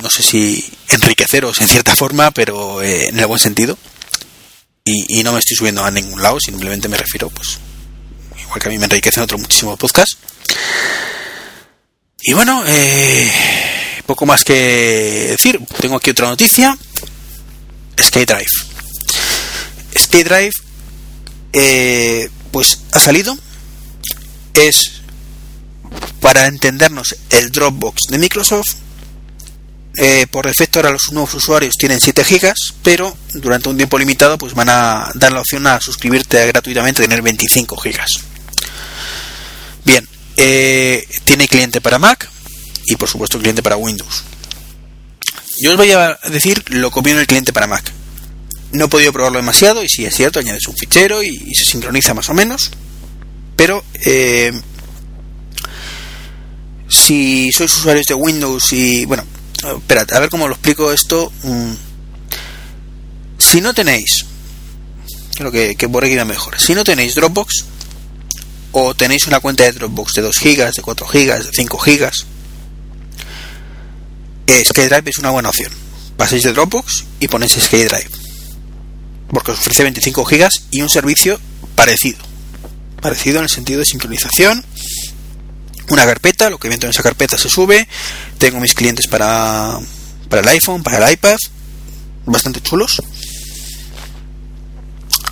no 0.00 0.08
sé 0.08 0.22
si 0.22 0.64
enriqueceros 0.88 1.60
en 1.60 1.68
cierta 1.68 1.94
forma, 1.94 2.30
pero 2.30 2.82
eh, 2.82 3.08
en 3.08 3.18
el 3.18 3.26
buen 3.26 3.40
sentido. 3.40 3.78
Y, 4.88 5.24
no 5.24 5.32
me 5.32 5.40
estoy 5.40 5.56
subiendo 5.56 5.84
a 5.84 5.90
ningún 5.90 6.22
lado, 6.22 6.38
simplemente 6.38 6.88
me 6.88 6.96
refiero, 6.96 7.28
pues, 7.28 7.58
igual 8.40 8.60
que 8.60 8.68
a 8.68 8.70
mí 8.70 8.78
me 8.78 8.84
enriquecen 8.84 9.24
otros 9.24 9.40
muchísimos 9.40 9.76
podcasts. 9.76 10.16
Y 12.22 12.34
bueno, 12.34 12.62
eh, 12.64 13.28
poco 14.06 14.24
más 14.24 14.44
que 14.44 14.54
decir. 15.30 15.60
Tengo 15.80 15.96
aquí 15.96 16.10
otra 16.10 16.28
noticia. 16.28 16.78
SkyDrive. 18.00 18.46
SkyDrive, 19.98 20.52
eh, 21.52 22.30
pues 22.52 22.78
ha 22.92 23.00
salido. 23.00 23.36
Es, 24.54 25.02
para 26.20 26.46
entendernos, 26.46 27.16
el 27.30 27.50
Dropbox 27.50 28.02
de 28.10 28.18
Microsoft. 28.18 28.74
Eh, 29.98 30.26
por 30.30 30.46
defecto 30.46 30.78
ahora 30.78 30.90
los 30.90 31.10
nuevos 31.12 31.32
usuarios 31.32 31.74
tienen 31.78 32.00
7 32.00 32.22
gigas, 32.22 32.74
pero 32.82 33.16
durante 33.32 33.70
un 33.70 33.78
tiempo 33.78 33.98
limitado 33.98 34.36
pues 34.36 34.52
van 34.52 34.68
a 34.68 35.10
dar 35.14 35.32
la 35.32 35.40
opción 35.40 35.66
a 35.66 35.80
suscribirte 35.80 36.46
gratuitamente 36.46 37.02
a 37.02 37.04
tener 37.06 37.22
25 37.22 37.76
gigas. 37.78 38.10
Bien, 39.86 40.06
eh, 40.36 41.06
tiene 41.24 41.48
cliente 41.48 41.80
para 41.80 41.98
Mac, 41.98 42.28
y 42.86 42.96
por 42.96 43.08
supuesto 43.08 43.38
cliente 43.38 43.62
para 43.62 43.76
Windows. 43.76 44.22
Yo 45.58 45.72
os 45.72 45.76
voy 45.76 45.90
a 45.92 46.18
decir 46.30 46.62
lo 46.68 46.90
que 46.90 47.00
viene 47.00 47.20
el 47.20 47.26
cliente 47.26 47.52
para 47.52 47.66
Mac. 47.66 47.92
No 48.72 48.86
he 48.86 48.88
podido 48.88 49.12
probarlo 49.12 49.38
demasiado 49.38 49.82
y 49.82 49.88
si 49.88 50.04
es 50.04 50.14
cierto, 50.14 50.38
añades 50.38 50.66
un 50.68 50.76
fichero 50.76 51.22
y, 51.22 51.54
se 51.54 51.64
sincroniza 51.64 52.14
más 52.14 52.28
o 52.28 52.34
menos. 52.34 52.70
Pero 53.56 53.84
eh, 54.04 54.52
si 56.88 57.50
sois 57.52 57.72
usuarios 57.72 58.06
de 58.06 58.14
Windows 58.14 58.72
y 58.72 59.04
bueno, 59.06 59.24
esperad, 59.76 60.12
a 60.12 60.20
ver 60.20 60.30
cómo 60.30 60.48
lo 60.48 60.54
explico 60.54 60.92
esto. 60.92 61.32
Mm, 61.42 61.72
si 63.38 63.60
no 63.60 63.74
tenéis, 63.74 64.24
creo 65.34 65.50
que, 65.50 65.76
que 65.76 65.88
por 65.88 66.04
aquí 66.04 66.14
mejor. 66.24 66.58
Si 66.58 66.74
no 66.74 66.84
tenéis 66.84 67.14
Dropbox 67.14 67.64
o 68.72 68.94
tenéis 68.94 69.26
una 69.26 69.40
cuenta 69.40 69.64
de 69.64 69.72
Dropbox 69.72 70.14
de 70.14 70.22
2 70.22 70.36
GB, 70.38 70.72
de 70.72 70.82
4 70.82 71.06
GB, 71.06 71.44
de 71.44 71.52
5 71.52 71.78
GB, 71.78 72.10
SkyDrive 74.64 75.10
es 75.10 75.18
una 75.18 75.30
buena 75.30 75.50
opción. 75.50 75.72
Pasáis 76.16 76.42
de 76.42 76.52
Dropbox 76.52 77.04
y 77.20 77.28
ponéis 77.28 77.52
SkyDrive. 77.52 78.10
Porque 79.28 79.52
os 79.52 79.58
ofrece 79.58 79.82
25 79.82 80.24
GB 80.24 80.48
y 80.70 80.82
un 80.82 80.88
servicio 80.88 81.38
parecido. 81.74 82.18
Parecido 83.00 83.38
en 83.38 83.44
el 83.44 83.50
sentido 83.50 83.80
de 83.80 83.86
sincronización. 83.86 84.64
Una 85.88 86.04
carpeta, 86.04 86.50
lo 86.50 86.58
que 86.58 86.68
viento 86.68 86.86
en 86.86 86.90
esa 86.90 87.02
carpeta 87.02 87.38
se 87.38 87.48
sube. 87.48 87.86
Tengo 88.38 88.60
mis 88.60 88.74
clientes 88.74 89.06
para, 89.06 89.78
para 90.28 90.42
el 90.42 90.48
iPhone, 90.48 90.82
para 90.82 90.98
el 90.98 91.12
iPad. 91.12 91.36
Bastante 92.24 92.60
chulos. 92.60 93.02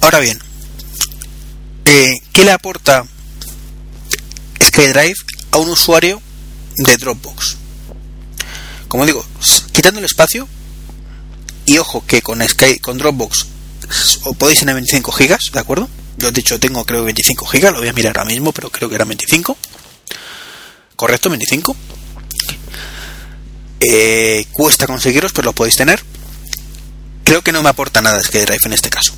Ahora 0.00 0.20
bien, 0.20 0.38
eh, 1.86 2.14
¿qué 2.32 2.44
le 2.44 2.52
aporta 2.52 3.04
SkyDrive 4.62 5.16
a 5.52 5.58
un 5.58 5.70
usuario 5.70 6.20
de 6.76 6.96
Dropbox? 6.96 7.56
como 8.94 9.06
digo, 9.06 9.26
quitando 9.72 9.98
el 9.98 10.06
espacio, 10.06 10.46
y 11.66 11.78
ojo 11.78 12.04
que 12.06 12.22
con 12.22 12.46
Sky, 12.46 12.78
con 12.78 12.96
Dropbox 12.96 13.46
o 14.22 14.34
podéis 14.34 14.60
tener 14.60 14.76
25 14.76 15.10
gigas, 15.10 15.50
¿de 15.52 15.58
acuerdo? 15.58 15.88
Yo 16.16 16.30
de 16.30 16.40
hecho 16.40 16.60
tengo 16.60 16.84
creo 16.84 17.02
25 17.02 17.44
gigas, 17.46 17.72
lo 17.72 17.80
voy 17.80 17.88
a 17.88 17.92
mirar 17.92 18.16
ahora 18.16 18.30
mismo, 18.30 18.52
pero 18.52 18.70
creo 18.70 18.88
que 18.88 18.94
era 18.94 19.04
25. 19.04 19.56
Correcto, 20.96 21.30
25. 21.30 21.76
Eh, 23.80 24.46
cuesta 24.52 24.86
conseguiros, 24.86 25.32
pero 25.32 25.46
lo 25.46 25.52
podéis 25.52 25.76
tener. 25.76 26.02
Creo 27.24 27.42
que 27.42 27.52
no 27.52 27.62
me 27.62 27.68
aporta 27.68 28.02
nada 28.02 28.22
SkyDrive 28.22 28.58
en 28.64 28.72
este 28.72 28.90
caso. 28.90 29.14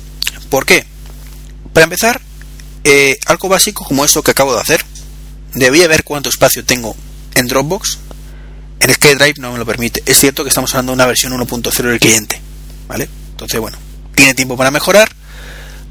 ¿Por 0.49 0.65
qué? 0.65 0.85
Para 1.73 1.85
empezar, 1.85 2.21
eh, 2.83 3.17
algo 3.25 3.49
básico 3.49 3.83
como 3.83 4.05
esto 4.05 4.23
que 4.23 4.31
acabo 4.31 4.55
de 4.55 4.61
hacer. 4.61 4.83
Debía 5.53 5.87
ver 5.87 6.03
cuánto 6.03 6.29
espacio 6.29 6.63
tengo 6.63 6.95
en 7.35 7.47
Dropbox 7.47 7.99
en 8.79 8.93
SkyDrive 8.93 9.35
no 9.39 9.51
me 9.51 9.57
lo 9.57 9.65
permite. 9.65 10.03
Es 10.05 10.17
cierto 10.17 10.43
que 10.43 10.49
estamos 10.49 10.73
hablando 10.73 10.91
de 10.91 10.95
una 10.95 11.05
versión 11.05 11.33
1.0 11.33 11.83
del 11.83 11.99
cliente, 11.99 12.39
¿vale? 12.87 13.09
Entonces, 13.31 13.59
bueno, 13.59 13.77
tiene 14.15 14.33
tiempo 14.33 14.55
para 14.57 14.71
mejorar, 14.71 15.09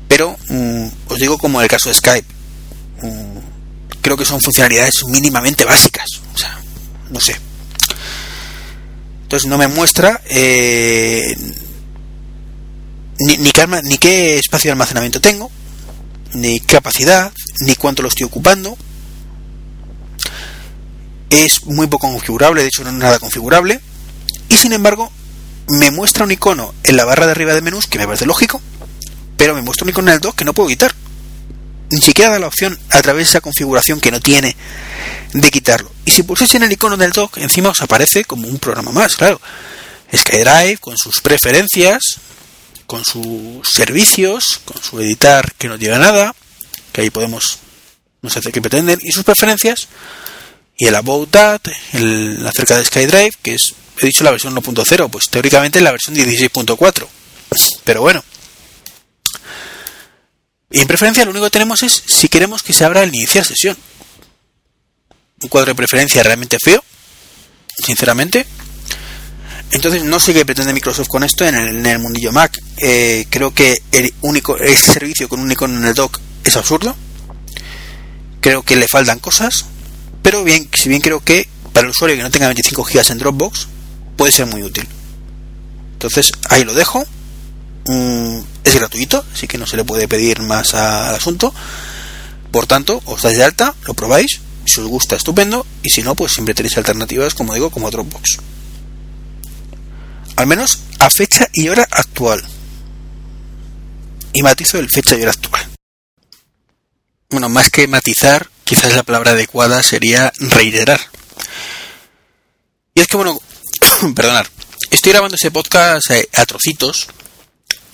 pero 0.08 0.36
mm, 0.48 0.86
os 1.08 1.18
digo 1.18 1.38
como 1.38 1.60
en 1.60 1.64
el 1.64 1.70
caso 1.70 1.88
de 1.88 1.94
Skype, 1.94 2.26
creo 4.06 4.16
que 4.16 4.24
son 4.24 4.40
funcionalidades 4.40 5.04
mínimamente 5.08 5.64
básicas, 5.64 6.06
o 6.32 6.38
sea, 6.38 6.60
no 7.10 7.20
sé. 7.20 7.34
Entonces 9.22 9.48
no 9.48 9.58
me 9.58 9.66
muestra 9.66 10.22
eh, 10.26 11.34
ni, 13.18 13.36
ni, 13.36 13.98
qué 13.98 14.38
espacio 14.38 14.68
de 14.68 14.72
almacenamiento 14.72 15.20
tengo, 15.20 15.50
ni 16.34 16.60
capacidad, 16.60 17.32
ni 17.62 17.74
cuánto 17.74 18.02
lo 18.02 18.08
estoy 18.08 18.26
ocupando, 18.26 18.78
es 21.30 21.64
muy 21.64 21.88
poco 21.88 22.08
configurable, 22.08 22.62
de 22.62 22.68
hecho 22.68 22.84
no 22.84 22.90
es 22.90 22.94
nada 22.94 23.18
configurable, 23.18 23.80
y 24.48 24.54
sin 24.54 24.72
embargo 24.72 25.10
me 25.66 25.90
muestra 25.90 26.22
un 26.22 26.30
icono 26.30 26.72
en 26.84 26.96
la 26.96 27.04
barra 27.04 27.26
de 27.26 27.32
arriba 27.32 27.54
de 27.54 27.60
menús 27.60 27.88
que 27.88 27.98
me 27.98 28.06
parece 28.06 28.24
lógico, 28.24 28.62
pero 29.36 29.56
me 29.56 29.62
muestra 29.62 29.82
un 29.82 29.90
icono 29.90 30.10
en 30.10 30.14
el 30.14 30.20
dock 30.20 30.36
que 30.36 30.44
no 30.44 30.54
puedo 30.54 30.68
quitar. 30.68 30.94
Ni 31.90 32.00
siquiera 32.00 32.32
da 32.32 32.38
la 32.38 32.48
opción 32.48 32.78
a 32.90 33.00
través 33.02 33.26
de 33.26 33.30
esa 33.30 33.40
configuración 33.40 34.00
que 34.00 34.10
no 34.10 34.20
tiene 34.20 34.56
de 35.32 35.50
quitarlo. 35.50 35.90
Y 36.04 36.10
si 36.10 36.22
pulsáis 36.22 36.54
en 36.54 36.64
el 36.64 36.72
icono 36.72 36.96
del 36.96 37.12
dock, 37.12 37.38
encima 37.38 37.70
os 37.70 37.80
aparece 37.80 38.24
como 38.24 38.48
un 38.48 38.58
programa 38.58 38.90
más, 38.92 39.16
claro. 39.16 39.40
SkyDrive 40.14 40.78
con 40.78 40.96
sus 40.96 41.20
preferencias, 41.20 42.18
con 42.86 43.04
sus 43.04 43.66
servicios, 43.68 44.60
con 44.64 44.82
su 44.82 45.00
editar 45.00 45.52
que 45.54 45.68
no 45.68 45.76
lleva 45.76 45.98
nada, 45.98 46.34
que 46.92 47.02
ahí 47.02 47.10
podemos, 47.10 47.58
no 48.22 48.30
sé 48.30 48.40
qué 48.40 48.60
pretenden, 48.60 48.98
y 49.02 49.12
sus 49.12 49.24
preferencias, 49.24 49.88
y 50.76 50.86
el 50.86 50.94
About 50.94 51.30
That, 51.30 51.60
el 51.92 52.46
acerca 52.46 52.76
de 52.76 52.84
SkyDrive, 52.84 53.32
que 53.42 53.54
es, 53.54 53.74
he 54.00 54.06
dicho 54.06 54.24
la 54.24 54.30
versión 54.30 54.54
1.0, 54.54 55.10
pues 55.10 55.24
teóricamente 55.30 55.80
la 55.80 55.92
versión 55.92 56.14
16.4. 56.14 57.06
Pero 57.84 58.00
bueno. 58.02 58.24
Y 60.70 60.80
en 60.80 60.88
preferencia 60.88 61.24
lo 61.24 61.30
único 61.30 61.46
que 61.46 61.50
tenemos 61.50 61.82
es 61.82 62.02
si 62.06 62.28
queremos 62.28 62.62
que 62.62 62.72
se 62.72 62.84
abra 62.84 63.02
el 63.02 63.14
iniciar 63.14 63.44
sesión. 63.44 63.76
Un 65.42 65.48
cuadro 65.48 65.70
de 65.70 65.74
preferencia 65.74 66.22
realmente 66.22 66.58
feo, 66.58 66.82
sinceramente. 67.78 68.46
Entonces 69.72 70.04
no 70.04 70.20
sé 70.20 70.32
qué 70.32 70.44
pretende 70.44 70.72
Microsoft 70.72 71.08
con 71.08 71.24
esto 71.24 71.44
en 71.44 71.86
el, 71.86 71.98
mundillo 71.98 72.32
Mac. 72.32 72.60
Eh, 72.78 73.26
creo 73.30 73.52
que 73.52 73.82
el 73.92 74.12
único 74.22 74.56
ese 74.56 74.92
servicio 74.92 75.28
con 75.28 75.40
un 75.40 75.50
icono 75.50 75.76
en 75.76 75.84
el 75.84 75.94
dock 75.94 76.20
es 76.44 76.56
absurdo. 76.56 76.96
Creo 78.40 78.62
que 78.62 78.76
le 78.76 78.86
faltan 78.88 79.18
cosas, 79.18 79.66
pero 80.22 80.44
bien, 80.44 80.68
si 80.72 80.88
bien 80.88 81.00
creo 81.00 81.20
que 81.20 81.48
para 81.72 81.86
el 81.86 81.90
usuario 81.90 82.16
que 82.16 82.22
no 82.22 82.30
tenga 82.30 82.46
25 82.46 82.84
GB 82.84 83.10
en 83.10 83.18
Dropbox 83.18 83.68
puede 84.16 84.32
ser 84.32 84.46
muy 84.46 84.62
útil. 84.62 84.86
Entonces 85.92 86.32
ahí 86.48 86.64
lo 86.64 86.72
dejo. 86.72 87.04
Mm, 87.86 88.40
es 88.68 88.74
gratuito, 88.74 89.24
así 89.32 89.46
que 89.46 89.58
no 89.58 89.66
se 89.66 89.76
le 89.76 89.84
puede 89.84 90.08
pedir 90.08 90.42
más 90.42 90.74
al 90.74 91.14
asunto. 91.14 91.54
Por 92.50 92.66
tanto, 92.66 93.02
os 93.04 93.22
dais 93.22 93.36
de 93.36 93.44
alta, 93.44 93.74
lo 93.86 93.94
probáis. 93.94 94.40
Si 94.64 94.80
os 94.80 94.86
gusta, 94.86 95.16
estupendo. 95.16 95.66
Y 95.82 95.90
si 95.90 96.02
no, 96.02 96.14
pues 96.14 96.32
siempre 96.32 96.54
tenéis 96.54 96.76
alternativas, 96.76 97.34
como 97.34 97.54
digo, 97.54 97.70
como 97.70 97.90
Dropbox 97.90 98.38
al 100.36 100.46
menos 100.46 100.80
a 100.98 101.10
fecha 101.10 101.48
y 101.52 101.68
hora 101.68 101.88
actual. 101.90 102.44
Y 104.32 104.42
matizo 104.42 104.78
el 104.78 104.90
fecha 104.90 105.16
y 105.16 105.22
hora 105.22 105.30
actual. 105.30 105.66
Bueno, 107.30 107.48
más 107.48 107.70
que 107.70 107.88
matizar, 107.88 108.48
quizás 108.64 108.94
la 108.94 109.02
palabra 109.02 109.32
adecuada 109.32 109.82
sería 109.82 110.32
reiterar. 110.38 111.00
Y 112.94 113.00
es 113.00 113.08
que, 113.08 113.16
bueno, 113.16 113.40
perdonar, 114.14 114.48
estoy 114.90 115.12
grabando 115.12 115.36
ese 115.36 115.50
podcast 115.50 116.10
eh, 116.10 116.28
a 116.34 116.46
trocitos, 116.46 117.08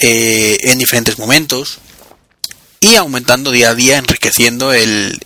eh, 0.02 0.58
en 0.62 0.78
diferentes 0.78 1.18
momentos, 1.18 1.78
y 2.80 2.96
aumentando 2.96 3.50
día 3.50 3.70
a 3.70 3.74
día, 3.74 3.96
enriqueciendo 3.96 4.72
el, 4.72 5.18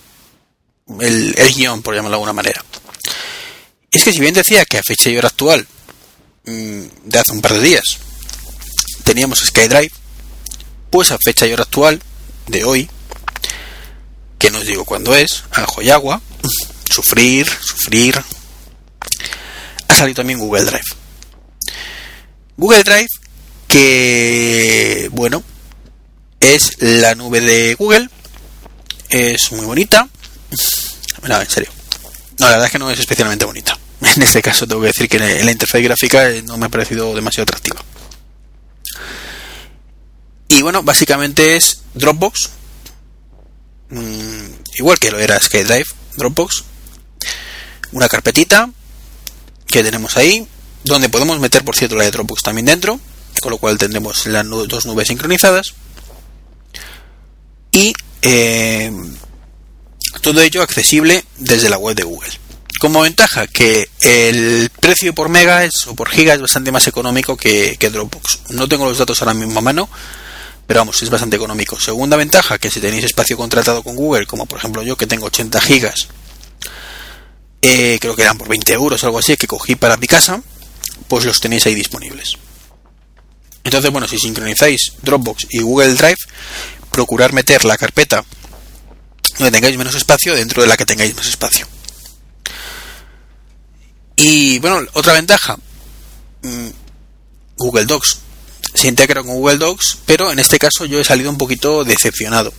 el, 1.01 1.53
guion, 1.55 1.81
por 1.81 1.95
llamarlo 1.95 2.17
de 2.17 2.21
alguna 2.21 2.33
manera. 2.33 2.63
Es 3.91 4.03
que 4.03 4.13
si 4.13 4.19
bien 4.19 4.33
decía 4.33 4.63
que 4.65 4.77
a 4.77 4.83
fecha 4.83 5.09
y 5.09 5.17
hora 5.17 5.27
actual 5.27 5.67
Mm, 6.47 6.87
de 7.03 7.19
hace 7.19 7.33
un 7.33 7.41
par 7.41 7.51
de 7.55 7.61
días 7.61 7.97
teníamos 9.03 9.39
SkyDrive, 9.39 9.91
pues 10.89 11.11
a 11.11 11.17
fecha 11.17 11.45
y 11.45 11.51
hora 11.51 11.63
actual 11.63 12.01
de 12.47 12.63
hoy, 12.63 12.89
que 14.39 14.49
no 14.49 14.59
os 14.59 14.65
digo 14.65 14.85
cuándo 14.85 15.13
es, 15.13 15.43
ajo 15.51 15.81
y 15.81 15.89
agua, 15.89 16.21
sufrir, 16.89 17.49
sufrir, 17.49 18.23
ha 19.89 19.93
salido 19.93 20.15
también 20.15 20.39
Google 20.39 20.63
Drive. 20.63 20.85
Google 22.55 22.83
Drive, 22.83 23.09
que 23.67 25.09
bueno, 25.11 25.43
es 26.39 26.81
la 26.81 27.15
nube 27.15 27.41
de 27.41 27.75
Google, 27.75 28.09
es 29.09 29.51
muy 29.51 29.65
bonita. 29.65 30.07
No, 31.27 31.41
en 31.41 31.49
serio. 31.49 31.69
No, 32.39 32.45
la 32.45 32.51
verdad 32.51 32.65
es 32.67 32.71
que 32.71 32.79
no 32.79 32.91
es 32.91 32.99
especialmente 32.99 33.45
bonita. 33.45 33.77
En 34.15 34.21
este 34.21 34.41
caso 34.41 34.67
tengo 34.67 34.81
que 34.81 34.87
decir 34.87 35.09
que 35.09 35.19
la 35.19 35.51
interfaz 35.51 35.81
gráfica 35.81 36.29
eh, 36.29 36.43
no 36.43 36.57
me 36.57 36.67
ha 36.67 36.69
parecido 36.69 37.15
demasiado 37.15 37.43
atractiva. 37.43 37.83
Y 40.49 40.61
bueno, 40.61 40.81
básicamente 40.83 41.55
es 41.55 41.81
Dropbox, 41.93 42.49
mm, 43.89 44.45
igual 44.77 44.97
que 44.97 45.11
lo 45.11 45.19
era 45.19 45.39
SkyDrive, 45.39 45.85
Dropbox, 46.15 46.63
una 47.91 48.07
carpetita 48.07 48.69
que 49.65 49.83
tenemos 49.83 50.15
ahí, 50.15 50.47
donde 50.83 51.09
podemos 51.09 51.39
meter, 51.39 51.65
por 51.65 51.75
cierto, 51.75 51.95
la 51.95 52.05
de 52.05 52.11
Dropbox 52.11 52.43
también 52.43 52.65
dentro, 52.65 52.99
con 53.41 53.51
lo 53.51 53.57
cual 53.57 53.77
tendremos 53.77 54.25
las 54.27 54.47
dos 54.47 54.85
nubes 54.85 55.07
sincronizadas. 55.07 55.73
Y 57.71 57.93
eh, 58.21 58.91
todo 60.21 60.41
ello 60.41 60.61
accesible 60.61 61.23
desde 61.37 61.69
la 61.69 61.77
web 61.77 61.95
de 61.95 62.03
Google. 62.03 62.31
Como 62.79 63.01
ventaja, 63.01 63.47
que 63.47 63.89
el 64.01 64.69
precio 64.81 65.13
por 65.15 65.29
mega 65.29 65.67
o 65.87 65.95
por 65.95 66.09
giga 66.09 66.33
es 66.33 66.41
bastante 66.41 66.71
más 66.71 66.87
económico 66.87 67.35
que, 67.35 67.77
Dropbox. 67.79 68.51
No 68.51 68.67
tengo 68.67 68.85
los 68.85 68.99
datos 68.99 69.21
ahora 69.21 69.33
mismo 69.33 69.59
a 69.59 69.63
mano, 69.63 69.89
pero 70.67 70.81
vamos, 70.81 71.01
es 71.01 71.09
bastante 71.09 71.37
económico. 71.37 71.79
Segunda 71.79 72.17
ventaja, 72.17 72.59
que 72.59 72.69
si 72.69 72.79
tenéis 72.79 73.05
espacio 73.05 73.35
contratado 73.35 73.81
con 73.81 73.95
Google, 73.95 74.27
como 74.27 74.45
por 74.45 74.59
ejemplo 74.59 74.83
yo 74.83 74.95
que 74.95 75.07
tengo 75.07 75.25
80 75.25 75.59
gigas, 75.61 76.07
eh, 77.63 77.97
creo 77.99 78.15
que 78.15 78.21
eran 78.21 78.37
por 78.37 78.47
20 78.47 78.73
euros 78.73 79.03
algo 79.03 79.17
así, 79.17 79.37
que 79.37 79.47
cogí 79.47 79.75
para 79.75 79.97
mi 79.97 80.05
casa, 80.05 80.41
pues 81.07 81.25
los 81.25 81.39
tenéis 81.39 81.65
ahí 81.65 81.73
disponibles. 81.73 82.37
Entonces, 83.67 83.91
bueno, 83.91 84.07
si 84.07 84.17
sincronizáis 84.17 84.93
Dropbox 85.01 85.47
y 85.49 85.59
Google 85.59 85.93
Drive, 85.95 86.19
procurar 86.89 87.33
meter 87.33 87.65
la 87.65 87.77
carpeta 87.77 88.23
donde 89.37 89.51
tengáis 89.51 89.77
menos 89.77 89.93
espacio 89.93 90.33
dentro 90.33 90.61
de 90.61 90.69
la 90.69 90.77
que 90.77 90.85
tengáis 90.85 91.13
más 91.17 91.27
espacio. 91.27 91.67
Y 94.15 94.57
bueno, 94.59 94.87
otra 94.93 95.11
ventaja, 95.11 95.57
mm, 96.43 96.69
Google 97.57 97.83
Docs. 97.83 98.19
Se 98.73 98.87
integra 98.87 99.21
con 99.21 99.33
Google 99.33 99.57
Docs, 99.57 99.97
pero 100.05 100.31
en 100.31 100.39
este 100.39 100.59
caso 100.59 100.85
yo 100.85 101.01
he 101.01 101.03
salido 101.03 101.29
un 101.29 101.37
poquito 101.37 101.83
decepcionado. 101.83 102.53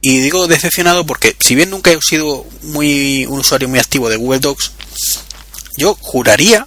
Y 0.00 0.20
digo 0.20 0.46
decepcionado 0.46 1.04
porque 1.04 1.36
si 1.38 1.54
bien 1.54 1.68
nunca 1.68 1.92
he 1.92 2.00
sido 2.00 2.46
muy 2.62 3.26
un 3.26 3.40
usuario 3.40 3.68
muy 3.68 3.78
activo 3.78 4.08
de 4.08 4.16
Google 4.16 4.40
Docs, 4.40 4.72
yo 5.76 5.94
juraría 6.00 6.66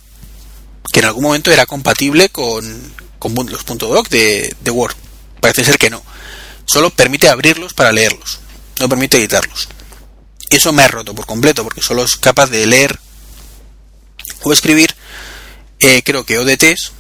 que 0.93 0.99
en 0.99 1.07
algún 1.07 1.23
momento 1.23 1.51
era 1.51 1.65
compatible 1.65 2.29
con, 2.29 3.01
con 3.22 3.36
los 3.36 3.63
.doc 3.65 4.09
de, 4.09 4.55
de 4.59 4.72
Word. 4.72 4.95
Parece 5.39 5.63
ser 5.63 5.78
que 5.78 5.91
no. 5.91 6.03
Solo 6.65 6.89
permite 6.89 7.30
abrirlos 7.30 7.74
para 7.76 7.91
leerlos. 7.91 8.39
No 8.80 8.89
permite 8.89 9.17
editarlos. 9.17 9.69
Eso 10.49 10.74
me 10.74 10.84
ha 10.84 10.88
roto 10.88 11.13
por 11.13 11.28
completo 11.28 11.63
porque 11.63 11.84
solo 11.84 12.03
es 12.03 12.17
capaz 12.17 12.49
de 12.49 12.65
leer 12.65 12.99
o 14.43 14.51
escribir, 14.51 14.95
eh, 15.80 16.01
creo 16.03 16.26
que 16.26 16.39
ODTs 16.39 16.91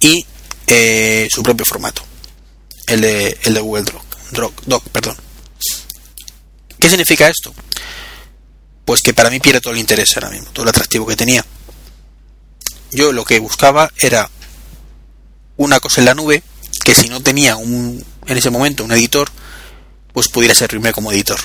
y 0.00 0.26
eh, 0.66 1.28
su 1.30 1.42
propio 1.42 1.64
formato, 1.64 2.02
el 2.88 3.00
de, 3.00 3.38
el 3.42 3.54
de 3.54 3.60
Google 3.60 3.84
Doc, 4.32 4.62
Doc, 4.66 4.88
perdón. 4.88 5.16
¿Qué 6.80 6.88
significa 6.88 7.28
esto? 7.28 7.54
Pues 8.84 9.00
que 9.00 9.14
para 9.14 9.30
mí 9.30 9.38
pierde 9.38 9.60
todo 9.60 9.72
el 9.72 9.78
interés 9.78 10.16
ahora 10.16 10.30
mismo, 10.30 10.50
todo 10.50 10.64
el 10.64 10.70
atractivo 10.70 11.06
que 11.06 11.16
tenía. 11.16 11.46
Yo 12.90 13.12
lo 13.12 13.24
que 13.24 13.38
buscaba 13.38 13.92
era 14.00 14.28
una 15.56 15.80
cosa 15.80 16.00
en 16.00 16.06
la 16.06 16.14
nube 16.14 16.42
que 16.84 16.94
si 16.94 17.08
no 17.08 17.20
tenía 17.20 17.56
un, 17.56 18.04
en 18.26 18.38
ese 18.38 18.50
momento 18.50 18.84
un 18.84 18.92
editor, 18.92 19.30
pues 20.12 20.28
pudiera 20.28 20.54
servirme 20.54 20.92
como 20.92 21.12
editor. 21.12 21.38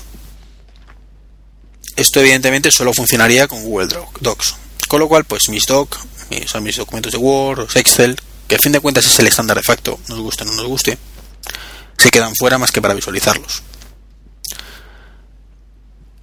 Esto 1.95 2.19
evidentemente 2.19 2.71
solo 2.71 2.93
funcionaría 2.93 3.47
con 3.47 3.63
Google 3.63 3.89
Docs. 4.19 4.55
Con 4.87 4.99
lo 4.99 5.07
cual, 5.07 5.25
pues 5.25 5.49
mis 5.49 5.65
doc, 5.65 5.97
son 6.45 6.63
mis 6.63 6.77
documentos 6.77 7.11
de 7.11 7.17
Word, 7.17 7.67
Excel, 7.75 8.15
que 8.47 8.55
al 8.55 8.61
fin 8.61 8.71
de 8.71 8.79
cuentas 8.79 9.05
es 9.05 9.19
el 9.19 9.27
estándar 9.27 9.57
de 9.57 9.63
facto, 9.63 9.99
nos 10.07 10.19
guste 10.19 10.43
o 10.43 10.47
no 10.47 10.53
nos 10.53 10.65
guste, 10.65 10.97
se 11.97 12.09
quedan 12.09 12.35
fuera 12.35 12.57
más 12.57 12.71
que 12.71 12.81
para 12.81 12.93
visualizarlos. 12.93 13.63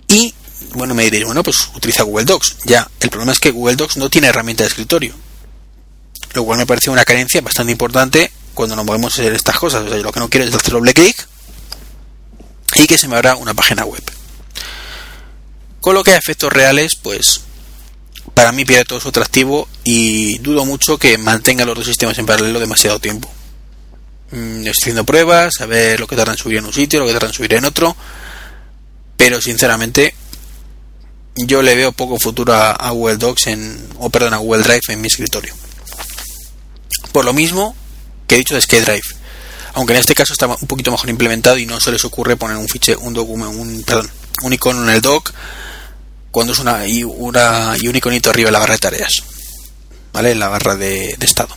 Y, 0.09 0.33
bueno, 0.75 0.95
me 0.95 1.05
diréis, 1.05 1.25
bueno, 1.25 1.43
pues 1.43 1.69
utiliza 1.75 2.05
Google 2.05 2.25
Docs. 2.25 2.57
Ya, 2.65 2.89
el 3.01 3.11
problema 3.11 3.33
es 3.33 3.41
que 3.41 3.51
Google 3.51 3.77
Docs 3.77 3.97
no 3.97 4.09
tiene 4.09 4.29
herramienta 4.29 4.63
de 4.63 4.69
escritorio. 4.69 5.15
Lo 6.35 6.45
cual 6.45 6.59
me 6.59 6.67
parece 6.67 6.91
una 6.91 7.05
carencia 7.05 7.41
bastante 7.41 7.73
importante 7.73 8.31
cuando 8.55 8.77
nos 8.77 8.85
movemos 8.85 9.19
en 9.19 9.35
estas 9.35 9.59
cosas. 9.59 9.85
O 9.85 9.89
sea, 9.89 9.99
lo 9.99 10.13
que 10.13 10.21
no 10.21 10.29
quiero 10.29 10.47
es 10.47 10.55
hacer 10.55 10.73
doble 10.73 10.93
clic 10.93 11.27
y 12.75 12.87
que 12.87 12.99
se 12.99 13.09
me 13.09 13.17
abra 13.17 13.37
una 13.37 13.55
página 13.55 13.85
web. 13.85 14.03
Con 15.81 15.95
lo 15.95 16.03
que 16.03 16.13
a 16.13 16.17
efectos 16.17 16.53
reales, 16.53 16.97
pues 16.97 17.43
para 18.35 18.53
mí 18.53 18.65
pierde 18.65 18.85
todo 18.85 19.01
su 19.01 19.09
atractivo 19.09 19.69
y 19.85 20.39
dudo 20.39 20.65
mucho 20.65 20.99
que 20.99 21.19
mantenga 21.19 21.65
los 21.65 21.77
dos 21.77 21.87
sistemas 21.87 22.19
en 22.19 22.27
paralelo 22.27 22.59
demasiado 22.59 22.99
tiempo. 22.99 23.31
Mm, 24.31 24.67
estoy 24.67 24.71
haciendo 24.71 25.05
pruebas, 25.05 25.61
a 25.61 25.67
ver 25.67 26.01
lo 26.01 26.07
que 26.07 26.17
tarda 26.17 26.33
en 26.33 26.39
subir 26.39 26.59
en 26.59 26.65
un 26.65 26.73
sitio, 26.73 27.01
lo 27.01 27.07
que 27.07 27.13
tarda 27.13 27.29
en 27.29 27.35
subir 27.35 27.55
en 27.55 27.65
otro, 27.65 27.95
pero 29.17 29.41
sinceramente 29.41 30.15
yo 31.37 31.63
le 31.63 31.75
veo 31.75 31.93
poco 31.93 32.19
futuro 32.19 32.55
a, 32.55 32.91
Google 32.91 33.17
Docs 33.17 33.47
en, 33.49 33.89
o 33.99 34.11
perdón, 34.11 34.35
a 34.35 34.39
Google 34.39 34.63
Drive 34.63 34.83
en 34.89 35.01
mi 35.01 35.09
escritorio. 35.09 35.55
Por 37.15 37.25
lo 37.25 37.33
mismo 37.33 37.77
que 38.27 38.35
he 38.35 38.39
dicho 38.39 38.57
de 38.57 38.61
SkyDrive, 38.61 39.07
aunque 39.75 39.93
en 39.93 40.01
este 40.01 40.17
caso 40.17 40.33
está 40.33 40.49
un 40.49 40.67
poquito 40.67 40.91
mejor 40.91 41.09
implementado 41.09 41.57
y 41.57 41.65
no 41.65 41.79
se 41.79 41.93
les 41.93 42.05
ocurre 42.05 42.37
poner 42.37 42.57
un 42.57 42.67
fichero, 42.67 42.99
un 43.03 43.15
documento, 43.15 43.57
un, 43.57 43.85
perdón, 43.85 44.11
un 44.43 44.53
icono 44.53 44.83
en 44.83 44.91
el 44.91 45.01
doc 45.01 45.33
cuando 46.33 46.55
es 46.55 46.59
una 46.59 46.89
y, 46.89 47.05
una 47.05 47.77
y 47.79 47.87
un 47.87 47.95
iconito 47.95 48.31
arriba 48.31 48.49
en 48.49 48.53
la 48.55 48.59
barra 48.59 48.73
de 48.73 48.81
tareas, 48.81 49.13
¿vale? 50.13 50.33
En 50.33 50.41
la 50.41 50.49
barra 50.49 50.75
de, 50.75 51.17
estado. 51.21 51.57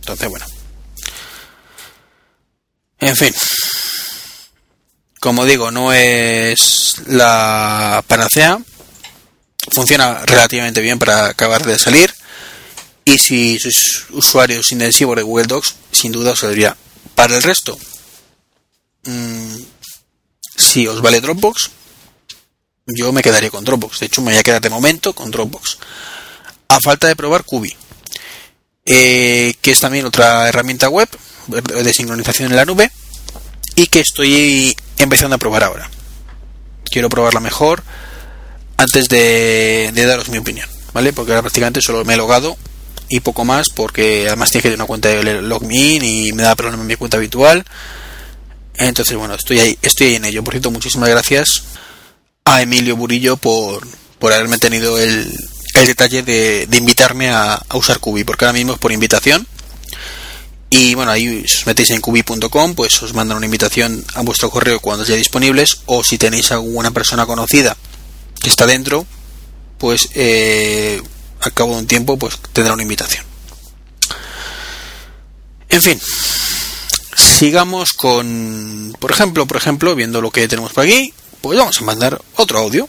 Entonces, 0.00 0.28
bueno. 0.28 0.44
En 3.00 3.16
fin. 3.16 3.34
Como 5.20 5.46
digo, 5.46 5.70
no 5.70 5.90
es 5.94 6.96
la 7.06 8.04
panacea. 8.06 8.58
funciona 9.70 10.26
relativamente 10.26 10.82
bien 10.82 10.98
para 10.98 11.28
acabar 11.28 11.64
de 11.64 11.78
salir. 11.78 12.17
Y 13.08 13.16
si 13.16 13.58
sois 13.58 14.04
usuarios 14.10 14.70
intensivos 14.70 15.16
de 15.16 15.22
Google 15.22 15.46
Docs, 15.46 15.76
sin 15.90 16.12
duda 16.12 16.32
os 16.32 16.40
serviría. 16.40 16.76
Para 17.14 17.36
el 17.36 17.42
resto, 17.42 17.72
mmm, 19.04 19.56
si 20.54 20.86
os 20.86 21.00
vale 21.00 21.22
Dropbox, 21.22 21.70
yo 22.84 23.10
me 23.12 23.22
quedaría 23.22 23.48
con 23.48 23.64
Dropbox. 23.64 24.00
De 24.00 24.06
hecho, 24.06 24.20
me 24.20 24.32
voy 24.32 24.38
a 24.38 24.42
quedar 24.42 24.60
de 24.60 24.68
momento 24.68 25.14
con 25.14 25.30
Dropbox. 25.30 25.78
A 26.68 26.80
falta 26.80 27.08
de 27.08 27.16
probar 27.16 27.44
Kubi, 27.44 27.74
eh, 28.84 29.54
que 29.62 29.70
es 29.70 29.80
también 29.80 30.04
otra 30.04 30.46
herramienta 30.46 30.90
web 30.90 31.08
de 31.46 31.94
sincronización 31.94 32.50
en 32.50 32.56
la 32.56 32.66
nube 32.66 32.92
y 33.74 33.86
que 33.86 34.00
estoy 34.00 34.76
empezando 34.98 35.36
a 35.36 35.38
probar 35.38 35.64
ahora. 35.64 35.90
Quiero 36.84 37.08
probarla 37.08 37.40
mejor 37.40 37.82
antes 38.76 39.08
de, 39.08 39.92
daros 39.94 40.28
mi 40.28 40.36
opinión, 40.36 40.68
¿vale? 40.92 41.14
Porque 41.14 41.32
ahora 41.32 41.40
prácticamente 41.40 41.80
solo 41.80 42.04
me 42.04 42.12
he 42.12 42.18
logado 42.18 42.58
y 43.08 43.20
poco 43.20 43.44
más 43.44 43.68
porque 43.70 44.26
además 44.26 44.50
tiene 44.50 44.62
que 44.62 44.68
tener 44.68 44.80
una 44.80 44.86
cuenta 44.86 45.08
de 45.08 45.42
login 45.42 46.04
y 46.04 46.32
me 46.32 46.42
da 46.42 46.54
problema 46.54 46.84
mi 46.84 46.96
cuenta 46.96 47.16
habitual. 47.16 47.64
Entonces, 48.74 49.16
bueno, 49.16 49.34
estoy 49.34 49.60
ahí, 49.60 49.78
estoy 49.82 50.14
en 50.14 50.24
ello. 50.24 50.44
Por 50.44 50.54
cierto, 50.54 50.70
muchísimas 50.70 51.08
gracias 51.08 51.64
a 52.44 52.62
Emilio 52.62 52.96
Burillo 52.96 53.36
por, 53.36 53.86
por 54.18 54.32
haberme 54.32 54.58
tenido 54.58 54.98
el, 54.98 55.32
el 55.74 55.86
detalle 55.86 56.22
de, 56.22 56.66
de 56.66 56.76
invitarme 56.76 57.30
a, 57.30 57.54
a, 57.54 57.76
usar 57.76 57.98
Cubi, 57.98 58.24
porque 58.24 58.44
ahora 58.44 58.56
mismo 58.56 58.74
es 58.74 58.78
por 58.78 58.92
invitación. 58.92 59.46
Y 60.70 60.94
bueno, 60.94 61.10
ahí 61.10 61.44
os 61.44 61.66
metéis 61.66 61.90
en 61.90 62.00
cubi.com, 62.02 62.74
pues 62.74 63.02
os 63.02 63.14
mandan 63.14 63.38
una 63.38 63.46
invitación 63.46 64.04
a 64.14 64.20
vuestro 64.20 64.50
correo 64.50 64.80
cuando 64.80 65.04
ya 65.04 65.14
disponibles, 65.14 65.78
o 65.86 66.04
si 66.04 66.18
tenéis 66.18 66.52
alguna 66.52 66.90
persona 66.90 67.24
conocida 67.24 67.74
que 68.42 68.50
está 68.50 68.66
dentro, 68.66 69.06
pues 69.78 70.10
eh, 70.14 71.00
al 71.40 71.52
cabo 71.52 71.72
de 71.72 71.80
un 71.80 71.86
tiempo, 71.86 72.18
pues 72.18 72.38
tendrá 72.52 72.74
una 72.74 72.82
invitación. 72.82 73.24
En 75.68 75.82
fin, 75.82 76.00
sigamos 77.14 77.92
con, 77.92 78.96
por 78.98 79.10
ejemplo, 79.10 79.46
por 79.46 79.56
ejemplo, 79.56 79.94
viendo 79.94 80.20
lo 80.20 80.30
que 80.30 80.48
tenemos 80.48 80.72
por 80.72 80.84
aquí, 80.84 81.12
pues 81.40 81.58
vamos 81.58 81.80
a 81.80 81.84
mandar 81.84 82.20
otro 82.36 82.58
audio. 82.58 82.88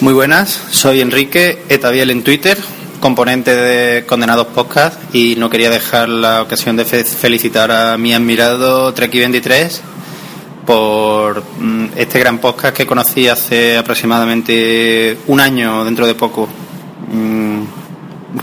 Muy 0.00 0.12
buenas, 0.12 0.58
soy 0.70 1.00
Enrique 1.00 1.62
Etaviel 1.68 2.10
en 2.10 2.24
Twitter, 2.24 2.58
componente 3.00 3.54
de 3.54 4.06
Condenados 4.06 4.48
Podcast 4.48 4.98
y 5.14 5.36
no 5.36 5.50
quería 5.50 5.70
dejar 5.70 6.08
la 6.08 6.42
ocasión 6.42 6.76
de 6.76 6.84
felicitar 6.84 7.70
a 7.70 7.96
mi 7.98 8.14
admirado 8.14 8.94
Treki23 8.94 9.80
por 10.70 11.42
mm, 11.58 11.86
este 11.96 12.20
gran 12.20 12.38
podcast 12.38 12.76
que 12.76 12.86
conocí 12.86 13.26
hace 13.26 13.76
aproximadamente 13.76 15.18
un 15.26 15.40
año, 15.40 15.84
dentro 15.84 16.06
de 16.06 16.14
poco, 16.14 16.46
mm, 17.12 17.62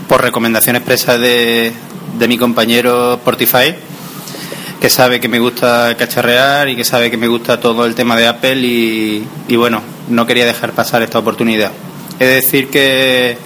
por 0.06 0.20
recomendación 0.20 0.76
expresa 0.76 1.16
de, 1.16 1.72
de 2.18 2.28
mi 2.28 2.36
compañero 2.36 3.18
Portify 3.24 3.74
que 4.78 4.90
sabe 4.90 5.20
que 5.20 5.28
me 5.28 5.38
gusta 5.38 5.96
cacharrear 5.96 6.68
y 6.68 6.76
que 6.76 6.84
sabe 6.84 7.10
que 7.10 7.16
me 7.16 7.28
gusta 7.28 7.60
todo 7.60 7.86
el 7.86 7.94
tema 7.94 8.14
de 8.14 8.26
Apple 8.26 8.56
y, 8.56 9.56
bueno, 9.56 9.80
no 10.10 10.26
quería 10.26 10.44
dejar 10.44 10.72
pasar 10.72 11.02
esta 11.02 11.18
oportunidad. 11.18 11.72
Es 12.18 12.28
decir 12.28 12.68
que 12.68 13.38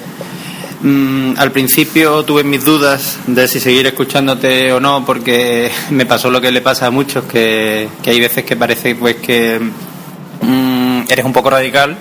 mm, 0.83 1.35
al 1.39 1.53
principio 1.53 2.25
tuve 2.25 2.45
mis 2.45 2.65
dudas 2.65 3.19
de 3.27 3.49
si 3.49 3.61
seguir 3.61 3.87
escuchándote 3.87 4.73
o 4.73 4.81
no 4.81 5.05
porque 5.05 5.71
me 5.91 6.07
pasó 6.07 6.31
lo 6.31 6.41
que 6.41 6.51
le 6.51 6.61
pasa 6.61 6.87
a 6.87 6.91
muchos, 6.91 7.25
que, 7.25 7.89
hay 8.05 8.21
veces 8.21 8.45
que 8.45 8.57
parece 8.57 8.95
pues 8.95 9.17
que 9.17 9.61
mm, 10.41 11.03
eres 11.09 11.25
un 11.25 11.33
poco 11.33 11.51
radical 11.51 11.97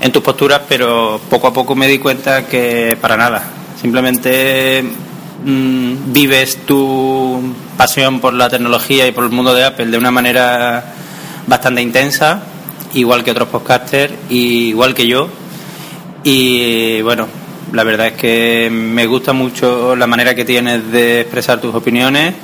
en 0.00 0.12
tus 0.12 0.22
posturas, 0.22 0.62
pero 0.68 1.20
poco 1.28 1.48
a 1.48 1.52
poco 1.52 1.74
me 1.74 1.86
di 1.86 1.98
cuenta 1.98 2.46
que 2.46 2.96
para 3.00 3.16
nada. 3.16 3.42
Simplemente 3.80 4.84
Mm, 5.44 6.12
vives 6.12 6.66
tu 6.66 7.40
pasión 7.78 8.20
por 8.20 8.34
la 8.34 8.50
tecnología 8.50 9.06
y 9.06 9.12
por 9.12 9.24
el 9.24 9.30
mundo 9.30 9.54
de 9.54 9.64
Apple 9.64 9.86
de 9.86 9.96
una 9.96 10.10
manera 10.10 10.84
bastante 11.46 11.80
intensa, 11.80 12.42
igual 12.92 13.24
que 13.24 13.30
otros 13.30 13.48
podcasters, 13.48 14.12
igual 14.28 14.94
que 14.94 15.06
yo. 15.06 15.28
Y 16.22 17.00
bueno, 17.00 17.26
la 17.72 17.84
verdad 17.84 18.08
es 18.08 18.12
que 18.14 18.68
me 18.70 19.06
gusta 19.06 19.32
mucho 19.32 19.94
la 19.96 20.06
manera 20.06 20.34
que 20.34 20.44
tienes 20.44 20.90
de 20.90 21.20
expresar 21.20 21.60
tus 21.60 21.74
opiniones. 21.74 22.34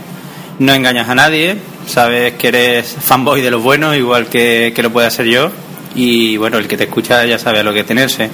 No 0.59 0.73
engañas 0.73 1.09
a 1.09 1.15
nadie, 1.15 1.57
sabes 1.87 2.35
que 2.35 2.49
eres 2.49 2.97
fanboy 3.01 3.43
de 3.43 3.51
los 3.51 3.63
buenos, 3.63 3.97
igual 3.97 4.27
que, 4.27 4.73
que 4.75 4.83
lo 4.83 4.91
pueda 4.91 5.11
ser 5.11 5.27
yo. 5.27 5.51
Y 5.95 6.37
bueno, 6.37 6.59
el 6.59 6.69
que 6.69 6.77
te 6.77 6.85
escucha 6.85 7.25
ya 7.25 7.39
sabe 7.39 7.61
a 7.61 7.63
lo 7.63 7.75
que 7.75 7.85
tenerse. 7.85 8.31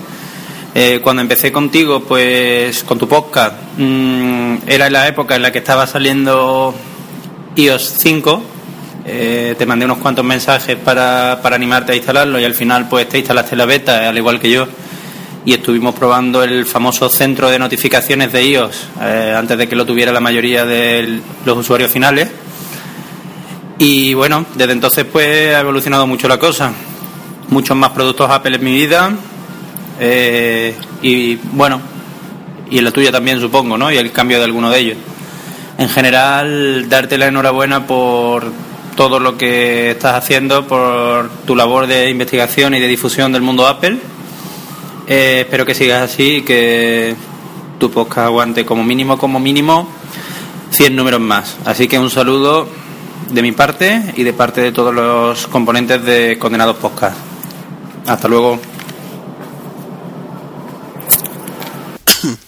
Eh, 0.75 1.01
cuando 1.03 1.21
empecé 1.21 1.53
contigo, 1.53 2.01
pues 2.01 2.83
con 2.85 2.99
tu 2.99 3.07
podcast, 3.07 3.55
mmm, 3.77 4.57
era 4.67 4.89
la 4.89 5.07
época 5.07 5.37
en 5.37 5.43
la 5.43 5.53
que 5.53 5.59
estaba 5.59 5.87
saliendo 5.87 6.75
iOS 7.57 7.95
5. 7.99 8.43
Eh, 9.05 9.55
te 9.59 9.67
mandé 9.67 9.85
unos 9.85 9.99
cuantos 9.99 10.25
mensajes 10.25 10.77
para, 10.77 11.41
para 11.43 11.57
animarte 11.57 11.93
a 11.93 11.97
instalarlo 11.97 12.41
y 12.41 12.45
al 12.45 12.55
final 12.55 12.89
pues 12.89 13.09
te 13.09 13.19
instalaste 13.19 13.57
la 13.57 13.67
beta, 13.67 14.09
al 14.09 14.17
igual 14.17 14.41
que 14.41 14.51
yo. 14.51 14.67
Y 15.45 15.55
estuvimos 15.55 15.95
probando 15.95 16.43
el 16.43 16.67
famoso 16.67 17.09
centro 17.09 17.51
de 17.51 17.59
notificaciones 17.59 18.33
de 18.33 18.45
iOS 18.45 18.89
eh, 19.01 19.35
antes 19.37 19.59
de 19.59 19.69
que 19.69 19.75
lo 19.75 19.85
tuviera 19.85 20.13
la 20.13 20.21
mayoría 20.21 20.65
de 20.65 21.21
los 21.45 21.59
usuarios 21.59 21.91
finales. 21.91 22.29
Y 23.79 24.15
bueno, 24.15 24.47
desde 24.55 24.73
entonces 24.73 25.05
pues 25.05 25.55
ha 25.55 25.61
evolucionado 25.61 26.07
mucho 26.07 26.29
la 26.29 26.39
cosa. 26.39 26.73
Muchos 27.49 27.77
más 27.77 27.91
productos 27.91 28.31
Apple 28.31 28.57
en 28.57 28.65
mi 28.65 28.73
vida, 28.73 29.13
eh, 30.01 30.75
y 31.03 31.37
bueno, 31.37 31.81
y 32.71 32.79
en 32.79 32.85
la 32.85 32.91
tuya 32.91 33.13
también 33.13 33.41
supongo, 33.41 33.77
¿no? 33.77 33.93
Y 33.93 33.97
el 33.97 34.11
cambio 34.13 34.39
de 34.39 34.45
alguno 34.45 34.71
de 34.71 34.79
ellos. 34.79 34.99
En 35.79 35.89
general, 35.89 36.89
darte 36.89 37.19
la 37.19 37.27
enhorabuena 37.27 37.87
por 37.87 38.51
todo 38.97 39.21
lo 39.21 39.37
que 39.37 39.93
estás 39.93 40.15
haciendo, 40.15 40.67
por 40.67 41.31
tu 41.47 41.55
labor 41.55 41.87
de 41.87 42.11
investigación 42.11 42.75
y 42.75 42.81
de 42.81 42.89
difusión 42.89 43.33
del 43.33 43.43
mundo 43.43 43.67
Apple. 43.67 43.99
Eh, 45.07 45.41
espero 45.41 45.67
que 45.67 45.75
sigas 45.75 46.03
así 46.03 46.37
y 46.37 46.43
que 46.43 47.17
tu 47.79 47.91
podcast 47.91 48.27
aguante 48.27 48.65
como 48.65 48.85
mínimo, 48.85 49.19
como 49.19 49.41
mínimo, 49.41 49.89
100 50.71 50.95
números 50.95 51.21
más. 51.21 51.57
Así 51.65 51.89
que 51.89 51.99
un 51.99 52.11
saludo 52.11 52.69
de 53.31 53.43
mi 53.43 53.53
parte 53.53 54.13
y 54.17 54.23
de 54.23 54.33
parte 54.33 54.61
de 54.61 54.73
todos 54.73 54.95
los 54.95 55.47
componentes 55.49 56.05
de 56.05 56.39
Condenados 56.39 56.77
Podcast. 56.77 57.17
Hasta 58.07 58.29
luego. 58.29 58.61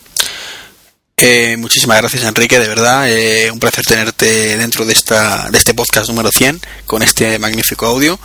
Eh, 1.16 1.56
muchísimas 1.56 1.98
gracias 1.98 2.24
Enrique, 2.24 2.58
de 2.58 2.68
verdad, 2.68 3.08
eh, 3.08 3.50
un 3.50 3.58
placer 3.60 3.84
tenerte 3.86 4.58
dentro 4.58 4.84
de, 4.84 4.92
esta, 4.92 5.48
de 5.48 5.56
este 5.56 5.72
podcast 5.72 6.08
número 6.08 6.30
100 6.30 6.60
con 6.86 7.02
este 7.02 7.38
magnífico 7.38 7.86
audio. 7.86 8.18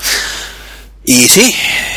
Y 1.10 1.28
sí, 1.28 1.51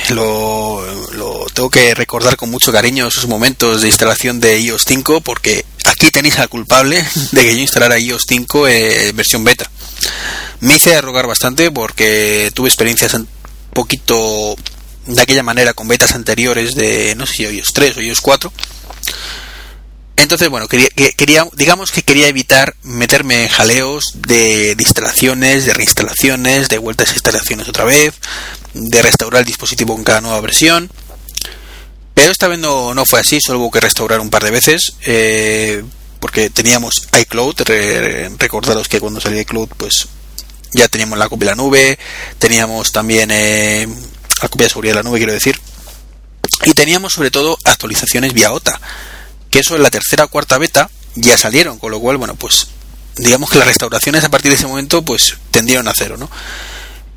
lo, 0.08 0.82
lo, 1.12 1.44
tengo 1.52 1.68
que 1.68 1.94
recordar 1.94 2.38
con 2.38 2.50
mucho 2.50 2.72
cariño 2.72 3.08
esos 3.08 3.28
momentos 3.28 3.82
de 3.82 3.88
instalación 3.88 4.40
de 4.40 4.58
iOS 4.58 4.84
5 4.86 5.20
porque 5.20 5.66
aquí 5.84 6.10
tenéis 6.10 6.38
al 6.38 6.48
culpable 6.48 7.04
de 7.32 7.42
que 7.42 7.54
yo 7.54 7.60
instalara 7.60 7.98
iOS 7.98 8.22
5 8.26 8.68
eh, 8.68 9.12
versión 9.12 9.44
beta. 9.44 9.70
Me 10.60 10.76
hice 10.76 10.98
rogar 11.02 11.26
bastante 11.26 11.70
porque 11.70 12.50
tuve 12.54 12.68
experiencias 12.70 13.12
un 13.12 13.28
poquito 13.74 14.56
de 15.04 15.20
aquella 15.20 15.42
manera 15.42 15.74
con 15.74 15.88
betas 15.88 16.12
anteriores 16.12 16.74
de, 16.74 17.14
no 17.14 17.26
sé 17.26 17.34
si 17.34 17.42
iOS 17.42 17.74
3 17.74 17.98
o 17.98 18.00
iOS 18.00 18.20
4 18.22 18.50
entonces, 20.16 20.48
bueno, 20.48 20.68
quería, 20.68 20.88
quería, 21.16 21.46
digamos 21.54 21.90
que 21.90 22.02
quería 22.02 22.28
evitar 22.28 22.74
meterme 22.82 23.44
en 23.44 23.48
jaleos 23.48 24.12
de, 24.14 24.76
instalaciones, 24.78 25.64
de 25.64 25.74
reinstalaciones, 25.74 26.68
de 26.68 26.78
vueltas 26.78 27.10
a 27.10 27.14
instalaciones 27.14 27.68
otra 27.68 27.84
vez, 27.84 28.14
de 28.74 29.02
restaurar 29.02 29.40
el 29.40 29.46
dispositivo 29.46 29.96
en 29.96 30.04
cada 30.04 30.20
nueva 30.20 30.40
versión. 30.40 30.90
Pero 32.14 32.30
esta 32.30 32.46
vez 32.46 32.58
no, 32.58 32.94
fue 33.06 33.20
así, 33.20 33.40
solo 33.40 33.60
hubo 33.60 33.70
que 33.70 33.80
restaurar 33.80 34.20
un 34.20 34.28
par 34.28 34.44
de 34.44 34.50
veces, 34.50 34.94
eh, 35.06 35.82
porque 36.20 36.50
teníamos 36.50 37.08
iCloud, 37.18 37.62
recordaros 38.38 38.88
que 38.88 39.00
cuando 39.00 39.20
salió 39.20 39.40
iCloud, 39.40 39.70
pues 39.78 40.08
ya 40.72 40.88
teníamos 40.88 41.18
la 41.18 41.28
copia 41.28 41.50
de 41.50 41.56
la 41.56 41.62
nube, 41.62 41.98
teníamos 42.38 42.92
también 42.92 43.30
eh, 43.32 43.88
la 44.42 44.48
copia 44.48 44.66
de 44.66 44.70
seguridad 44.70 44.94
de 44.94 45.02
la 45.02 45.08
nube, 45.08 45.18
quiero 45.18 45.32
decir, 45.32 45.58
y 46.64 46.74
teníamos 46.74 47.14
sobre 47.14 47.30
todo 47.30 47.58
actualizaciones 47.64 48.34
vía 48.34 48.52
OTA 48.52 48.78
que 49.52 49.60
eso 49.60 49.76
en 49.76 49.82
la 49.82 49.90
tercera 49.90 50.24
o 50.24 50.28
cuarta 50.28 50.56
beta 50.58 50.90
ya 51.14 51.36
salieron, 51.36 51.78
con 51.78 51.90
lo 51.90 52.00
cual, 52.00 52.16
bueno, 52.16 52.34
pues 52.34 52.68
digamos 53.16 53.50
que 53.50 53.58
las 53.58 53.68
restauraciones 53.68 54.24
a 54.24 54.30
partir 54.30 54.50
de 54.50 54.56
ese 54.56 54.66
momento 54.66 55.02
pues 55.02 55.36
tendieron 55.50 55.86
a 55.86 55.92
cero, 55.94 56.16
¿no? 56.18 56.30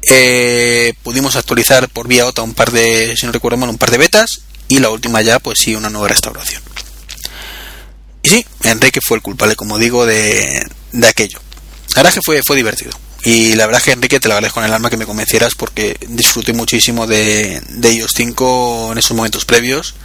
Eh, 0.07 0.93
pudimos 1.01 1.37
actualizar 1.37 1.87
por 1.87 2.09
vía 2.09 2.27
OTA 2.27 2.41
un 2.41 2.53
par 2.53 2.71
de, 2.71 3.15
si 3.17 3.25
no 3.25 3.31
recuerdo 3.31 3.57
mal, 3.57 3.69
un 3.69 3.77
par 3.77 3.89
de 3.89 3.97
betas 3.97 4.41
y 4.67 4.79
la 4.79 4.89
última 4.89 5.21
ya 5.21 5.39
pues 5.39 5.59
sí 5.59 5.75
una 5.75 5.89
nueva 5.89 6.09
restauración. 6.09 6.61
Y 8.21 8.29
sí, 8.29 8.45
Enrique 8.63 8.99
fue 9.01 9.15
el 9.17 9.23
culpable, 9.23 9.55
como 9.55 9.79
digo, 9.79 10.05
de, 10.05 10.67
de 10.91 11.07
aquello. 11.07 11.39
La 11.95 12.03
verdad 12.03 12.15
que 12.15 12.21
fue, 12.21 12.41
fue 12.43 12.57
divertido. 12.57 12.91
Y 13.25 13.55
la 13.55 13.65
verdad 13.65 13.79
es 13.79 13.85
que 13.85 13.91
Enrique 13.91 14.19
te 14.19 14.27
lo 14.27 14.35
agradezco 14.35 14.59
con 14.59 14.65
el 14.65 14.73
alma 14.73 14.91
que 14.91 14.97
me 14.97 15.07
convencieras 15.07 15.55
porque 15.55 15.97
disfruté 16.09 16.53
muchísimo 16.53 17.07
de, 17.07 17.59
de 17.69 17.91
iOS 17.91 18.11
5 18.15 18.91
en 18.91 18.99
esos 18.99 19.17
momentos 19.17 19.45
previos, 19.45 19.95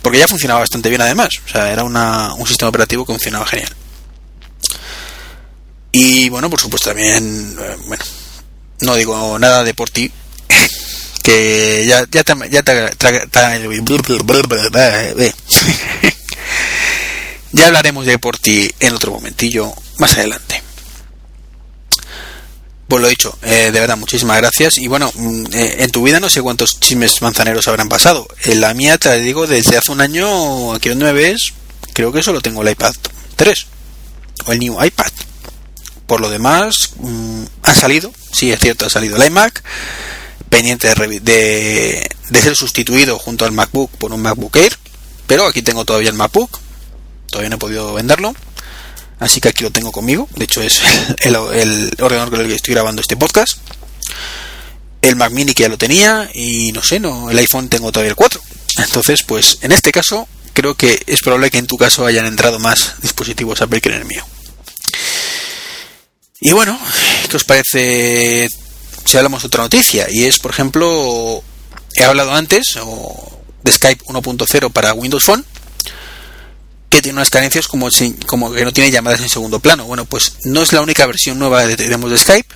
porque 0.00 0.18
ya 0.18 0.28
funcionaba 0.28 0.60
bastante 0.60 0.88
bien 0.88 1.00
además, 1.00 1.40
o 1.44 1.48
sea, 1.48 1.72
era 1.72 1.82
una, 1.82 2.32
un 2.34 2.46
sistema 2.46 2.68
operativo 2.68 3.04
que 3.04 3.14
funcionaba 3.14 3.46
genial. 3.46 3.74
Y 5.90 6.28
bueno, 6.28 6.48
por 6.48 6.60
supuesto 6.60 6.90
también, 6.90 7.56
eh, 7.60 7.76
bueno, 7.88 8.04
no 8.82 8.94
digo 8.94 9.40
nada 9.40 9.64
de 9.64 9.74
por 9.74 9.90
ti, 9.90 10.12
que 11.24 11.84
ya, 11.84 12.06
ya 12.08 12.22
te, 12.22 12.34
ya 12.48 12.62
te, 12.62 12.96
ya 17.52 17.66
hablaremos 17.66 18.06
de 18.06 18.20
por 18.20 18.38
ti 18.38 18.70
en 18.78 18.94
otro 18.94 19.10
momentillo 19.10 19.74
más 19.98 20.16
adelante. 20.16 20.67
Pues 22.88 23.02
lo 23.02 23.08
dicho, 23.08 23.36
eh, 23.42 23.70
de 23.70 23.80
verdad, 23.80 23.98
muchísimas 23.98 24.38
gracias. 24.38 24.78
Y 24.78 24.88
bueno, 24.88 25.12
mm, 25.14 25.44
eh, 25.52 25.76
en 25.80 25.90
tu 25.90 26.02
vida 26.02 26.20
no 26.20 26.30
sé 26.30 26.40
cuántos 26.40 26.80
chismes 26.80 27.20
manzaneros 27.20 27.68
habrán 27.68 27.90
pasado. 27.90 28.26
En 28.44 28.62
la 28.62 28.72
mía 28.72 28.96
te 28.96 29.20
digo, 29.20 29.46
desde 29.46 29.76
hace 29.76 29.92
un 29.92 30.00
año, 30.00 30.72
aquí 30.72 30.88
donde 30.88 31.04
me 31.04 31.12
ves, 31.12 31.52
creo 31.92 32.12
que 32.12 32.22
solo 32.22 32.40
tengo 32.40 32.62
el 32.62 32.70
iPad 32.70 32.94
3 33.36 33.66
o 34.46 34.52
el 34.52 34.58
New 34.58 34.82
iPad. 34.82 35.12
Por 36.06 36.22
lo 36.22 36.30
demás, 36.30 36.92
mm, 36.96 37.42
ha 37.62 37.74
salido, 37.74 38.10
sí 38.32 38.50
es 38.50 38.58
cierto, 38.58 38.86
ha 38.86 38.90
salido 38.90 39.18
el 39.18 39.26
iMac, 39.26 39.62
pendiente 40.48 40.88
de, 41.20 42.08
ser 42.40 42.56
sustituido 42.56 43.18
junto 43.18 43.44
al 43.44 43.52
MacBook 43.52 43.90
por 43.98 44.14
un 44.14 44.22
MacBook 44.22 44.56
Air, 44.56 44.78
pero 45.26 45.46
aquí 45.46 45.60
tengo 45.60 45.84
todavía 45.84 46.08
el 46.08 46.16
MacBook, 46.16 46.58
todavía 47.26 47.50
no 47.50 47.56
he 47.56 47.58
podido 47.58 47.92
venderlo 47.92 48.34
así 49.18 49.40
que 49.40 49.48
aquí 49.48 49.62
lo 49.62 49.70
tengo 49.70 49.92
conmigo. 49.92 50.28
De 50.36 50.44
hecho, 50.44 50.62
es 50.62 50.80
el, 51.20 51.36
ordenador 51.36 52.30
con 52.30 52.40
el 52.40 52.48
que 52.48 52.54
estoy 52.54 52.74
grabando 52.74 53.00
este 53.02 53.16
podcast. 53.16 53.58
El 55.00 55.16
Mac 55.16 55.32
Mini 55.32 55.54
que 55.54 55.62
ya 55.62 55.68
lo 55.68 55.78
tenía 55.78 56.28
y 56.34 56.72
no 56.72 56.82
sé, 56.82 56.98
no, 56.98 57.30
el 57.30 57.38
iPhone 57.38 57.68
tengo 57.68 57.92
todavía 57.92 58.10
el 58.10 58.16
4. 58.16 58.40
Entonces, 58.78 59.22
pues 59.22 59.58
en 59.62 59.72
este 59.72 59.92
caso, 59.92 60.28
creo 60.54 60.74
que 60.74 61.00
es 61.06 61.20
probable 61.20 61.50
que 61.50 61.58
en 61.58 61.66
tu 61.66 61.76
caso 61.76 62.04
hayan 62.04 62.26
entrado 62.26 62.58
más 62.58 62.94
dispositivos 63.00 63.62
Apple 63.62 63.80
que 63.80 63.90
en 63.90 63.94
el 63.96 64.04
mío. 64.04 64.24
Y 66.40 66.52
bueno, 66.52 66.78
¿qué 67.28 67.36
os 67.36 67.44
parece 67.44 68.48
si 69.04 69.16
hablamos 69.16 69.42
de 69.42 69.46
otra 69.46 69.62
noticia? 69.62 70.06
Y 70.10 70.24
es, 70.24 70.38
por 70.38 70.50
ejemplo, 70.50 71.42
he 71.94 72.04
hablado 72.04 72.34
antes 72.34 72.74
de 73.62 73.72
Skype 73.72 74.04
1.0 74.04 74.72
para 74.72 74.94
Windows 74.94 75.24
Phone 75.24 75.44
que 76.90 77.02
tiene 77.02 77.16
unas 77.16 77.30
carencias 77.30 77.68
como, 77.68 77.88
como 78.26 78.52
que 78.52 78.64
no 78.64 78.72
tiene 78.72 78.90
llamadas 78.90 79.20
en 79.20 79.28
segundo 79.28 79.60
plano. 79.60 79.84
Bueno, 79.84 80.04
pues 80.04 80.38
no 80.44 80.62
es 80.62 80.72
la 80.72 80.80
única 80.80 81.06
versión 81.06 81.38
nueva 81.38 81.66
de, 81.66 81.76
tenemos 81.76 82.10
de 82.10 82.18
Skype. 82.18 82.54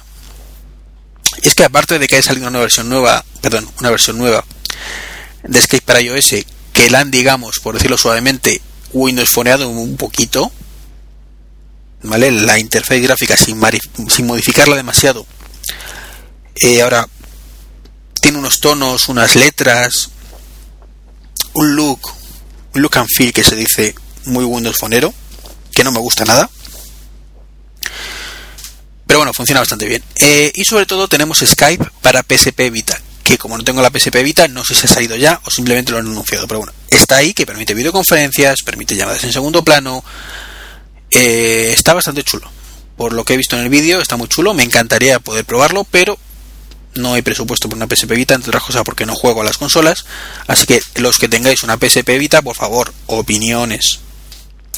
Es 1.43 1.55
que 1.55 1.65
aparte 1.65 1.99
de 1.99 2.09
que 2.09 2.17
haya 2.17 2.23
salido 2.23 2.49
una 2.49 2.61
versión 2.61 2.89
nueva, 2.89 3.25
perdón, 3.41 3.69
una 3.81 3.91
versión 3.91 4.19
nueva 4.19 4.45
de 5.43 5.61
Skype 5.61 5.85
para 5.85 6.01
iOS, 6.01 6.45
que 6.73 6.91
la 6.91 7.01
han, 7.01 7.11
digamos, 7.11 7.59
por 7.59 7.75
decirlo 7.75 7.99
suavemente, 7.99 8.61
Windows 8.93 9.31
foneado 9.31 9.69
un 9.69 9.97
poquito, 9.97 10.53
¿vale? 12.03 12.31
La 12.31 12.59
interfaz 12.59 13.01
gráfica 13.01 13.37
sin, 13.37 13.61
sin 14.09 14.27
modificarla 14.27 14.77
demasiado. 14.77 15.27
Eh, 16.57 16.83
ahora, 16.83 17.09
tiene 18.21 18.39
unos 18.39 18.61
tonos, 18.61 19.09
unas 19.09 19.37
letras, 19.37 20.11
un 21.55 21.75
look, 21.75 22.01
un 22.75 22.83
look 22.83 22.97
and 22.99 23.09
feel 23.09 23.33
que 23.33 23.45
se 23.45 23.57
dice 23.57 23.95
muy 24.25 24.45
Windows 24.45 24.77
Fonero, 24.77 25.13
que 25.75 25.85
no 25.85 25.93
me 25.93 25.99
gusta 25.99 26.25
nada. 26.25 26.49
Pero 29.07 29.21
bueno, 29.21 29.35
funciona 29.35 29.61
bastante 29.61 29.87
bien. 29.87 30.03
Eh, 30.17 30.53
y 30.55 30.65
sobre 30.65 30.87
todo 30.87 31.07
tenemos 31.07 31.41
Skype 31.45 31.85
para 32.01 32.23
PSP 32.23 32.71
Vita, 32.71 32.99
que 33.23 33.37
como 33.37 33.59
no 33.59 33.65
tengo 33.65 33.83
la 33.83 33.91
PSP 33.91 34.23
Vita, 34.23 34.49
no 34.49 34.65
sé 34.65 34.75
si 34.75 34.87
ha 34.87 34.91
salido 34.91 35.17
ya 35.17 35.39
o 35.45 35.51
simplemente 35.51 35.93
lo 35.93 35.99
han 35.99 36.07
anunciado. 36.07 36.47
Pero 36.47 36.61
bueno, 36.61 36.73
está 36.89 37.17
ahí, 37.17 37.35
que 37.35 37.45
permite 37.45 37.75
videoconferencias, 37.75 38.63
permite 38.63 38.97
llamadas 38.97 39.25
en 39.25 39.33
segundo 39.33 39.63
plano. 39.63 40.03
Eh, 41.11 41.75
está 41.77 41.93
bastante 41.93 42.23
chulo. 42.23 42.51
Por 42.97 43.13
lo 43.13 43.25
que 43.25 43.35
he 43.35 43.37
visto 43.37 43.57
en 43.57 43.65
el 43.65 43.69
vídeo, 43.69 44.01
está 44.01 44.17
muy 44.17 44.29
chulo. 44.29 44.55
Me 44.55 44.63
encantaría 44.63 45.19
poder 45.19 45.45
probarlo, 45.45 45.85
pero 45.85 46.19
no 46.95 47.15
hay 47.15 47.23
presupuesto 47.23 47.69
por 47.69 47.77
una 47.77 47.87
PSP 47.87 48.13
Vita, 48.13 48.35
entre 48.35 48.51
otras 48.51 48.65
cosas 48.65 48.83
porque 48.83 49.05
no 49.05 49.15
juego 49.15 49.43
a 49.43 49.45
las 49.45 49.59
consolas. 49.59 50.07
Así 50.47 50.67
que 50.67 50.81
los 50.97 51.19
que 51.19 51.29
tengáis 51.29 51.63
una 51.65 51.77
PSP 51.77 52.19
Vita, 52.19 52.41
por 52.41 52.57
favor, 52.57 52.95
opiniones 53.07 54.01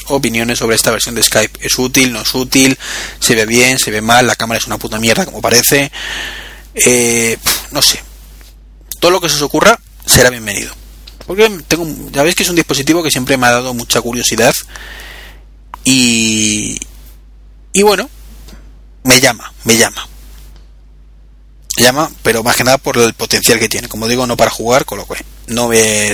opiniones 0.06 0.58
sobre 0.58 0.76
esta 0.76 0.90
versión 0.90 1.14
de 1.14 1.22
Skype. 1.22 1.58
¿Es 1.66 1.78
útil? 1.78 2.12
¿No 2.12 2.20
es 2.22 2.34
útil? 2.34 2.78
¿Se 3.20 3.34
ve 3.34 3.46
bien? 3.46 3.78
¿Se 3.78 3.90
ve 3.90 4.00
mal? 4.00 4.26
¿La 4.26 4.36
cámara 4.36 4.58
es 4.58 4.66
una 4.66 4.78
puta 4.78 4.98
mierda 4.98 5.24
como 5.24 5.40
parece? 5.40 5.90
Eh, 6.74 7.36
no 7.70 7.82
sé. 7.82 8.02
Todo 9.00 9.10
lo 9.10 9.20
que 9.20 9.28
se 9.28 9.36
os 9.36 9.42
ocurra 9.42 9.78
será 10.04 10.30
bienvenido. 10.30 10.74
Porque 11.26 11.48
tengo, 11.66 11.86
ya 12.10 12.22
veis 12.22 12.34
que 12.34 12.42
es 12.42 12.48
un 12.48 12.56
dispositivo 12.56 13.02
que 13.02 13.10
siempre 13.10 13.36
me 13.36 13.46
ha 13.46 13.52
dado 13.52 13.74
mucha 13.74 14.00
curiosidad. 14.00 14.54
Y, 15.84 16.78
y 17.72 17.82
bueno, 17.82 18.08
me 19.04 19.20
llama, 19.20 19.52
me 19.64 19.76
llama. 19.76 20.08
Me 21.76 21.82
llama, 21.82 22.10
pero 22.22 22.42
más 22.42 22.56
que 22.56 22.64
nada 22.64 22.78
por 22.78 22.98
el 22.98 23.14
potencial 23.14 23.58
que 23.58 23.68
tiene. 23.68 23.88
Como 23.88 24.06
digo, 24.06 24.26
no 24.26 24.36
para 24.36 24.50
jugar, 24.50 24.84
con 24.84 24.98
lo 24.98 25.06
que 25.06 25.24
no 25.48 25.70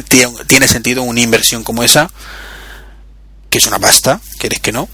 tiene, 0.09 0.45
tiene 0.47 0.69
sentido 0.69 1.03
una 1.03 1.21
inversión 1.21 1.65
como 1.65 1.83
esa 1.83 2.11
que 3.51 3.59
es 3.59 3.67
una 3.67 3.79
pasta, 3.79 4.21
queréis 4.39 4.63
que 4.63 4.73
no, 4.73 4.89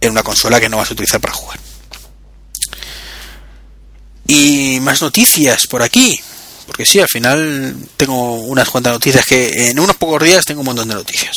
en 0.00 0.10
una 0.10 0.22
consola 0.22 0.60
que 0.60 0.68
no 0.68 0.76
vas 0.76 0.90
a 0.90 0.94
utilizar 0.94 1.20
para 1.20 1.32
jugar. 1.32 1.58
Y 4.26 4.80
más 4.80 5.00
noticias 5.00 5.66
por 5.68 5.82
aquí, 5.82 6.20
porque 6.66 6.84
sí, 6.84 7.00
al 7.00 7.08
final 7.08 7.76
tengo 7.96 8.34
unas 8.34 8.68
cuantas 8.68 8.92
noticias 8.92 9.24
que 9.24 9.70
en 9.70 9.78
unos 9.78 9.96
pocos 9.96 10.22
días 10.22 10.44
tengo 10.44 10.60
un 10.60 10.66
montón 10.66 10.88
de 10.88 10.94
noticias. 10.96 11.36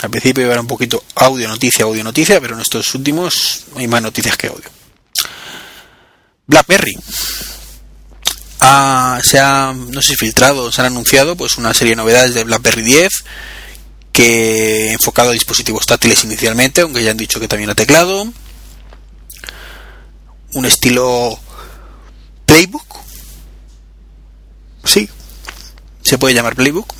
Al 0.00 0.10
principio 0.10 0.50
era 0.50 0.60
un 0.60 0.66
poquito 0.66 1.02
audio 1.14 1.48
noticia, 1.48 1.84
audio 1.84 2.04
noticia, 2.04 2.40
pero 2.40 2.54
en 2.54 2.60
estos 2.60 2.94
últimos 2.94 3.64
hay 3.76 3.86
más 3.86 4.02
noticias 4.02 4.36
que 4.36 4.48
audio. 4.48 4.68
BlackBerry. 6.46 6.98
Ah, 8.60 9.20
se 9.22 9.38
ha, 9.38 9.72
no 9.72 10.02
sé, 10.02 10.16
filtrado, 10.16 10.72
se 10.72 10.80
han 10.80 10.88
anunciado 10.88 11.36
pues 11.36 11.56
una 11.56 11.72
serie 11.72 11.92
de 11.92 11.96
novedades 11.96 12.34
de 12.34 12.44
BlackBerry 12.44 12.82
10 12.82 13.24
que 14.16 14.92
enfocado 14.92 15.28
a 15.28 15.34
dispositivos 15.34 15.84
táctiles 15.84 16.24
inicialmente, 16.24 16.80
aunque 16.80 17.04
ya 17.04 17.10
han 17.10 17.18
dicho 17.18 17.38
que 17.38 17.48
también 17.48 17.68
a 17.68 17.74
teclado. 17.74 18.26
Un 20.54 20.64
estilo 20.64 21.38
Playbook. 22.46 22.96
Sí, 24.84 25.10
se 26.02 26.16
puede 26.16 26.34
llamar 26.34 26.56
Playbook. 26.56 26.94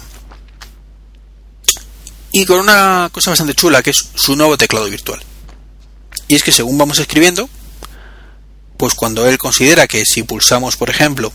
Y 2.32 2.44
con 2.44 2.60
una 2.60 3.08
cosa 3.10 3.30
bastante 3.30 3.54
chula, 3.54 3.82
que 3.82 3.90
es 3.90 4.10
su 4.14 4.36
nuevo 4.36 4.58
teclado 4.58 4.84
virtual. 4.90 5.22
Y 6.28 6.34
es 6.34 6.42
que 6.42 6.52
según 6.52 6.76
vamos 6.76 6.98
escribiendo, 6.98 7.48
pues 8.76 8.92
cuando 8.92 9.26
él 9.26 9.38
considera 9.38 9.86
que 9.88 10.04
si 10.04 10.22
pulsamos, 10.22 10.76
por 10.76 10.90
ejemplo, 10.90 11.32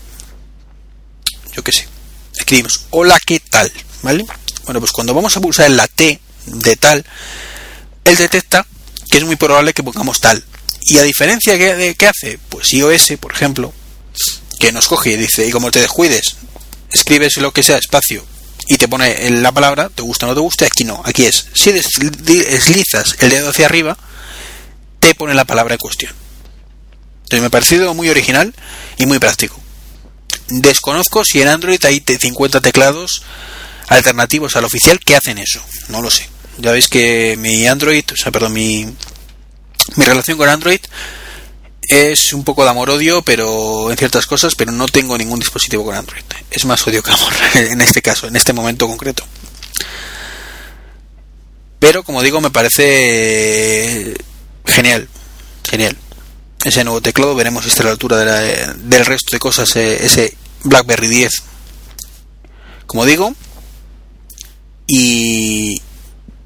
yo 1.53 1.63
qué 1.63 1.71
sé, 1.71 1.87
escribimos 2.35 2.85
hola, 2.91 3.19
¿qué 3.25 3.39
tal? 3.39 3.71
¿Vale? 4.03 4.27
Bueno, 4.71 4.79
pues 4.79 4.93
cuando 4.93 5.13
vamos 5.13 5.35
a 5.35 5.41
pulsar 5.41 5.65
en 5.65 5.75
la 5.75 5.85
T 5.85 6.21
de 6.45 6.75
tal, 6.77 7.05
él 8.05 8.15
detecta 8.15 8.65
que 9.09 9.17
es 9.17 9.25
muy 9.25 9.35
probable 9.35 9.73
que 9.73 9.83
pongamos 9.83 10.21
tal. 10.21 10.41
Y 10.83 10.97
a 10.97 11.03
diferencia 11.03 11.57
de 11.57 11.93
qué 11.95 12.07
hace, 12.07 12.39
pues 12.47 12.71
iOS, 12.71 13.15
por 13.19 13.33
ejemplo, 13.33 13.73
que 14.59 14.71
nos 14.71 14.87
coge 14.87 15.11
y 15.11 15.17
dice, 15.17 15.45
y 15.45 15.51
como 15.51 15.71
te 15.71 15.81
descuides, 15.81 16.37
escribes 16.89 17.35
lo 17.35 17.51
que 17.51 17.63
sea 17.63 17.77
espacio 17.79 18.25
y 18.69 18.77
te 18.77 18.87
pone 18.87 19.29
la 19.31 19.51
palabra, 19.51 19.89
te 19.89 20.03
gusta 20.03 20.25
o 20.25 20.29
no 20.29 20.35
te 20.35 20.39
gusta, 20.39 20.65
aquí 20.67 20.85
no, 20.85 21.01
aquí 21.03 21.25
es, 21.25 21.47
si 21.53 21.73
deslizas 21.73 23.17
el 23.19 23.29
dedo 23.29 23.49
hacia 23.49 23.65
arriba, 23.65 23.97
te 25.01 25.15
pone 25.15 25.33
la 25.33 25.43
palabra 25.43 25.73
en 25.73 25.79
cuestión. 25.79 26.13
Entonces 27.23 27.41
me 27.41 27.47
ha 27.47 27.49
parecido 27.49 27.93
muy 27.93 28.09
original 28.09 28.55
y 28.97 29.05
muy 29.05 29.19
práctico. 29.19 29.59
Desconozco 30.47 31.25
si 31.25 31.41
en 31.41 31.49
Android 31.49 31.83
hay 31.83 32.01
50 32.07 32.61
teclados 32.61 33.21
alternativos 33.91 34.55
al 34.55 34.65
oficial 34.65 34.99
que 34.99 35.15
hacen 35.15 35.37
eso. 35.37 35.61
No 35.89 36.01
lo 36.01 36.09
sé. 36.09 36.27
Ya 36.57 36.71
veis 36.71 36.87
que 36.87 37.35
mi 37.37 37.67
Android, 37.67 38.05
o 38.11 38.15
sea, 38.15 38.31
perdón, 38.31 38.53
mi, 38.53 38.87
relación 39.97 40.37
con 40.37 40.49
Android 40.49 40.79
es 41.81 42.31
un 42.33 42.43
poco 42.43 42.63
de 42.63 42.69
amor-odio, 42.69 43.21
pero 43.21 43.91
en 43.91 43.97
ciertas 43.97 44.25
cosas, 44.25 44.55
pero 44.55 44.71
no 44.71 44.87
tengo 44.87 45.17
ningún 45.17 45.39
dispositivo 45.39 45.83
con 45.83 45.95
Android. 45.95 46.23
Es 46.49 46.63
más 46.65 46.85
odio 46.87 47.03
que 47.03 47.11
amor 47.11 47.33
en 47.55 47.81
este 47.81 48.01
caso, 48.01 48.27
en 48.27 48.35
este 48.35 48.53
momento 48.53 48.87
concreto. 48.87 49.25
Pero 51.79 52.03
como 52.03 52.21
digo, 52.21 52.39
me 52.39 52.51
parece 52.51 54.13
genial, 54.65 55.09
genial. 55.69 55.97
Ese 56.63 56.83
nuevo 56.83 57.01
teclado, 57.01 57.35
veremos 57.35 57.63
si 57.63 57.71
está 57.71 57.83
a 57.83 57.85
la 57.87 57.91
altura 57.91 58.17
del 58.17 59.05
resto 59.05 59.31
de 59.31 59.39
cosas, 59.39 59.75
eh, 59.75 60.05
ese 60.05 60.37
BlackBerry 60.63 61.07
10. 61.07 61.31
Como 62.85 63.05
digo, 63.05 63.33
y 64.93 65.81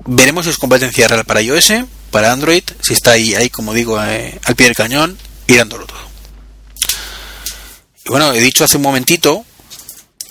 veremos 0.05 0.45
si 0.45 0.51
es 0.51 0.59
competencia 0.59 1.07
real 1.07 1.25
para 1.25 1.41
iOS, 1.41 1.73
para 2.11 2.31
Android, 2.31 2.61
si 2.79 2.93
está 2.93 3.13
ahí, 3.13 3.33
ahí 3.33 3.49
como 3.49 3.73
digo, 3.73 3.99
eh, 4.03 4.39
al 4.45 4.55
pie 4.55 4.67
del 4.67 4.75
cañón 4.75 5.17
y 5.47 5.55
dándolo 5.55 5.87
todo. 5.87 5.97
Y 8.05 8.09
bueno, 8.09 8.31
he 8.33 8.39
dicho 8.39 8.63
hace 8.63 8.77
un 8.77 8.83
momentito 8.83 9.43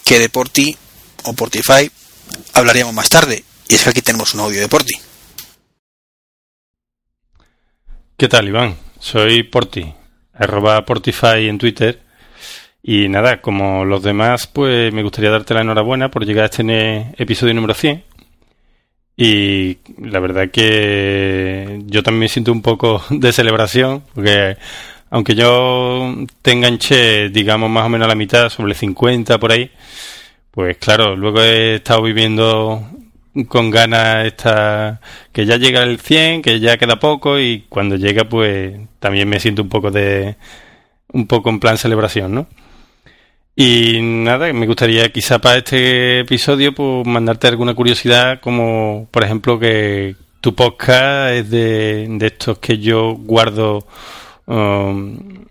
que 0.05 0.21
de 0.21 0.29
Porti 0.29 0.77
o 1.25 1.33
Portify 1.33 1.91
hablaríamos 2.53 2.95
más 2.95 3.09
tarde. 3.09 3.45
Y 3.69 3.75
es 3.75 3.83
que 3.83 3.91
aquí 3.91 4.01
tenemos 4.01 4.33
un 4.35 4.41
audio 4.43 4.61
de 4.61 4.69
Porti. 4.69 4.95
¿Qué 8.17 8.29
tal, 8.29 8.47
Iván? 8.47 8.79
Soy 9.01 9.43
Porti, 9.43 9.93
arroba 10.35 10.85
Portify 10.85 11.49
en 11.49 11.59
Twitter. 11.59 12.04
Y 12.87 13.09
nada, 13.09 13.41
como 13.41 13.87
los 13.87 14.03
demás, 14.03 14.47
pues 14.47 14.93
me 14.93 15.03
gustaría 15.03 15.30
darte 15.30 15.55
la 15.55 15.62
enhorabuena 15.62 16.11
por 16.11 16.26
llegar 16.26 16.43
a 16.45 16.47
este 16.47 17.07
episodio 17.16 17.55
número 17.55 17.72
100. 17.72 18.05
Y 19.16 19.78
la 19.99 20.20
verdad 20.20 20.51
que 20.51 21.80
yo 21.87 22.03
también 22.03 22.28
siento 22.28 22.53
un 22.53 22.61
poco 22.61 23.03
de 23.11 23.32
celebración, 23.32 24.05
porque 24.14 24.59
aunque 25.09 25.35
yo 25.35 26.14
te 26.43 26.53
enganché, 26.53 27.30
digamos, 27.30 27.70
más 27.70 27.87
o 27.87 27.89
menos 27.89 28.05
a 28.05 28.09
la 28.11 28.14
mitad, 28.16 28.51
sobre 28.51 28.74
50 28.74 29.39
por 29.39 29.53
ahí, 29.53 29.70
pues 30.51 30.76
claro, 30.76 31.16
luego 31.16 31.41
he 31.41 31.76
estado 31.76 32.03
viviendo 32.03 32.87
con 33.49 33.70
ganas 33.70 34.26
esta 34.26 35.01
que 35.32 35.47
ya 35.47 35.57
llega 35.57 35.82
el 35.85 36.01
100, 36.01 36.43
que 36.43 36.61
ya 36.61 36.76
queda 36.76 36.99
poco 36.99 37.41
y 37.41 37.64
cuando 37.68 37.97
llega 37.97 38.24
pues 38.28 38.76
también 39.01 39.28
me 39.28 39.41
siento 39.41 39.62
un 39.62 39.68
poco 39.70 39.91
de 39.91 40.37
un 41.12 41.26
poco 41.26 41.51
en 41.51 41.61
plan 41.61 41.78
celebración, 41.78 42.35
¿no? 42.35 42.47
Y 43.57 44.01
nada, 44.03 44.53
me 44.53 44.67
gustaría 44.67 45.13
quizá 45.13 45.39
para 45.39 45.59
este 45.59 46.21
episodio 46.21 46.75
pues 46.75 47.07
mandarte 47.07 47.47
alguna 47.47 47.75
curiosidad 47.75 48.41
como 48.41 49.07
por 49.13 49.23
ejemplo 49.23 49.61
que 49.61 50.17
tu 50.41 50.55
podcast 50.55 51.31
es 51.31 51.51
de, 51.51 52.07
de 52.09 52.27
estos 52.27 52.59
que 52.59 52.79
yo 52.79 53.15
guardo 53.15 53.87
um, 54.47 55.45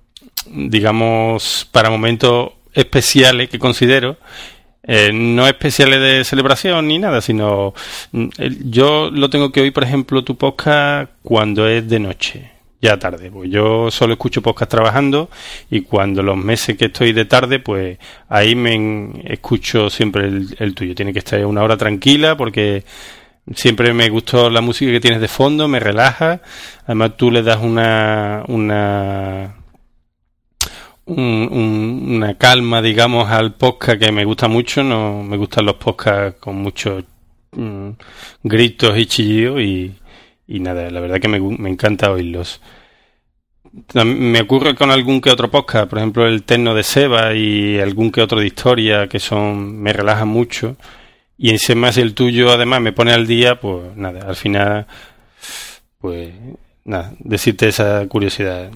digamos 0.47 1.67
para 1.71 1.89
momentos 1.89 2.51
especiales 2.73 3.49
que 3.49 3.59
considero. 3.59 4.17
Eh, 4.85 5.11
no 5.13 5.47
especiales 5.47 6.01
de 6.01 6.25
celebración 6.25 6.89
ni 6.89 6.99
nada, 6.99 7.21
sino 7.21 7.73
mm, 8.11 8.27
yo 8.65 9.09
lo 9.11 9.29
tengo 9.29 9.49
que 9.51 9.61
oír, 9.61 9.71
por 9.71 9.85
ejemplo, 9.85 10.25
tu 10.25 10.35
podcast 10.35 11.09
cuando 11.23 11.67
es 11.69 11.87
de 11.87 11.99
noche, 12.01 12.51
ya 12.83 12.99
tarde. 12.99 13.31
Pues 13.31 13.49
yo 13.49 13.89
solo 13.89 14.13
escucho 14.13 14.41
podcast 14.41 14.69
trabajando 14.69 15.29
y 15.71 15.81
cuando 15.81 16.21
los 16.21 16.35
meses 16.37 16.77
que 16.77 16.85
estoy 16.85 17.13
de 17.13 17.23
tarde, 17.23 17.59
pues 17.59 17.97
ahí 18.27 18.55
me 18.55 19.23
escucho 19.23 19.89
siempre 19.89 20.25
el, 20.25 20.75
tuyo. 20.75 20.93
Tiene 20.93 21.13
que 21.13 21.19
estar 21.19 21.43
una 21.45 21.63
hora 21.63 21.77
tranquila 21.77 22.35
porque 22.35 22.83
siempre 23.55 23.93
me 23.93 24.09
gustó 24.09 24.49
la 24.49 24.59
música 24.59 24.91
que 24.91 24.99
tienes 24.99 25.21
de 25.21 25.29
fondo, 25.29 25.69
me 25.69 25.79
relaja. 25.79 26.41
Además 26.85 27.15
tú 27.15 27.31
le 27.31 27.41
das 27.41 27.59
una, 27.61 28.43
una 28.49 29.55
una 31.05 32.37
calma, 32.37 32.81
digamos, 32.81 33.29
al 33.29 33.55
podcast 33.55 33.99
que 33.99 34.11
me 34.11 34.25
gusta 34.25 34.49
mucho. 34.49 34.83
No 34.83 35.23
me 35.23 35.37
gustan 35.37 35.65
los 35.65 35.75
podcasts 35.75 36.37
con 36.39 36.57
muchos 36.57 37.03
mm, 37.53 37.89
gritos 38.43 38.97
y 38.97 39.05
chillidos 39.05 39.61
y, 39.61 39.93
y, 40.47 40.59
nada, 40.59 40.89
la 40.89 40.99
verdad 40.99 41.19
que 41.19 41.27
me, 41.27 41.39
me 41.39 41.69
encanta 41.69 42.11
oírlos. 42.11 42.61
Me 43.93 44.39
ocurre 44.41 44.75
con 44.75 44.91
algún 44.91 45.19
que 45.19 45.31
otro 45.31 45.49
podcast, 45.49 45.89
por 45.89 45.97
ejemplo 45.97 46.27
el 46.27 46.43
Tecno 46.43 46.75
de 46.75 46.83
Seba 46.83 47.33
y 47.33 47.79
algún 47.79 48.11
que 48.11 48.21
otro 48.21 48.39
de 48.39 48.45
historia 48.45 49.07
que 49.07 49.19
son 49.19 49.81
me 49.81 49.91
relajan 49.93 50.27
mucho 50.27 50.77
y 51.37 51.49
en 51.49 51.77
más 51.79 51.97
el 51.97 52.13
tuyo 52.13 52.51
además 52.51 52.81
me 52.81 52.93
pone 52.93 53.13
al 53.13 53.25
día, 53.25 53.59
pues 53.59 53.95
nada, 53.95 54.27
al 54.27 54.35
final 54.35 54.85
pues 55.99 56.33
nada, 56.85 57.13
decirte 57.19 57.67
esa 57.67 58.07
curiosidad. 58.07 58.69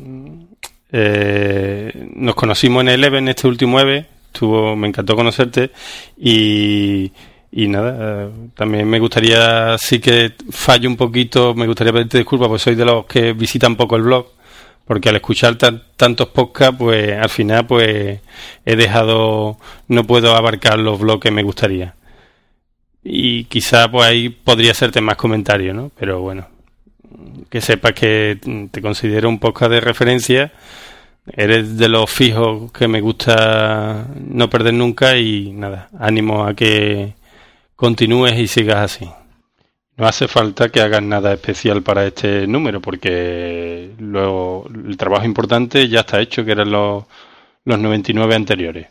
Eh, 0.91 2.09
nos 2.15 2.35
conocimos 2.35 2.81
en 2.81 2.89
el 2.89 2.95
Eleven, 2.95 3.27
este 3.27 3.47
último 3.47 3.79
EVE, 3.79 4.07
estuvo, 4.33 4.75
me 4.75 4.87
encantó 4.87 5.15
conocerte 5.15 5.71
y, 6.17 7.11
y 7.51 7.67
nada, 7.67 8.25
eh, 8.25 8.29
también 8.55 8.87
me 8.87 8.99
gustaría, 8.99 9.77
sí 9.77 9.99
que 9.99 10.33
fallo 10.51 10.89
un 10.89 10.97
poquito, 10.97 11.53
me 11.55 11.65
gustaría 11.65 11.93
pedirte 11.93 12.17
disculpas, 12.17 12.49
porque 12.49 12.63
soy 12.63 12.75
de 12.75 12.85
los 12.85 13.05
que 13.05 13.33
visitan 13.33 13.75
poco 13.75 13.95
el 13.95 14.03
blog, 14.03 14.27
porque 14.85 15.09
al 15.09 15.15
escuchar 15.15 15.57
tantos 15.57 16.27
podcasts, 16.29 16.77
pues 16.77 17.13
al 17.13 17.29
final 17.29 17.65
pues 17.65 18.19
he 18.65 18.75
dejado, 18.75 19.57
no 19.87 20.03
puedo 20.05 20.35
abarcar 20.35 20.79
los 20.79 20.99
blogs 20.99 21.21
que 21.21 21.31
me 21.31 21.43
gustaría. 21.43 21.95
Y 23.03 23.45
quizá 23.45 23.89
pues 23.89 24.05
ahí 24.05 24.29
podría 24.29 24.71
hacerte 24.71 25.01
más 25.01 25.15
comentarios, 25.17 25.75
¿no? 25.75 25.91
Pero 25.97 26.21
bueno, 26.21 26.47
que 27.49 27.61
sepas 27.61 27.93
que 27.93 28.39
te 28.71 28.81
considero 28.81 29.29
un 29.29 29.39
podcast 29.39 29.71
de 29.71 29.81
referencia. 29.81 30.51
Eres 31.33 31.77
de 31.77 31.89
los 31.89 32.09
fijos 32.09 32.71
que 32.71 32.87
me 32.87 33.01
gusta 33.01 34.07
no 34.19 34.49
perder 34.49 34.73
nunca 34.73 35.17
y 35.17 35.51
nada, 35.51 35.89
ánimo 35.99 36.45
a 36.45 36.53
que 36.53 37.16
continúes 37.77 38.37
y 38.37 38.47
sigas 38.47 38.77
así. 38.77 39.09
No 39.95 40.05
hace 40.05 40.27
falta 40.27 40.69
que 40.69 40.81
hagas 40.81 41.01
nada 41.01 41.33
especial 41.33 41.81
para 41.83 42.05
este 42.05 42.45
número 42.47 42.81
porque 42.81 43.91
luego 43.99 44.67
el 44.69 44.97
trabajo 44.97 45.25
importante 45.25 45.87
ya 45.87 46.01
está 46.01 46.19
hecho, 46.19 46.43
que 46.43 46.51
eran 46.51 46.71
los, 46.71 47.05
los 47.63 47.79
99 47.79 48.35
anteriores. 48.35 48.87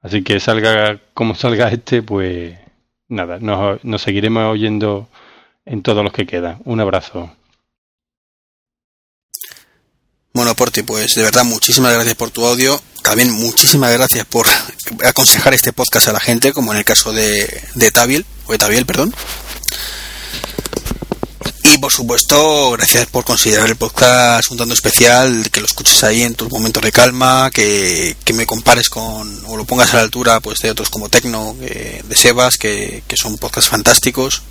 Así 0.00 0.22
que 0.22 0.40
salga 0.40 0.98
como 1.14 1.34
salga 1.34 1.68
este, 1.68 2.02
pues 2.02 2.56
nada, 3.08 3.38
nos, 3.40 3.84
nos 3.84 4.02
seguiremos 4.02 4.44
oyendo 4.44 5.08
en 5.66 5.82
todos 5.82 6.02
los 6.02 6.12
que 6.12 6.26
quedan. 6.26 6.58
Un 6.64 6.80
abrazo. 6.80 7.30
Bueno, 10.38 10.54
Porti, 10.54 10.84
pues 10.84 11.16
de 11.16 11.24
verdad 11.24 11.42
muchísimas 11.42 11.92
gracias 11.92 12.14
por 12.14 12.30
tu 12.30 12.46
audio. 12.46 12.80
También 13.02 13.28
muchísimas 13.28 13.92
gracias 13.92 14.24
por 14.24 14.46
aconsejar 15.04 15.52
este 15.52 15.72
podcast 15.72 16.06
a 16.06 16.12
la 16.12 16.20
gente, 16.20 16.52
como 16.52 16.70
en 16.70 16.78
el 16.78 16.84
caso 16.84 17.12
de, 17.12 17.64
de 17.74 17.90
Tabiel, 17.90 18.24
o 18.46 18.52
de 18.52 18.58
Tabiel, 18.58 18.86
perdón. 18.86 19.12
Y 21.64 21.78
por 21.78 21.90
supuesto, 21.90 22.70
gracias 22.70 23.08
por 23.08 23.24
considerar 23.24 23.68
el 23.68 23.74
podcast 23.74 24.48
un 24.52 24.58
tanto 24.58 24.74
especial, 24.74 25.50
que 25.50 25.58
lo 25.58 25.66
escuches 25.66 26.04
ahí 26.04 26.22
en 26.22 26.36
tus 26.36 26.48
momentos 26.52 26.84
de 26.84 26.92
calma, 26.92 27.50
que, 27.52 28.14
me 28.32 28.46
compares 28.46 28.88
con, 28.90 29.44
o 29.46 29.56
lo 29.56 29.64
pongas 29.64 29.92
a 29.92 29.96
la 29.96 30.02
altura 30.02 30.38
pues 30.38 30.60
de 30.60 30.70
otros 30.70 30.88
como 30.88 31.08
Tecno, 31.08 31.56
de 31.58 32.14
Sebas, 32.14 32.58
que, 32.58 33.02
que 33.08 33.16
son 33.16 33.38
podcasts 33.38 33.70
fantásticos. 33.70 34.42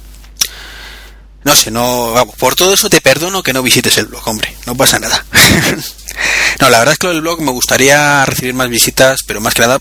No 1.48 1.56
sé, 1.56 1.72
no, 1.72 2.12
vamos, 2.12 2.36
por 2.36 2.56
todo 2.56 2.74
eso 2.74 2.90
te 2.90 3.00
perdono 3.00 3.42
que 3.42 3.54
no 3.54 3.64
visites 3.64 3.98
el 3.98 4.08
blog, 4.08 4.28
hombre, 4.28 4.54
no 4.66 4.76
pasa 4.76 5.00
nada. 5.00 5.26
no, 6.60 6.70
la 6.70 6.80
verdad 6.80 6.92
es 6.92 7.00
que 7.00 7.10
el 7.10 7.22
blog 7.22 7.40
me 7.40 7.54
gustaría 7.54 8.26
recibir 8.26 8.54
más 8.54 8.68
visitas, 8.68 9.22
pero 9.26 9.40
más 9.40 9.54
que 9.54 9.62
nada 9.62 9.80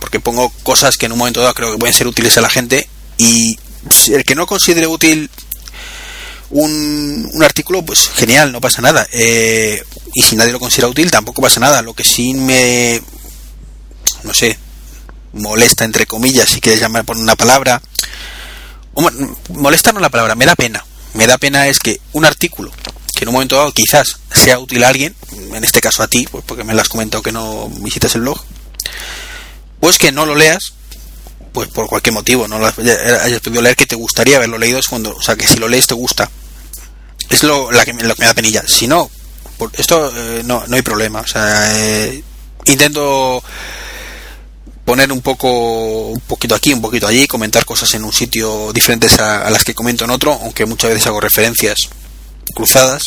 porque 0.00 0.20
pongo 0.20 0.48
cosas 0.62 0.96
que 0.96 1.04
en 1.04 1.12
un 1.12 1.18
momento 1.18 1.42
dado 1.42 1.52
creo 1.52 1.70
que 1.70 1.78
pueden 1.78 1.92
ser 1.92 2.06
útiles 2.06 2.38
a 2.38 2.40
la 2.40 2.48
gente 2.48 2.88
y 3.18 3.58
el 4.08 4.24
que 4.24 4.34
no 4.34 4.46
considere 4.46 4.86
útil 4.86 5.28
un, 6.48 7.30
artículo, 7.42 7.84
pues 7.84 8.08
genial, 8.08 8.50
no 8.50 8.62
pasa 8.62 8.80
nada. 8.80 9.06
Eh, 9.12 9.84
y 10.14 10.22
si 10.22 10.34
nadie 10.34 10.52
lo 10.52 10.60
considera 10.60 10.88
útil, 10.88 11.10
tampoco 11.10 11.42
pasa 11.42 11.60
nada. 11.60 11.82
Lo 11.82 11.92
que 11.92 12.04
sí 12.04 12.32
me, 12.32 13.02
no 14.22 14.32
sé, 14.32 14.58
molesta, 15.34 15.84
entre 15.84 16.06
comillas, 16.06 16.48
si 16.48 16.62
quieres 16.62 16.80
llamar 16.80 17.04
por 17.04 17.18
una 17.18 17.36
palabra, 17.36 17.82
molesta 19.50 19.92
no 19.92 20.00
la 20.00 20.08
palabra, 20.08 20.36
me 20.36 20.46
da 20.46 20.56
pena 20.56 20.82
me 21.14 21.26
da 21.26 21.38
pena 21.38 21.68
es 21.68 21.78
que 21.78 22.00
un 22.12 22.24
artículo 22.24 22.72
que 23.14 23.24
en 23.24 23.28
un 23.28 23.34
momento 23.34 23.56
dado 23.56 23.72
quizás 23.72 24.18
sea 24.34 24.58
útil 24.58 24.82
a 24.84 24.88
alguien, 24.88 25.14
en 25.52 25.62
este 25.64 25.80
caso 25.80 26.02
a 26.02 26.08
ti, 26.08 26.26
pues 26.30 26.44
porque 26.46 26.64
me 26.64 26.74
lo 26.74 26.80
has 26.80 26.88
comentado 26.88 27.22
que 27.22 27.32
no 27.32 27.68
visitas 27.68 28.14
el 28.14 28.22
blog, 28.22 28.42
pues 29.80 29.98
que 29.98 30.12
no 30.12 30.26
lo 30.26 30.34
leas, 30.34 30.72
pues 31.52 31.68
por 31.68 31.86
cualquier 31.86 32.14
motivo, 32.14 32.48
no 32.48 32.58
lo 32.58 32.66
hayas 32.66 33.40
podido 33.40 33.62
leer 33.62 33.76
que 33.76 33.86
te 33.86 33.96
gustaría 33.96 34.36
haberlo 34.36 34.58
leído, 34.58 34.78
es 34.78 34.88
cuando, 34.88 35.14
o 35.14 35.22
sea, 35.22 35.36
que 35.36 35.46
si 35.46 35.58
lo 35.58 35.68
lees 35.68 35.86
te 35.86 35.94
gusta. 35.94 36.30
Es 37.28 37.42
lo, 37.44 37.68
que, 37.68 37.92
me 37.92 38.02
da 38.02 38.34
penilla. 38.34 38.62
Si 38.66 38.86
no, 38.86 39.10
por 39.56 39.70
esto 39.74 40.12
eh, 40.14 40.42
no, 40.44 40.64
no 40.66 40.76
hay 40.76 40.82
problema. 40.82 41.20
O 41.20 41.26
sea, 41.26 41.78
eh, 41.78 42.22
intento 42.66 43.42
poner 44.84 45.12
un 45.12 45.20
poco 45.20 46.08
un 46.08 46.20
poquito 46.20 46.54
aquí, 46.54 46.72
un 46.72 46.80
poquito 46.80 47.06
allí, 47.06 47.26
comentar 47.26 47.64
cosas 47.64 47.92
en 47.94 48.04
un 48.04 48.12
sitio 48.12 48.72
diferentes 48.72 49.18
a, 49.18 49.48
las 49.50 49.64
que 49.64 49.74
comento 49.74 50.04
en 50.04 50.10
otro, 50.10 50.32
aunque 50.42 50.66
muchas 50.66 50.90
veces 50.90 51.06
hago 51.06 51.20
referencias 51.20 51.88
cruzadas. 52.54 53.02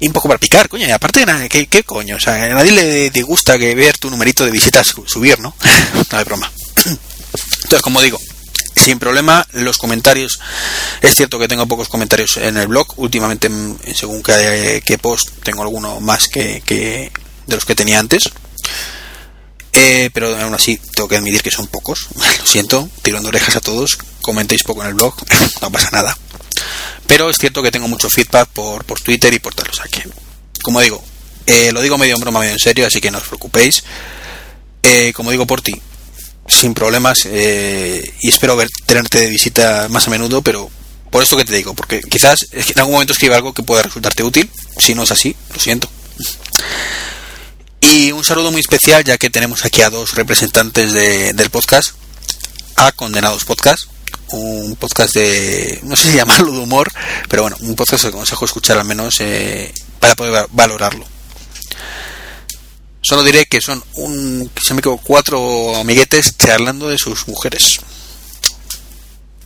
Y 0.00 0.08
un 0.08 0.12
poco 0.12 0.28
para 0.28 0.40
picar, 0.40 0.68
coño, 0.68 0.86
y 0.86 0.90
aparte, 0.90 1.24
¿qué, 1.48 1.66
¿qué, 1.66 1.84
coño? 1.84 2.16
O 2.16 2.20
sea, 2.20 2.34
a 2.34 2.48
nadie 2.48 3.10
le, 3.12 3.22
gusta 3.22 3.58
que 3.58 3.74
ver 3.74 3.96
tu 3.96 4.10
numerito 4.10 4.44
de 4.44 4.50
visitas 4.50 4.94
subir, 5.06 5.38
¿no? 5.38 5.54
no 6.10 6.18
hay 6.18 6.24
broma. 6.24 6.50
Entonces, 6.84 7.80
como 7.80 8.02
digo, 8.02 8.18
sin 8.76 8.98
problema, 8.98 9.46
los 9.52 9.78
comentarios. 9.78 10.40
Es 11.00 11.14
cierto 11.14 11.38
que 11.38 11.48
tengo 11.48 11.66
pocos 11.66 11.88
comentarios 11.88 12.36
en 12.38 12.56
el 12.56 12.66
blog. 12.66 12.86
Últimamente, 12.96 13.48
según 13.94 14.22
qué, 14.22 14.82
qué 14.84 14.98
post, 14.98 15.28
tengo 15.42 15.62
alguno 15.62 16.00
más 16.00 16.28
que, 16.28 16.62
que 16.66 17.12
de 17.46 17.54
los 17.54 17.64
que 17.64 17.74
tenía 17.74 17.98
antes. 17.98 18.30
Eh, 19.74 20.10
pero 20.12 20.36
aún 20.36 20.54
así 20.54 20.78
tengo 20.94 21.08
que 21.08 21.16
admitir 21.16 21.42
que 21.42 21.50
son 21.50 21.66
pocos. 21.66 22.08
Lo 22.14 22.46
siento, 22.46 22.88
tirando 23.02 23.28
orejas 23.28 23.56
a 23.56 23.60
todos. 23.60 23.98
Comentéis 24.22 24.62
poco 24.62 24.82
en 24.82 24.88
el 24.88 24.94
blog, 24.94 25.14
no 25.60 25.70
pasa 25.70 25.90
nada. 25.92 26.16
Pero 27.06 27.28
es 27.28 27.36
cierto 27.36 27.62
que 27.62 27.70
tengo 27.70 27.88
mucho 27.88 28.08
feedback 28.08 28.48
por, 28.48 28.84
por 28.84 29.00
Twitter 29.00 29.32
y 29.34 29.38
por 29.38 29.54
tal. 29.54 29.68
O 29.68 30.62
como 30.62 30.80
digo, 30.80 31.04
eh, 31.46 31.72
lo 31.72 31.82
digo 31.82 31.98
medio 31.98 32.14
en 32.14 32.20
broma, 32.20 32.40
medio 32.40 32.54
en 32.54 32.58
serio, 32.58 32.86
así 32.86 33.00
que 33.00 33.10
no 33.10 33.18
os 33.18 33.24
preocupéis. 33.24 33.84
eh, 34.82 35.12
como 35.14 35.30
digo 35.30 35.46
por 35.46 35.60
ti, 35.60 35.80
sin 36.46 36.74
problemas 36.74 37.26
eh, 37.26 38.14
y 38.20 38.28
espero 38.28 38.56
ver, 38.56 38.68
tenerte 38.86 39.18
de 39.20 39.30
visita 39.30 39.88
más 39.90 40.06
a 40.06 40.10
menudo, 40.10 40.42
pero 40.42 40.70
por 41.10 41.22
esto 41.22 41.36
que 41.36 41.44
te 41.44 41.54
digo, 41.54 41.74
porque 41.74 42.00
quizás 42.00 42.46
en 42.52 42.78
algún 42.78 42.94
momento 42.94 43.12
escriba 43.12 43.36
algo 43.36 43.54
que 43.54 43.62
pueda 43.62 43.82
resultarte 43.82 44.22
útil, 44.22 44.50
si 44.78 44.94
no 44.94 45.04
es 45.04 45.12
así, 45.12 45.36
lo 45.54 45.60
siento. 45.60 45.88
Y 47.92 48.12
un 48.12 48.24
saludo 48.24 48.50
muy 48.50 48.62
especial, 48.62 49.04
ya 49.04 49.18
que 49.18 49.28
tenemos 49.28 49.66
aquí 49.66 49.82
a 49.82 49.90
dos 49.90 50.14
representantes 50.14 50.94
del 50.94 51.50
podcast, 51.50 51.90
a 52.76 52.92
Condenados 52.92 53.44
Podcast, 53.44 53.84
un 54.28 54.74
podcast 54.76 55.14
de, 55.14 55.80
no 55.82 55.94
sé 55.94 56.10
si 56.10 56.16
llamarlo 56.16 56.50
de 56.52 56.60
humor, 56.60 56.90
pero 57.28 57.42
bueno, 57.42 57.58
un 57.60 57.76
podcast 57.76 58.04
que 58.04 58.08
aconsejo 58.08 58.46
escuchar 58.46 58.78
al 58.78 58.86
menos 58.86 59.20
eh, 59.20 59.70
para 60.00 60.16
poder 60.16 60.46
valorarlo. 60.52 61.04
Solo 63.02 63.22
diré 63.22 63.44
que 63.44 63.60
son 63.60 63.84
un, 63.96 64.50
se 64.62 64.72
me 64.72 64.80
equivoco, 64.80 65.02
cuatro 65.04 65.76
amiguetes 65.76 66.38
charlando 66.38 66.88
de 66.88 66.96
sus 66.96 67.28
mujeres. 67.28 67.80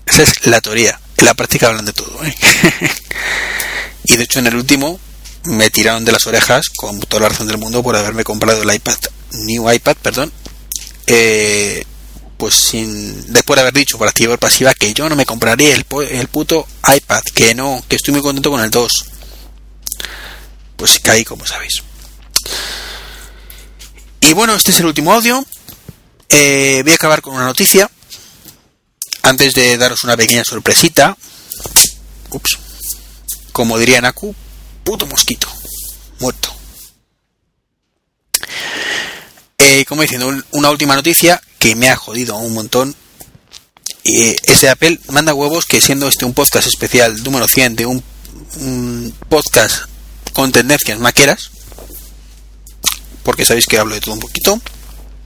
Esa 0.07 0.22
es 0.22 0.47
la 0.47 0.61
teoría. 0.61 1.01
En 1.16 1.24
la 1.24 1.34
práctica 1.34 1.66
hablan 1.66 1.86
de 1.86 1.93
todo. 1.93 2.24
¿eh? 2.24 2.34
y 4.05 4.16
de 4.16 4.22
hecho 4.22 4.39
en 4.39 4.47
el 4.47 4.55
último 4.55 5.01
me 5.45 5.70
tiraron 5.70 6.05
de 6.05 6.12
las 6.12 6.26
orejas 6.26 6.68
con 6.70 7.01
toda 7.01 7.22
la 7.22 7.28
razón 7.30 7.47
del 7.47 7.59
mundo 7.59 7.82
por 7.82 7.97
haberme 7.97 8.24
comprado 8.24 8.62
el 8.62 8.74
iPad, 8.74 8.99
New 9.32 9.70
iPad, 9.70 9.97
perdón. 10.03 10.32
Eh, 11.07 11.84
pues 12.36 12.55
sin 12.55 13.32
después 13.32 13.57
de 13.57 13.62
haber 13.62 13.74
dicho 13.74 13.99
por 13.99 14.07
activa 14.07 14.34
o 14.34 14.39
pasiva 14.39 14.72
que 14.72 14.95
yo 14.95 15.09
no 15.09 15.16
me 15.16 15.26
compraría 15.26 15.74
el, 15.74 15.84
el 16.11 16.28
puto 16.28 16.66
iPad, 16.86 17.22
que 17.34 17.55
no, 17.55 17.82
que 17.89 17.97
estoy 17.97 18.12
muy 18.12 18.22
contento 18.22 18.51
con 18.51 18.61
el 18.61 18.70
2. 18.70 19.05
Pues 20.76 21.01
caí 21.01 21.24
como 21.24 21.45
sabéis. 21.45 21.82
Y 24.20 24.32
bueno, 24.32 24.55
este 24.55 24.70
es 24.70 24.80
el 24.80 24.86
último 24.86 25.12
audio. 25.12 25.45
Eh, 26.28 26.80
voy 26.82 26.93
a 26.93 26.97
acabar 26.97 27.22
con 27.22 27.34
una 27.34 27.45
noticia. 27.45 27.91
Antes 29.22 29.55
de 29.55 29.76
daros 29.76 30.05
una 30.05 30.16
pequeña 30.16 30.45
sorpresita. 30.45 31.16
Ups. 32.30 32.59
Como 33.53 33.78
diría 33.78 34.01
Naku, 34.01 34.34
puto 34.89 35.07
mosquito. 35.07 35.47
Muerto. 36.18 36.51
Eh, 39.59 39.84
como 39.84 40.01
diciendo, 40.01 40.32
una 40.53 40.70
última 40.70 40.95
noticia 40.95 41.43
que 41.59 41.76
me 41.76 41.91
ha 41.91 41.97
jodido 41.97 42.39
un 42.39 42.55
montón. 42.55 42.97
Eh, 44.05 44.34
ese 44.45 44.70
Apple 44.70 44.99
manda 45.11 45.34
huevos 45.34 45.66
que 45.66 45.82
siendo 45.82 46.09
este 46.09 46.24
un 46.24 46.32
podcast 46.32 46.66
especial 46.66 47.22
número 47.22 47.47
100 47.47 47.76
de 47.76 47.84
un, 47.84 48.03
un 48.61 49.14
podcast 49.28 49.82
con 50.32 50.53
tendencias 50.53 50.99
maqueras, 50.99 51.51
porque 53.24 53.45
sabéis 53.45 53.66
que 53.66 53.78
hablo 53.78 53.95
de 53.95 54.01
todo 54.01 54.14
un 54.14 54.20
poquito. 54.20 54.59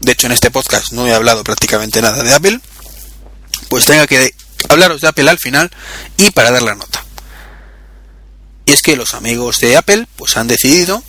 De 0.01 0.11
hecho, 0.11 0.27
en 0.27 0.33
este 0.33 0.51
podcast 0.51 0.91
no 0.91 1.07
he 1.07 1.15
hablado 1.15 1.45
prácticamente 1.45 2.03
nada 2.03 2.21
de 2.25 2.35
Apple. 2.35 2.61
Pues 3.69 3.85
tenga 3.85 4.09
que 4.09 4.35
hablaros 4.69 5.03
de 5.03 5.07
Apple 5.07 5.31
al 5.31 5.39
final 5.39 5.71
y 6.17 6.33
para 6.33 6.51
dar 6.51 6.63
la 6.63 6.75
nota. 6.75 7.02
Y 8.67 8.73
es 8.73 8.83
que 8.83 8.97
los 8.97 9.15
amigos 9.15 9.59
de 9.59 9.77
Apple 9.77 10.07
pues 10.17 10.37
han 10.37 10.49
decidido 10.49 11.03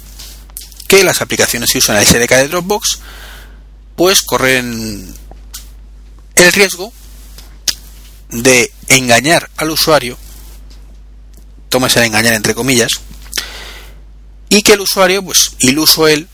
que 0.88 1.04
las 1.04 1.22
aplicaciones 1.22 1.72
que 1.72 1.80
usan 1.80 1.98
el 1.98 2.06
SDK 2.06 2.32
de 2.32 2.48
Dropbox 2.48 3.00
pues 3.96 4.24
corren 4.24 5.16
el 6.36 6.52
riesgo 6.52 6.92
de 8.30 8.72
engañar 8.88 9.50
al 9.58 9.70
usuario, 9.70 10.18
tómese 11.70 12.00
a 12.00 12.06
engañar 12.06 12.34
entre 12.34 12.56
comillas, 12.56 12.92
y 14.50 14.64
que 14.64 14.74
el 14.74 14.82
usuario, 14.82 15.24
pues 15.24 15.52
iluso 15.60 16.08
él, 16.08 16.28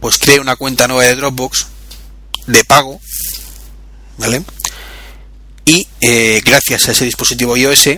pues 0.00 0.18
cree 0.18 0.40
una 0.40 0.56
cuenta 0.56 0.88
nueva 0.88 1.04
de 1.04 1.16
Dropbox 1.16 1.66
de 2.46 2.64
pago, 2.64 3.00
¿vale? 4.18 4.42
Y 5.64 5.86
eh, 6.00 6.42
gracias 6.44 6.88
a 6.88 6.92
ese 6.92 7.04
dispositivo 7.04 7.56
iOS, 7.56 7.90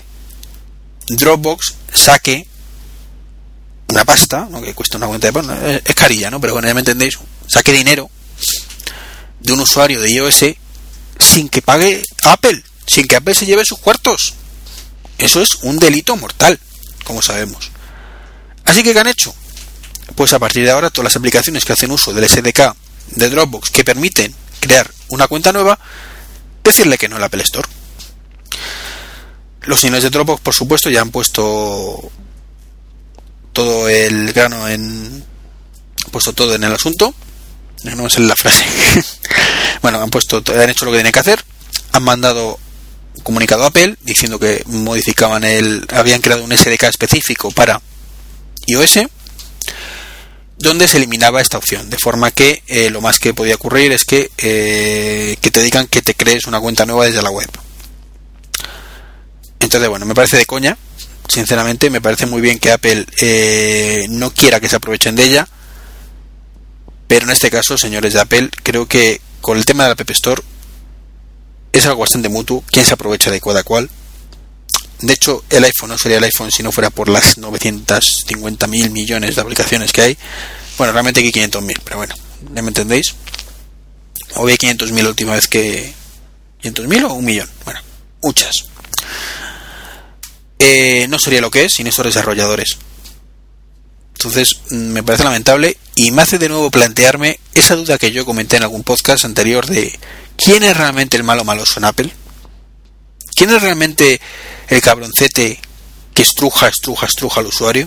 Dropbox 1.08 1.74
saque 1.92 2.46
una 3.88 4.04
pasta, 4.04 4.48
¿no? 4.50 4.62
que 4.62 4.74
cuesta 4.74 4.96
una 4.96 5.06
cuenta 5.06 5.28
de 5.28 5.32
pago, 5.32 5.52
es 5.52 5.94
carilla, 5.94 6.30
¿no? 6.30 6.40
Pero 6.40 6.54
bueno, 6.54 6.68
ya 6.68 6.74
me 6.74 6.80
entendéis, 6.80 7.18
saque 7.46 7.72
dinero 7.72 8.10
de 9.40 9.52
un 9.52 9.60
usuario 9.60 10.00
de 10.00 10.10
iOS 10.10 10.44
sin 11.18 11.48
que 11.48 11.62
pague 11.62 12.04
Apple, 12.22 12.62
sin 12.86 13.06
que 13.06 13.16
Apple 13.16 13.34
se 13.34 13.46
lleve 13.46 13.64
sus 13.64 13.78
cuartos. 13.78 14.34
Eso 15.18 15.40
es 15.40 15.56
un 15.62 15.78
delito 15.78 16.16
mortal, 16.16 16.58
como 17.04 17.22
sabemos. 17.22 17.70
Así 18.64 18.82
que, 18.82 18.92
¿qué 18.92 19.00
han 19.00 19.06
hecho? 19.06 19.34
pues 20.14 20.32
a 20.32 20.38
partir 20.38 20.64
de 20.64 20.70
ahora 20.70 20.90
todas 20.90 21.04
las 21.04 21.16
aplicaciones 21.16 21.64
que 21.64 21.72
hacen 21.72 21.90
uso 21.90 22.12
del 22.12 22.28
SDK 22.28 22.74
de 23.16 23.30
Dropbox 23.30 23.70
que 23.70 23.84
permiten 23.84 24.34
crear 24.60 24.90
una 25.08 25.28
cuenta 25.28 25.52
nueva, 25.52 25.78
decirle 26.62 26.98
que 26.98 27.08
no 27.08 27.16
al 27.16 27.24
Apple 27.24 27.42
Store. 27.42 27.68
Los 29.62 29.80
señores 29.80 30.02
de 30.02 30.10
Dropbox, 30.10 30.40
por 30.40 30.54
supuesto, 30.54 30.90
ya 30.90 31.00
han 31.00 31.10
puesto 31.10 32.10
todo 33.54 33.88
el 33.88 34.34
grano 34.34 34.68
en. 34.68 35.24
puesto 36.10 36.34
todo 36.34 36.54
en 36.54 36.64
el 36.64 36.74
asunto. 36.74 37.14
No 37.84 38.06
es 38.06 38.18
la 38.18 38.36
frase. 38.36 38.64
bueno, 39.82 40.02
han 40.02 40.10
puesto, 40.10 40.42
han 40.54 40.68
hecho 40.68 40.84
lo 40.84 40.90
que 40.90 40.98
tienen 40.98 41.12
que 41.12 41.20
hacer. 41.20 41.42
Han 41.92 42.02
mandado 42.02 42.58
un 43.16 43.22
comunicado 43.22 43.64
a 43.64 43.68
Apple 43.68 43.96
diciendo 44.02 44.38
que 44.38 44.62
modificaban 44.66 45.44
el. 45.44 45.86
habían 45.90 46.20
creado 46.20 46.44
un 46.44 46.54
SDK 46.54 46.82
específico 46.84 47.50
para 47.50 47.80
iOS 48.66 48.98
donde 50.56 50.88
se 50.88 50.96
eliminaba 50.96 51.40
esta 51.40 51.58
opción, 51.58 51.90
de 51.90 51.98
forma 51.98 52.30
que 52.30 52.62
eh, 52.66 52.88
lo 52.90 53.00
más 53.00 53.18
que 53.18 53.34
podía 53.34 53.56
ocurrir 53.56 53.92
es 53.92 54.04
que, 54.04 54.30
eh, 54.38 55.36
que 55.40 55.50
te 55.50 55.62
digan 55.62 55.86
que 55.88 56.00
te 56.00 56.14
crees 56.14 56.46
una 56.46 56.60
cuenta 56.60 56.86
nueva 56.86 57.06
desde 57.06 57.22
la 57.22 57.30
web. 57.30 57.50
Entonces, 59.60 59.88
bueno, 59.88 60.06
me 60.06 60.14
parece 60.14 60.36
de 60.36 60.46
coña, 60.46 60.78
sinceramente, 61.28 61.90
me 61.90 62.00
parece 62.00 62.26
muy 62.26 62.40
bien 62.40 62.58
que 62.58 62.72
Apple 62.72 63.06
eh, 63.20 64.06
no 64.10 64.32
quiera 64.32 64.60
que 64.60 64.68
se 64.68 64.76
aprovechen 64.76 65.16
de 65.16 65.24
ella, 65.24 65.48
pero 67.06 67.26
en 67.26 67.32
este 67.32 67.50
caso, 67.50 67.76
señores 67.78 68.14
de 68.14 68.20
Apple, 68.20 68.50
creo 68.62 68.86
que 68.86 69.20
con 69.40 69.58
el 69.58 69.64
tema 69.64 69.84
de 69.84 69.90
la 69.90 69.92
App 69.92 70.10
Store 70.10 70.42
es 71.72 71.86
algo 71.86 72.00
bastante 72.00 72.28
mutuo, 72.28 72.64
quién 72.70 72.84
se 72.84 72.94
aprovecha 72.94 73.30
de 73.30 73.40
cada 73.40 73.62
cual. 73.62 73.90
De 75.00 75.12
hecho, 75.12 75.44
el 75.50 75.64
iPhone 75.64 75.90
no 75.90 75.98
sería 75.98 76.18
el 76.18 76.24
iPhone 76.24 76.50
si 76.50 76.62
no 76.62 76.72
fuera 76.72 76.88
por 76.88 77.08
las 77.08 77.36
950 77.36 78.66
mil 78.68 78.90
millones 78.90 79.34
de 79.34 79.42
aplicaciones 79.42 79.92
que 79.92 80.02
hay. 80.02 80.18
Bueno, 80.78 80.92
realmente 80.92 81.20
aquí 81.20 81.30
500 81.30 81.62
mil, 81.62 81.78
pero 81.84 81.98
bueno, 81.98 82.14
¿ya 82.54 82.62
me 82.62 82.68
entendéis? 82.68 83.14
O 84.36 84.44
vi 84.44 84.56
500 84.56 84.92
mil 84.92 85.04
la 85.04 85.10
última 85.10 85.34
vez 85.34 85.48
que... 85.48 85.92
¿500 86.62 86.86
mil 86.86 87.04
o 87.04 87.14
un 87.14 87.24
millón? 87.24 87.48
Bueno, 87.64 87.80
muchas. 88.22 88.66
Eh, 90.66 91.08
no 91.08 91.18
sería 91.18 91.42
lo 91.42 91.50
que 91.50 91.66
es 91.66 91.74
sin 91.74 91.86
estos 91.86 92.06
desarrolladores. 92.06 92.78
Entonces, 94.14 94.60
mm, 94.70 94.76
me 94.76 95.02
parece 95.02 95.22
lamentable 95.22 95.76
y 95.94 96.10
me 96.10 96.22
hace 96.22 96.38
de 96.38 96.48
nuevo 96.48 96.70
plantearme 96.70 97.38
esa 97.52 97.76
duda 97.76 97.98
que 97.98 98.12
yo 98.12 98.24
comenté 98.24 98.56
en 98.56 98.62
algún 98.62 98.82
podcast 98.82 99.26
anterior 99.26 99.66
de 99.66 99.98
¿quién 100.38 100.62
es 100.62 100.74
realmente 100.74 101.18
el 101.18 101.22
malo 101.22 101.44
maloso 101.44 101.78
en 101.78 101.84
Apple? 101.84 102.10
¿Quién 103.36 103.50
es 103.50 103.60
realmente 103.60 104.22
el 104.68 104.80
cabroncete 104.80 105.60
que 106.14 106.22
estruja, 106.22 106.68
estruja, 106.68 107.04
estruja 107.04 107.40
al 107.40 107.48
usuario? 107.48 107.86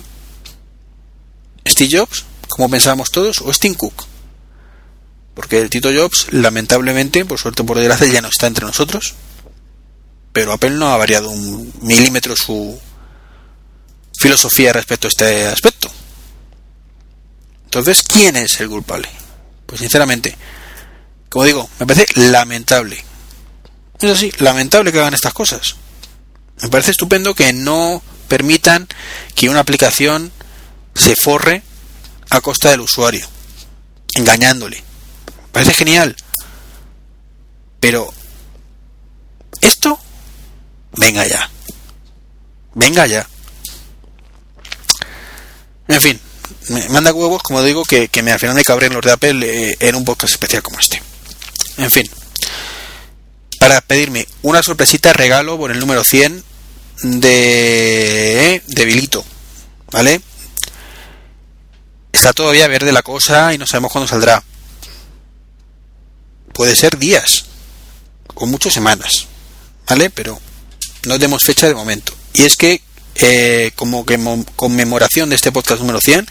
¿Steve 1.66 1.98
Jobs, 1.98 2.26
como 2.46 2.70
pensábamos 2.70 3.10
todos, 3.10 3.38
o 3.38 3.52
Steve 3.52 3.74
Cook? 3.74 4.04
Porque 5.34 5.58
el 5.58 5.68
Tito 5.68 5.90
Jobs, 5.92 6.28
lamentablemente, 6.30 7.24
por 7.24 7.40
suerte 7.40 7.64
por 7.64 7.76
desgracia, 7.76 8.06
ya 8.06 8.22
no 8.22 8.28
está 8.28 8.46
entre 8.46 8.66
nosotros. 8.66 9.14
Pero 10.32 10.52
Apple 10.52 10.70
no 10.70 10.88
ha 10.92 10.96
variado 10.96 11.30
un 11.30 11.72
milímetro 11.82 12.34
su 12.36 12.78
filosofía 14.18 14.72
respecto 14.72 15.06
a 15.06 15.10
este 15.10 15.46
aspecto. 15.46 15.90
Entonces, 17.64 18.02
¿quién 18.02 18.36
es 18.36 18.60
el 18.60 18.68
culpable? 18.68 19.08
Pues 19.66 19.80
sinceramente, 19.80 20.36
como 21.28 21.44
digo, 21.44 21.68
me 21.78 21.86
parece 21.86 22.06
lamentable 22.20 23.04
es 24.00 24.10
así, 24.12 24.32
lamentable 24.38 24.92
que 24.92 25.00
hagan 25.00 25.14
estas 25.14 25.32
cosas. 25.32 25.74
Me 26.62 26.68
parece 26.68 26.92
estupendo 26.92 27.34
que 27.34 27.52
no 27.52 28.02
permitan 28.28 28.86
que 29.34 29.48
una 29.48 29.60
aplicación 29.60 30.30
se 30.94 31.16
forre 31.16 31.62
a 32.30 32.40
costa 32.40 32.70
del 32.70 32.80
usuario, 32.80 33.26
engañándole. 34.14 34.76
Me 34.76 35.52
parece 35.52 35.74
genial. 35.74 36.16
Pero 37.80 38.12
esto, 39.60 39.98
venga 40.98 41.26
ya. 41.26 41.50
Venga 42.74 43.06
ya. 43.06 43.28
En 45.88 46.00
fin, 46.00 46.20
me 46.68 46.88
manda 46.90 47.12
huevos, 47.12 47.42
como 47.42 47.62
digo, 47.62 47.82
que, 47.84 48.10
me 48.22 48.32
al 48.32 48.38
final 48.38 48.54
me 48.54 48.88
los 48.90 49.04
de 49.04 49.12
Apple 49.12 49.70
eh, 49.70 49.76
en 49.80 49.94
un 49.94 50.04
podcast 50.04 50.32
especial 50.32 50.62
como 50.62 50.78
este. 50.78 51.02
En 51.78 51.90
fin 51.90 52.08
para 53.58 53.80
pedirme 53.80 54.26
una 54.42 54.62
sorpresita 54.62 55.12
regalo 55.12 55.58
por 55.58 55.70
el 55.70 55.80
número 55.80 56.04
100 56.04 56.44
de, 57.02 58.62
de 58.66 58.84
Vilito, 58.84 59.24
¿vale? 59.90 60.20
Está 62.12 62.32
todavía 62.32 62.68
verde 62.68 62.92
la 62.92 63.02
cosa 63.02 63.52
y 63.52 63.58
no 63.58 63.66
sabemos 63.66 63.92
cuándo 63.92 64.08
saldrá. 64.08 64.42
puede 66.54 66.74
ser 66.74 66.98
días 66.98 67.44
o 68.34 68.46
muchas 68.46 68.72
semanas, 68.72 69.26
¿vale? 69.88 70.10
Pero 70.10 70.40
no 71.08 71.18
demos 71.18 71.42
fecha 71.42 71.66
de 71.66 71.74
momento. 71.74 72.14
Y 72.34 72.42
es 72.42 72.56
que, 72.56 72.82
eh, 73.16 73.72
como 73.74 74.06
que 74.06 74.18
conmemoración 74.54 75.30
de 75.30 75.36
este 75.36 75.50
podcast 75.50 75.80
número 75.80 76.00
100, 76.00 76.26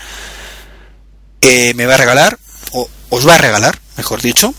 eh, 1.41 1.73
me 1.73 1.85
va 1.85 1.95
a 1.95 1.97
regalar, 1.97 2.39
o 2.71 2.89
os 3.09 3.27
va 3.27 3.35
a 3.35 3.39
regalar, 3.39 3.79
mejor 3.97 4.21
dicho, 4.21 4.53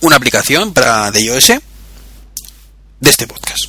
una 0.00 0.16
aplicación 0.16 0.72
para 0.72 1.10
de 1.10 1.22
iOS 1.22 1.48
de 3.00 3.10
este 3.10 3.26
podcast. 3.26 3.64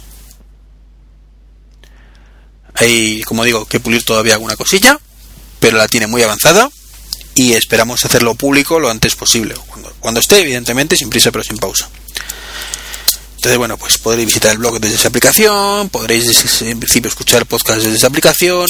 Hay, 2.76 3.22
como 3.24 3.44
digo, 3.44 3.66
que 3.66 3.80
pulir 3.80 4.04
todavía 4.04 4.34
alguna 4.34 4.56
cosilla, 4.56 5.00
pero 5.60 5.78
la 5.78 5.88
tiene 5.88 6.08
muy 6.08 6.22
avanzada 6.24 6.70
y 7.36 7.54
esperamos 7.54 8.04
hacerlo 8.04 8.36
público 8.36 8.80
lo 8.80 8.90
antes 8.90 9.16
posible. 9.16 9.56
Cuando, 9.68 9.94
cuando 10.00 10.20
esté, 10.20 10.42
evidentemente, 10.42 10.96
sin 10.96 11.10
prisa 11.10 11.32
pero 11.32 11.44
sin 11.44 11.58
pausa. 11.58 11.90
Entonces, 13.42 13.58
bueno, 13.58 13.76
pues 13.76 13.98
podréis 13.98 14.28
visitar 14.28 14.52
el 14.52 14.60
blog 14.60 14.80
desde 14.80 14.98
esa 14.98 15.08
aplicación, 15.08 15.90
podréis 15.90 16.62
en 16.62 16.80
principio 16.80 17.10
escuchar 17.10 17.48
podcast 17.48 17.82
desde 17.82 17.98
esa 17.98 18.06
aplicación, 18.06 18.70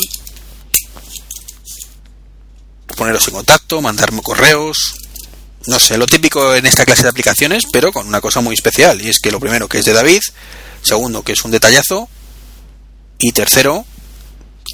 poneros 2.95 3.28
en 3.28 3.34
contacto, 3.34 3.82
mandarme 3.82 4.22
correos, 4.22 4.95
no 5.67 5.78
sé, 5.78 5.97
lo 5.97 6.05
típico 6.05 6.55
en 6.55 6.65
esta 6.65 6.86
clase 6.86 7.03
de 7.03 7.09
aplicaciones, 7.09 7.65
pero 7.69 7.91
con 7.91 8.07
una 8.07 8.22
cosa 8.22 8.39
muy 8.39 8.53
especial, 8.53 9.01
y 9.01 9.09
es 9.09 9.19
que 9.19 9.30
lo 9.30 9.41
primero 9.41 9.67
que 9.67 9.80
es 9.80 9.84
de 9.84 9.91
David, 9.91 10.22
segundo 10.82 11.22
que 11.22 11.34
es 11.34 11.43
un 11.43 11.51
detallazo, 11.51 12.07
y 13.19 13.34
tercero 13.34 13.86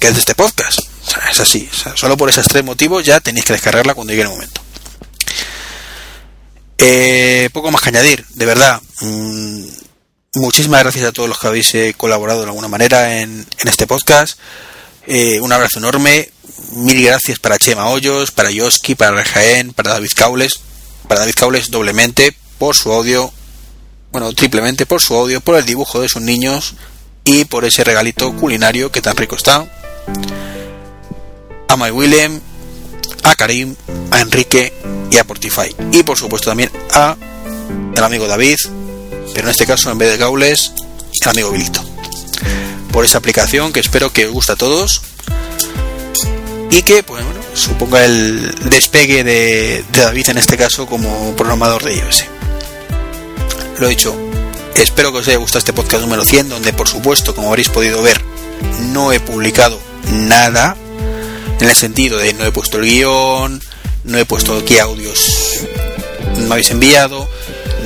que 0.00 0.06
es 0.06 0.14
de 0.14 0.20
este 0.20 0.36
podcast. 0.36 0.78
O 0.78 1.10
sea, 1.10 1.28
es 1.28 1.40
así, 1.40 1.68
solo 1.96 2.16
por 2.16 2.30
esos 2.30 2.46
tres 2.46 2.62
motivos 2.62 3.04
ya 3.04 3.18
tenéis 3.18 3.46
que 3.46 3.54
descargarla 3.54 3.94
cuando 3.94 4.12
llegue 4.12 4.22
el 4.22 4.28
momento. 4.28 4.60
Eh, 6.78 7.50
poco 7.52 7.72
más 7.72 7.82
que 7.82 7.88
añadir, 7.88 8.24
de 8.28 8.46
verdad. 8.46 8.80
Mmm, 9.00 9.64
muchísimas 10.38 10.82
gracias 10.82 11.04
a 11.04 11.12
todos 11.12 11.28
los 11.28 11.38
que 11.38 11.46
habéis 11.46 11.74
eh, 11.74 11.94
colaborado 11.96 12.40
de 12.40 12.46
alguna 12.46 12.68
manera 12.68 13.20
en, 13.20 13.46
este 13.64 13.86
podcast. 13.86 14.38
Eh, 15.06 15.40
un 15.40 15.52
abrazo 15.52 15.78
enorme. 15.78 16.30
Mil 16.72 17.02
gracias 17.02 17.38
para 17.38 17.58
Chema 17.58 17.88
Hoyos, 17.88 18.30
para 18.30 18.50
Yoski, 18.50 18.94
para 18.94 19.24
Jaén, 19.24 19.72
para 19.72 19.92
David 19.92 20.10
Caules. 20.14 20.60
Para 21.06 21.20
David 21.20 21.34
Caules 21.36 21.70
doblemente 21.70 22.36
por 22.58 22.76
su 22.76 22.92
audio, 22.92 23.32
bueno, 24.12 24.32
triplemente 24.32 24.84
por 24.84 25.00
su 25.00 25.14
audio, 25.14 25.40
por 25.40 25.56
el 25.56 25.64
dibujo 25.64 26.00
de 26.00 26.08
sus 26.08 26.20
niños 26.20 26.74
y 27.24 27.44
por 27.44 27.64
ese 27.64 27.84
regalito 27.84 28.34
culinario 28.36 28.92
que 28.92 29.00
tan 29.00 29.16
rico 29.16 29.36
está. 29.36 29.66
A 31.68 31.76
My 31.76 31.90
Willem, 31.90 32.40
a 33.22 33.36
Karim, 33.36 33.74
a 34.10 34.20
Enrique 34.20 34.72
y 35.10 35.16
a 35.16 35.24
Portify. 35.24 35.74
Y 35.92 36.02
por 36.02 36.18
supuesto 36.18 36.50
también 36.50 36.70
a 36.92 37.16
el 37.94 38.02
amigo 38.02 38.26
David, 38.26 38.56
pero 39.34 39.46
en 39.46 39.50
este 39.50 39.66
caso 39.66 39.90
en 39.90 39.98
vez 39.98 40.10
de 40.10 40.16
Gaules, 40.16 40.72
amigo 41.26 41.50
Vilito. 41.50 41.84
Por 42.92 43.04
esta 43.04 43.18
aplicación 43.18 43.72
que 43.72 43.80
espero 43.80 44.12
que 44.12 44.26
os 44.26 44.32
guste 44.32 44.52
a 44.52 44.56
todos 44.56 45.02
y 46.70 46.82
que 46.82 47.02
pues, 47.02 47.24
bueno, 47.24 47.40
suponga 47.54 48.04
el 48.04 48.54
despegue 48.70 49.24
de, 49.24 49.84
David 49.92 50.30
en 50.30 50.38
este 50.38 50.56
caso 50.56 50.86
como 50.86 51.34
programador 51.36 51.84
de 51.84 51.96
iOS. 51.96 52.24
Lo 53.78 53.86
he 53.86 53.90
dicho, 53.90 54.16
espero 54.74 55.12
que 55.12 55.18
os 55.18 55.28
haya 55.28 55.38
gustado 55.38 55.60
este 55.60 55.72
podcast 55.72 56.02
número 56.02 56.24
100 56.24 56.48
donde 56.48 56.72
por 56.72 56.88
supuesto 56.88 57.34
como 57.34 57.48
habréis 57.48 57.68
podido 57.68 58.02
ver 58.02 58.20
no 58.92 59.12
he 59.12 59.20
publicado 59.20 59.78
nada 60.10 60.76
en 61.60 61.68
el 61.68 61.76
sentido 61.76 62.18
de 62.18 62.32
no 62.34 62.44
he 62.44 62.52
puesto 62.52 62.78
el 62.78 62.86
guion, 62.86 63.62
no 64.04 64.18
he 64.18 64.24
puesto 64.24 64.64
qué 64.64 64.80
audios 64.80 65.60
me 66.38 66.52
habéis 66.52 66.70
enviado, 66.70 67.28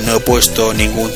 no 0.05 0.15
he 0.15 0.19
puesto 0.19 0.73
ningún 0.73 1.11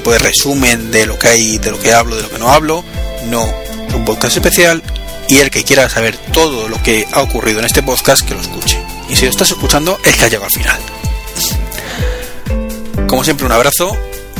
tipo 0.00 0.12
de 0.12 0.18
resumen 0.18 0.90
de 0.90 1.04
lo 1.04 1.18
que 1.18 1.28
hay, 1.28 1.58
de 1.58 1.70
lo 1.70 1.78
que 1.78 1.92
hablo, 1.92 2.16
de 2.16 2.22
lo 2.22 2.30
que 2.30 2.38
no 2.38 2.50
hablo. 2.50 2.82
No, 3.26 3.44
es 3.86 3.94
un 3.94 4.06
podcast 4.06 4.34
especial 4.34 4.82
y 5.28 5.36
el 5.36 5.50
que 5.50 5.62
quiera 5.62 5.90
saber 5.90 6.16
todo 6.32 6.70
lo 6.70 6.82
que 6.82 7.06
ha 7.12 7.20
ocurrido 7.20 7.58
en 7.58 7.66
este 7.66 7.82
podcast, 7.82 8.26
que 8.26 8.32
lo 8.32 8.40
escuche. 8.40 8.82
Y 9.10 9.16
si 9.16 9.26
lo 9.26 9.30
estás 9.30 9.50
escuchando, 9.50 9.98
es 10.02 10.16
que 10.16 10.24
ha 10.24 10.28
llegado 10.28 10.46
al 10.46 10.52
final. 10.52 10.80
Como 13.08 13.24
siempre, 13.24 13.44
un 13.44 13.52
abrazo. 13.52 13.94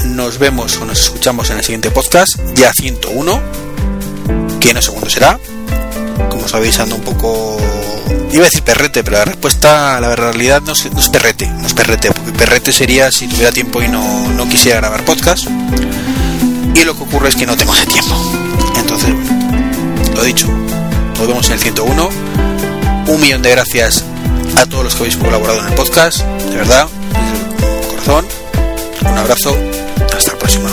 Nos 0.06 0.38
vemos 0.38 0.78
o 0.78 0.86
nos 0.86 0.98
escuchamos 0.98 1.50
en 1.50 1.58
el 1.58 1.62
siguiente 1.62 1.90
podcast, 1.90 2.38
ya 2.54 2.72
101, 2.72 3.42
que 4.61 4.72
no 4.72 4.80
segundo 4.80 5.11
será. 5.11 5.38
Como 6.51 6.62
sabéis, 6.62 6.80
ando 6.80 6.96
un 6.96 7.03
poco 7.03 7.57
Iba 8.32 8.42
a 8.42 8.46
decir 8.46 8.64
perrete, 8.64 9.05
pero 9.05 9.18
la 9.18 9.24
respuesta, 9.24 10.01
la 10.01 10.16
realidad 10.16 10.61
no 10.62 10.72
es, 10.72 11.09
perrete, 11.12 11.46
no 11.46 11.64
es 11.64 11.74
perrete, 11.74 12.11
porque 12.11 12.32
perrete 12.32 12.72
sería 12.72 13.12
si 13.12 13.28
tuviera 13.28 13.53
tiempo 13.53 13.80
y 13.82 13.88
no, 13.88 14.28
no 14.32 14.48
quisiera 14.48 14.78
grabar 14.78 15.05
podcast. 15.05 15.46
Y 16.74 16.84
lo 16.84 16.96
que 16.96 17.03
ocurre 17.05 17.28
es 17.28 17.36
que 17.36 17.46
no 17.46 17.57
tengo 17.57 17.72
ese 17.72 17.86
tiempo. 17.86 18.16
Entonces, 18.76 19.14
bueno, 19.14 20.16
lo 20.16 20.24
dicho, 20.24 20.48
nos 21.18 21.28
vemos 21.28 21.46
en 21.46 21.53
el 21.53 21.61
101. 21.61 22.11
Un 23.07 23.20
millón 23.20 23.42
de 23.42 23.51
gracias 23.51 24.05
a 24.57 24.66
todos 24.66 24.82
los 24.82 24.94
que 24.94 25.03
habéis 25.03 25.16
colaborado 25.18 25.61
en 25.61 25.66
el 25.68 25.74
podcast, 25.74 26.20
de 26.20 26.57
verdad, 26.57 26.88
corazón. 27.90 28.26
Un 29.03 29.18
abrazo, 29.18 29.57
hasta 30.16 30.32
el 30.32 30.38
próximo. 30.38 30.68